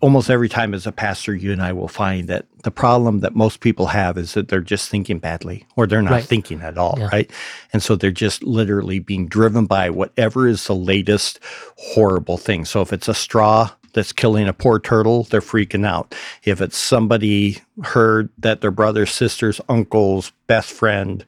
almost 0.00 0.30
every 0.30 0.48
time 0.48 0.72
as 0.74 0.86
a 0.86 0.92
pastor, 0.92 1.34
you 1.34 1.52
and 1.52 1.62
I 1.62 1.72
will 1.72 1.88
find 1.88 2.28
that 2.28 2.46
the 2.62 2.70
problem 2.70 3.20
that 3.20 3.34
most 3.34 3.60
people 3.60 3.86
have 3.88 4.16
is 4.16 4.34
that 4.34 4.48
they're 4.48 4.60
just 4.60 4.88
thinking 4.88 5.18
badly 5.18 5.66
or 5.76 5.86
they're 5.86 6.02
not 6.02 6.12
Right. 6.12 6.24
thinking 6.24 6.60
at 6.62 6.78
all, 6.78 6.96
Yeah. 6.98 7.08
right? 7.12 7.30
And 7.72 7.82
so 7.82 7.96
they're 7.96 8.10
just 8.10 8.42
literally 8.42 8.98
being 8.98 9.28
driven 9.28 9.66
by 9.66 9.90
whatever 9.90 10.46
is 10.48 10.66
the 10.66 10.74
latest 10.74 11.38
horrible 11.76 12.38
thing. 12.38 12.64
So 12.64 12.80
if 12.80 12.92
it's 12.92 13.08
a 13.08 13.14
straw 13.14 13.70
that's 13.92 14.12
killing 14.12 14.48
a 14.48 14.52
poor 14.52 14.78
turtle, 14.78 15.24
they're 15.24 15.40
freaking 15.40 15.86
out. 15.86 16.14
If 16.44 16.60
it's 16.60 16.76
somebody 16.78 17.58
heard 17.82 18.30
that 18.38 18.60
their 18.60 18.70
brother, 18.70 19.04
sisters, 19.06 19.60
uncles, 19.68 20.32
best 20.46 20.70
friend, 20.72 21.24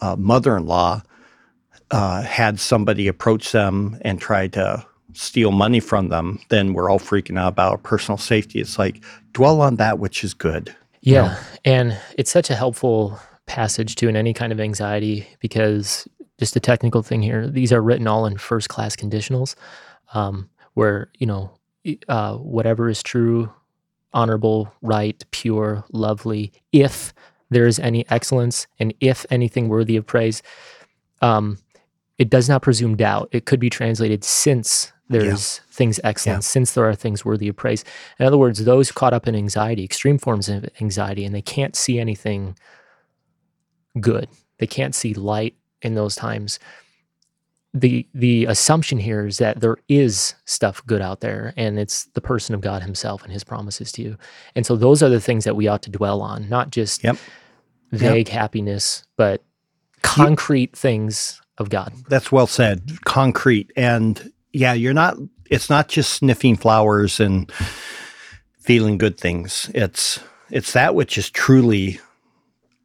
uh, 0.00 0.16
mother-in-law 0.16 1.02
uh, 1.90 2.22
had 2.22 2.58
somebody 2.58 3.06
approach 3.06 3.52
them 3.52 3.98
and 4.02 4.18
try 4.20 4.48
to 4.48 4.84
steal 5.14 5.50
money 5.50 5.80
from 5.80 6.08
them, 6.08 6.40
then 6.48 6.72
we're 6.72 6.90
all 6.90 6.98
freaking 6.98 7.38
out 7.38 7.48
about 7.48 7.82
personal 7.82 8.18
safety. 8.18 8.60
It's 8.60 8.78
like 8.78 9.02
dwell 9.32 9.60
on 9.60 9.76
that 9.76 9.98
which 9.98 10.24
is 10.24 10.34
good. 10.34 10.74
Yeah. 11.00 11.42
And 11.64 11.98
it's 12.16 12.30
such 12.30 12.50
a 12.50 12.54
helpful 12.54 13.18
passage 13.46 13.96
too 13.96 14.08
in 14.08 14.16
any 14.16 14.32
kind 14.32 14.52
of 14.52 14.60
anxiety 14.60 15.26
because 15.40 16.06
just 16.38 16.56
a 16.56 16.60
technical 16.60 17.02
thing 17.02 17.22
here, 17.22 17.48
these 17.48 17.72
are 17.72 17.82
written 17.82 18.06
all 18.06 18.26
in 18.26 18.38
first 18.38 18.68
class 18.68 18.96
conditionals 18.96 19.54
um, 20.14 20.48
where, 20.74 21.10
you 21.18 21.26
know, 21.26 21.50
uh, 22.08 22.36
whatever 22.36 22.88
is 22.88 23.02
true, 23.02 23.52
honorable, 24.12 24.72
right, 24.82 25.24
pure, 25.32 25.84
lovely, 25.92 26.52
if 26.72 27.12
there 27.50 27.66
is 27.66 27.78
any 27.78 28.08
excellence 28.08 28.66
and 28.78 28.94
if 29.00 29.26
anything 29.30 29.68
worthy 29.68 29.96
of 29.96 30.06
praise, 30.06 30.42
um, 31.20 31.58
it 32.18 32.30
does 32.30 32.48
not 32.48 32.62
presume 32.62 32.96
doubt. 32.96 33.28
It 33.32 33.46
could 33.46 33.60
be 33.60 33.70
translated 33.70 34.22
since 34.24 34.92
there's 35.08 35.58
things 35.70 36.00
excellent, 36.04 36.44
since 36.44 36.72
there 36.72 36.88
are 36.88 36.94
things 36.94 37.24
worthy 37.24 37.48
of 37.48 37.56
praise. 37.56 37.84
In 38.18 38.26
other 38.26 38.38
words, 38.38 38.64
those 38.64 38.90
caught 38.92 39.12
up 39.12 39.28
in 39.28 39.34
anxiety, 39.34 39.84
extreme 39.84 40.18
forms 40.18 40.48
of 40.48 40.66
anxiety, 40.80 41.24
and 41.24 41.34
they 41.34 41.42
can't 41.42 41.76
see 41.76 41.98
anything 41.98 42.56
good. 44.00 44.28
They 44.58 44.66
can't 44.66 44.94
see 44.94 45.12
light 45.14 45.54
in 45.82 45.94
those 45.94 46.14
times. 46.14 46.58
The 47.74 48.06
the 48.14 48.44
assumption 48.46 48.98
here 48.98 49.26
is 49.26 49.38
that 49.38 49.60
there 49.60 49.78
is 49.88 50.34
stuff 50.44 50.82
good 50.86 51.00
out 51.02 51.20
there, 51.20 51.54
and 51.56 51.78
it's 51.78 52.04
the 52.14 52.20
person 52.20 52.54
of 52.54 52.60
God 52.60 52.82
Himself 52.82 53.22
and 53.22 53.32
His 53.32 53.44
promises 53.44 53.90
to 53.92 54.02
you. 54.02 54.18
And 54.54 54.64
so 54.66 54.76
those 54.76 55.02
are 55.02 55.08
the 55.08 55.20
things 55.20 55.44
that 55.44 55.56
we 55.56 55.68
ought 55.68 55.82
to 55.82 55.90
dwell 55.90 56.20
on, 56.20 56.48
not 56.48 56.70
just 56.70 57.02
Yep. 57.02 57.16
vague 57.92 58.28
happiness, 58.28 59.04
but 59.16 59.42
concrete 60.02 60.76
things 60.76 61.40
of 61.58 61.70
God. 61.70 61.92
That's 62.08 62.30
well 62.30 62.46
said. 62.46 63.04
Concrete. 63.04 63.70
And 63.76 64.32
yeah, 64.52 64.72
you're 64.72 64.94
not, 64.94 65.16
it's 65.50 65.70
not 65.70 65.88
just 65.88 66.12
sniffing 66.12 66.56
flowers 66.56 67.20
and 67.20 67.50
feeling 68.58 68.98
good 68.98 69.18
things. 69.18 69.70
It's, 69.74 70.20
it's 70.50 70.72
that 70.72 70.94
which 70.94 71.18
is 71.18 71.30
truly 71.30 72.00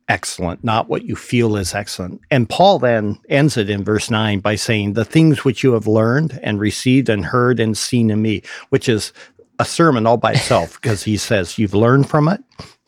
excellent, 0.08 0.64
not 0.64 0.88
what 0.88 1.04
you 1.04 1.16
feel 1.16 1.58
is 1.58 1.74
excellent. 1.74 2.22
And 2.32 2.50
Paul 2.50 2.80
then 2.80 3.20
ends 3.30 3.58
it 3.58 3.70
in 3.70 3.84
verse 3.84 4.10
9 4.10 4.40
by 4.40 4.56
saying, 4.56 4.94
The 4.94 5.06
things 5.06 5.44
which 5.44 5.64
you 5.64 5.74
have 5.74 5.88
learned 5.88 6.40
and 6.42 6.60
received 6.60 7.10
and 7.10 7.26
heard 7.26 7.60
and 7.60 7.78
seen 7.78 8.10
in 8.10 8.22
me, 8.22 8.42
which 8.70 8.88
is 8.88 9.14
a 9.60 9.66
sermon 9.66 10.06
all 10.06 10.18
by 10.18 10.34
itself 10.34 10.82
because 10.82 11.04
he 11.04 11.18
says, 11.18 11.58
You've 11.58 11.74
learned 11.74 12.10
from 12.10 12.28
it, 12.28 12.44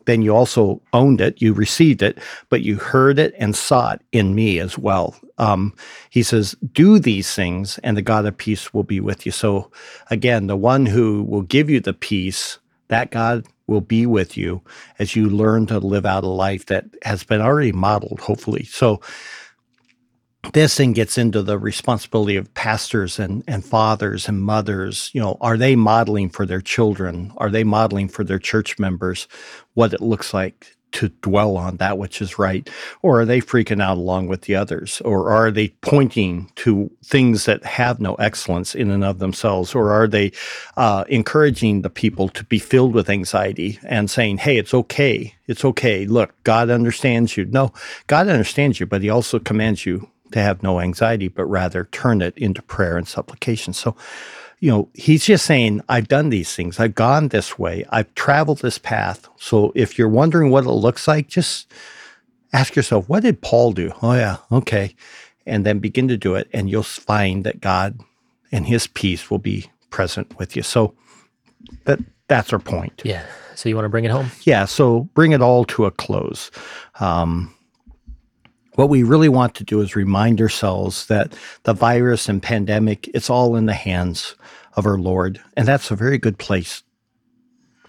then 0.10 0.22
you 0.22 0.36
also 0.36 0.82
owned 0.93 1.22
it, 1.22 1.41
you 1.41 1.53
received 1.53 2.01
it, 2.01 2.18
but 2.49 2.62
you 2.62 2.78
heard 2.78 3.20
it 3.20 3.34
and 3.38 3.55
saw 3.55 3.91
it 3.91 4.01
in 4.12 4.36
me 4.36 4.60
as 4.60 4.78
well. 4.78 5.16
Um, 5.38 5.74
he 6.10 6.24
says, 6.24 6.55
Do 6.74 6.99
these 6.99 7.34
things, 7.34 7.80
and 7.84 7.95
the 7.95 8.01
God 8.01 8.26
of 8.26 8.38
peace 8.38 8.74
will 8.74 8.84
be 8.84 8.99
with 8.99 9.26
you. 9.26 9.32
So, 9.32 9.72
again, 10.10 10.47
the 10.47 10.57
one 10.57 10.86
who 10.86 11.24
will 11.24 11.43
give 11.43 11.70
you 11.70 11.80
the 11.80 11.93
peace, 11.93 12.60
that 12.89 13.12
God 13.12 13.45
will 13.68 13.82
be 13.82 14.05
with 14.05 14.36
you 14.36 14.62
as 14.97 15.16
you 15.16 15.30
learn 15.30 15.68
to 15.68 15.78
live 15.78 16.05
out 16.05 16.24
a 16.24 16.28
life 16.28 16.66
that 16.66 16.86
has 17.03 17.24
been 17.24 17.41
already 17.41 17.72
modeled, 17.72 18.20
hopefully. 18.20 18.64
So, 18.66 18.99
this 20.54 20.76
thing 20.76 20.94
gets 20.94 21.18
into 21.18 21.44
the 21.44 21.58
responsibility 21.58 22.36
of 22.36 22.54
pastors 22.54 23.20
and, 23.20 23.44
and 23.48 23.64
fathers 23.64 24.28
and 24.28 24.42
mothers. 24.42 25.12
You 25.14 25.22
know, 25.22 25.38
are 25.42 25.58
they 25.58 25.76
modeling 25.76 26.30
for 26.30 26.46
their 26.46 26.62
children? 26.62 27.34
Are 27.38 27.50
they 27.50 27.64
modeling 27.64 28.08
for 28.08 28.24
their 28.24 28.40
church 28.40 28.80
members 28.80 29.28
what 29.74 29.94
it 29.94 30.02
looks 30.02 30.34
like 30.34 30.76
to 30.92 31.10
dwell 31.22 31.56
on 31.56 31.78
that 31.78 31.98
which 31.98 32.22
is 32.22 32.40
right? 32.40 32.68
Or 33.02 33.22
are 33.22 33.26
they 33.26 33.42
freaking 33.42 33.82
out 33.82 33.98
along 33.98 34.28
with 34.28 34.42
the 34.42 34.56
others? 34.56 35.02
Or 35.02 35.30
are 35.30 35.52
they 35.52 35.70
pointing 35.82 36.52
to 36.56 36.90
things 37.04 37.46
that 37.46 37.64
have 37.64 38.00
no 38.00 38.16
excellence 38.16 38.74
in 38.74 38.90
and 38.90 39.04
of 39.04 39.20
themselves? 39.20 39.76
Or 39.76 39.92
are 39.92 40.08
they 40.08 40.32
uh, 40.78 41.04
encouraging 41.10 41.82
the 41.82 41.90
people 41.90 42.30
to 42.30 42.44
be 42.46 42.60
filled 42.60 42.94
with 42.94 43.10
anxiety 43.10 43.78
and 43.84 44.10
saying, 44.10 44.40
hey, 44.40 44.58
it's 44.58 44.74
okay. 44.74 45.36
It's 45.48 45.66
okay. 45.66 46.06
Look, 46.06 46.34
God 46.44 46.70
understands 46.70 47.38
you. 47.38 47.46
No, 47.46 47.72
God 48.08 48.28
understands 48.28 48.80
you, 48.80 48.86
but 48.86 49.02
He 49.02 49.10
also 49.10 49.38
commands 49.38 49.86
you 49.86 50.10
to 50.32 50.41
have 50.41 50.63
no 50.63 50.80
anxiety, 50.80 51.27
but 51.27 51.45
rather 51.45 51.86
turn 51.86 52.21
it 52.21 52.38
into 52.38 52.61
prayer 52.61 52.97
and 52.97 53.07
supplication. 53.07 53.73
So, 53.73 53.95
you 54.59 54.69
know, 54.69 54.89
he's 54.93 55.25
just 55.25 55.45
saying, 55.45 55.82
I've 55.89 56.07
done 56.07 56.30
these 56.30 56.53
things. 56.55 56.80
I've 56.80 56.95
gone 56.95 57.30
this 57.30 57.57
way. 57.57 57.86
I've 57.89 58.13
traveled 58.15 58.59
this 58.59 58.77
path. 58.77 59.27
So 59.38 59.71
if 59.75 59.97
you're 59.97 60.09
wondering 60.09 60.51
what 60.51 60.65
it 60.65 60.71
looks 60.71 61.07
like, 61.07 61.27
just 61.27 61.71
ask 62.53 62.75
yourself, 62.75 63.07
what 63.07 63.23
did 63.23 63.41
Paul 63.41 63.71
do? 63.71 63.93
Oh, 64.01 64.13
yeah. 64.13 64.38
Okay. 64.51 64.95
And 65.45 65.65
then 65.65 65.80
begin 65.80 66.07
to 66.09 66.17
do 66.17 66.36
it. 66.36 66.49
And 66.53 66.69
you'll 66.69 66.84
find 66.84 67.43
that 67.45 67.61
God 67.61 67.99
and 68.51 68.65
his 68.65 68.88
peace 68.88 69.32
will 69.32 69.39
be 69.39 69.69
present 69.89 70.38
with 70.38 70.55
you. 70.55 70.63
So 70.63 70.93
that 71.86 71.99
that's 72.27 72.53
our 72.53 72.59
point. 72.59 73.01
Yeah. 73.03 73.25
So 73.55 73.69
you 73.69 73.75
want 73.75 73.86
to 73.86 73.89
bring 73.89 74.05
it 74.05 74.11
home? 74.11 74.32
Yeah. 74.43 74.65
So 74.65 75.09
bring 75.13 75.32
it 75.32 75.41
all 75.41 75.65
to 75.65 75.86
a 75.86 75.91
close. 75.91 76.51
Um, 76.99 77.53
what 78.80 78.88
we 78.88 79.03
really 79.03 79.27
want 79.27 79.55
to 79.55 79.65
do 79.65 79.82
is 79.82 79.93
remind 79.93 80.39
ourselves 80.39 81.07
that 81.07 81.36
the 81.63 81.73
virus 81.73 82.30
and 82.30 82.41
pandemic, 82.41 83.09
it's 83.09 83.30
all 83.30 83.57
in 83.57 83.65
the 83.65 83.73
hands 83.73 84.38
of 84.77 84.86
our 84.86 84.97
Lord. 84.97 85.41
And 85.57 85.67
that's 85.67 85.91
a 85.91 85.97
very 85.97 86.17
good 86.17 86.38
place 86.38 86.82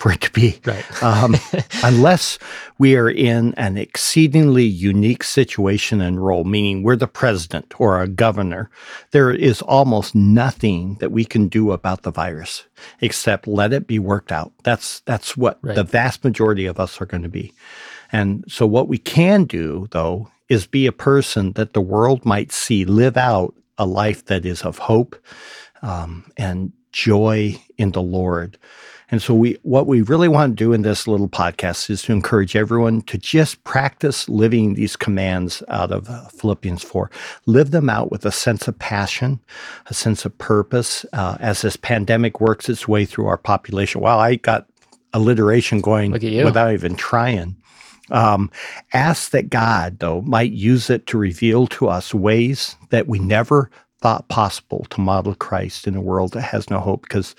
for 0.00 0.10
it 0.10 0.20
to 0.22 0.32
be. 0.32 0.58
Right. 0.64 1.02
um, 1.04 1.36
unless 1.84 2.40
we 2.78 2.96
are 2.96 3.08
in 3.08 3.54
an 3.54 3.78
exceedingly 3.78 4.64
unique 4.64 5.22
situation 5.22 6.00
and 6.00 6.26
role, 6.26 6.42
meaning 6.42 6.82
we're 6.82 6.96
the 6.96 7.06
president 7.06 7.72
or 7.78 8.02
a 8.02 8.08
governor, 8.08 8.68
there 9.12 9.30
is 9.30 9.62
almost 9.62 10.16
nothing 10.16 10.96
that 10.96 11.12
we 11.12 11.24
can 11.24 11.46
do 11.46 11.70
about 11.70 12.02
the 12.02 12.10
virus 12.10 12.64
except 13.00 13.46
let 13.46 13.72
it 13.72 13.86
be 13.86 14.00
worked 14.00 14.32
out. 14.32 14.50
That's 14.64 15.02
that's 15.06 15.36
what 15.36 15.60
Right. 15.62 15.76
the 15.76 15.84
vast 15.84 16.24
majority 16.24 16.66
of 16.66 16.80
us 16.80 17.00
are 17.00 17.06
going 17.06 17.22
to 17.22 17.28
be. 17.28 17.52
And 18.10 18.44
so 18.48 18.66
what 18.66 18.88
we 18.88 18.98
can 18.98 19.44
do 19.44 19.86
though 19.92 20.32
is 20.50 20.66
be 20.66 20.86
a 20.86 20.92
person 20.92 21.52
that 21.52 21.72
the 21.72 21.80
world 21.80 22.26
might 22.26 22.52
see 22.52 22.84
live 22.84 23.16
out 23.16 23.54
a 23.78 23.86
life 23.86 24.26
that 24.26 24.44
is 24.44 24.62
of 24.62 24.76
hope 24.76 25.16
um, 25.80 26.30
and 26.36 26.72
joy 26.92 27.58
in 27.78 27.92
the 27.92 28.02
Lord. 28.02 28.58
And 29.12 29.20
so 29.22 29.34
we 29.34 29.58
what 29.62 29.86
we 29.86 30.02
really 30.02 30.28
want 30.28 30.52
to 30.52 30.64
do 30.64 30.72
in 30.72 30.82
this 30.82 31.08
little 31.08 31.28
podcast 31.28 31.90
is 31.90 32.02
to 32.02 32.12
encourage 32.12 32.54
everyone 32.54 33.02
to 33.02 33.18
just 33.18 33.62
practice 33.64 34.28
living 34.28 34.74
these 34.74 34.94
commands 34.94 35.62
out 35.68 35.90
of 35.90 36.08
uh, 36.08 36.28
Philippians 36.28 36.82
4. 36.82 37.10
Live 37.46 37.70
them 37.72 37.88
out 37.88 38.12
with 38.12 38.24
a 38.24 38.30
sense 38.30 38.68
of 38.68 38.78
passion, 38.78 39.40
a 39.86 39.94
sense 39.94 40.24
of 40.24 40.36
purpose 40.38 41.04
uh, 41.12 41.36
as 41.40 41.62
this 41.62 41.76
pandemic 41.76 42.40
works 42.40 42.68
its 42.68 42.86
way 42.86 43.04
through 43.04 43.26
our 43.26 43.38
population. 43.38 44.00
Wow, 44.00 44.18
I 44.18 44.36
got 44.36 44.66
alliteration 45.12 45.80
going 45.80 46.12
Look 46.12 46.22
at 46.22 46.30
you. 46.30 46.44
without 46.44 46.72
even 46.72 46.94
trying. 46.94 47.56
Um, 48.10 48.50
ask 48.92 49.30
that 49.30 49.50
God, 49.50 49.98
though, 49.98 50.22
might 50.22 50.52
use 50.52 50.90
it 50.90 51.06
to 51.08 51.18
reveal 51.18 51.66
to 51.68 51.88
us 51.88 52.14
ways 52.14 52.76
that 52.90 53.06
we 53.06 53.18
never 53.18 53.70
thought 54.00 54.28
possible 54.28 54.86
to 54.90 55.00
model 55.00 55.34
Christ 55.34 55.86
in 55.86 55.94
a 55.94 56.00
world 56.00 56.32
that 56.32 56.42
has 56.42 56.70
no 56.70 56.80
hope. 56.80 57.02
Because 57.02 57.34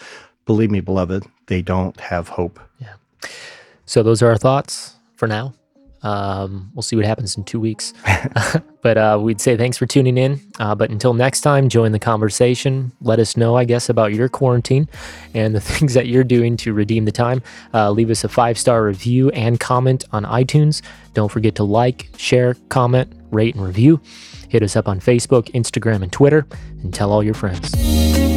believe 0.46 0.72
me, 0.72 0.80
beloved, 0.80 1.26
they 1.48 1.62
don't 1.62 2.00
have 2.00 2.28
hope. 2.28 2.60
Yeah. 2.80 2.94
So 3.86 4.04
those 4.04 4.22
are 4.22 4.30
our 4.30 4.38
thoughts 4.38 4.96
for 5.16 5.28
now. 5.28 5.54
Um, 6.04 6.72
we'll 6.74 6.82
see 6.82 6.96
what 6.96 7.06
happens 7.06 7.38
in 7.38 7.44
two 7.44 7.60
weeks. 7.60 7.94
but 8.82 8.98
uh, 8.98 9.20
we'd 9.22 9.42
say 9.42 9.58
thanks 9.58 9.78
for 9.78 9.86
tuning 9.86 10.18
in. 10.18 10.40
Uh, 10.60 10.76
but 10.76 10.90
until 10.90 11.14
next 11.14 11.42
time, 11.42 11.70
join 11.70 11.92
the 11.92 12.00
conversation. 12.00 12.92
Let 13.02 13.20
us 13.20 13.38
know, 13.38 13.56
I 13.56 13.66
guess, 13.66 13.90
about 13.90 14.14
your 14.14 14.30
quarantine 14.30 14.88
and 15.34 15.56
the 15.56 15.62
things 15.62 15.94
that 15.94 16.08
you're 16.08 16.24
doing 16.24 16.58
to 16.58 16.74
redeem 16.74 17.06
the 17.06 17.12
time. 17.12 17.42
Uh, 17.74 17.92
leave 17.92 18.10
us 18.10 18.24
a 18.24 18.30
five 18.30 18.58
star 18.58 18.84
review 18.84 19.30
and 19.32 19.60
comment 19.60 20.06
on 20.12 20.24
iTunes. 20.26 20.82
Don't 21.14 21.30
forget 21.30 21.56
to 21.56 21.64
like, 21.64 22.10
share, 22.18 22.56
comment, 22.70 23.12
rate, 23.32 23.56
and 23.56 23.66
review. 23.66 24.02
Hit 24.50 24.64
us 24.64 24.76
up 24.76 24.88
on 24.88 25.00
Facebook, 25.00 25.50
Instagram, 25.52 26.04
and 26.04 26.12
Twitter, 26.12 26.46
and 26.84 26.94
tell 26.94 27.12
all 27.12 27.24
your 27.24 27.34
friends. 27.34 28.31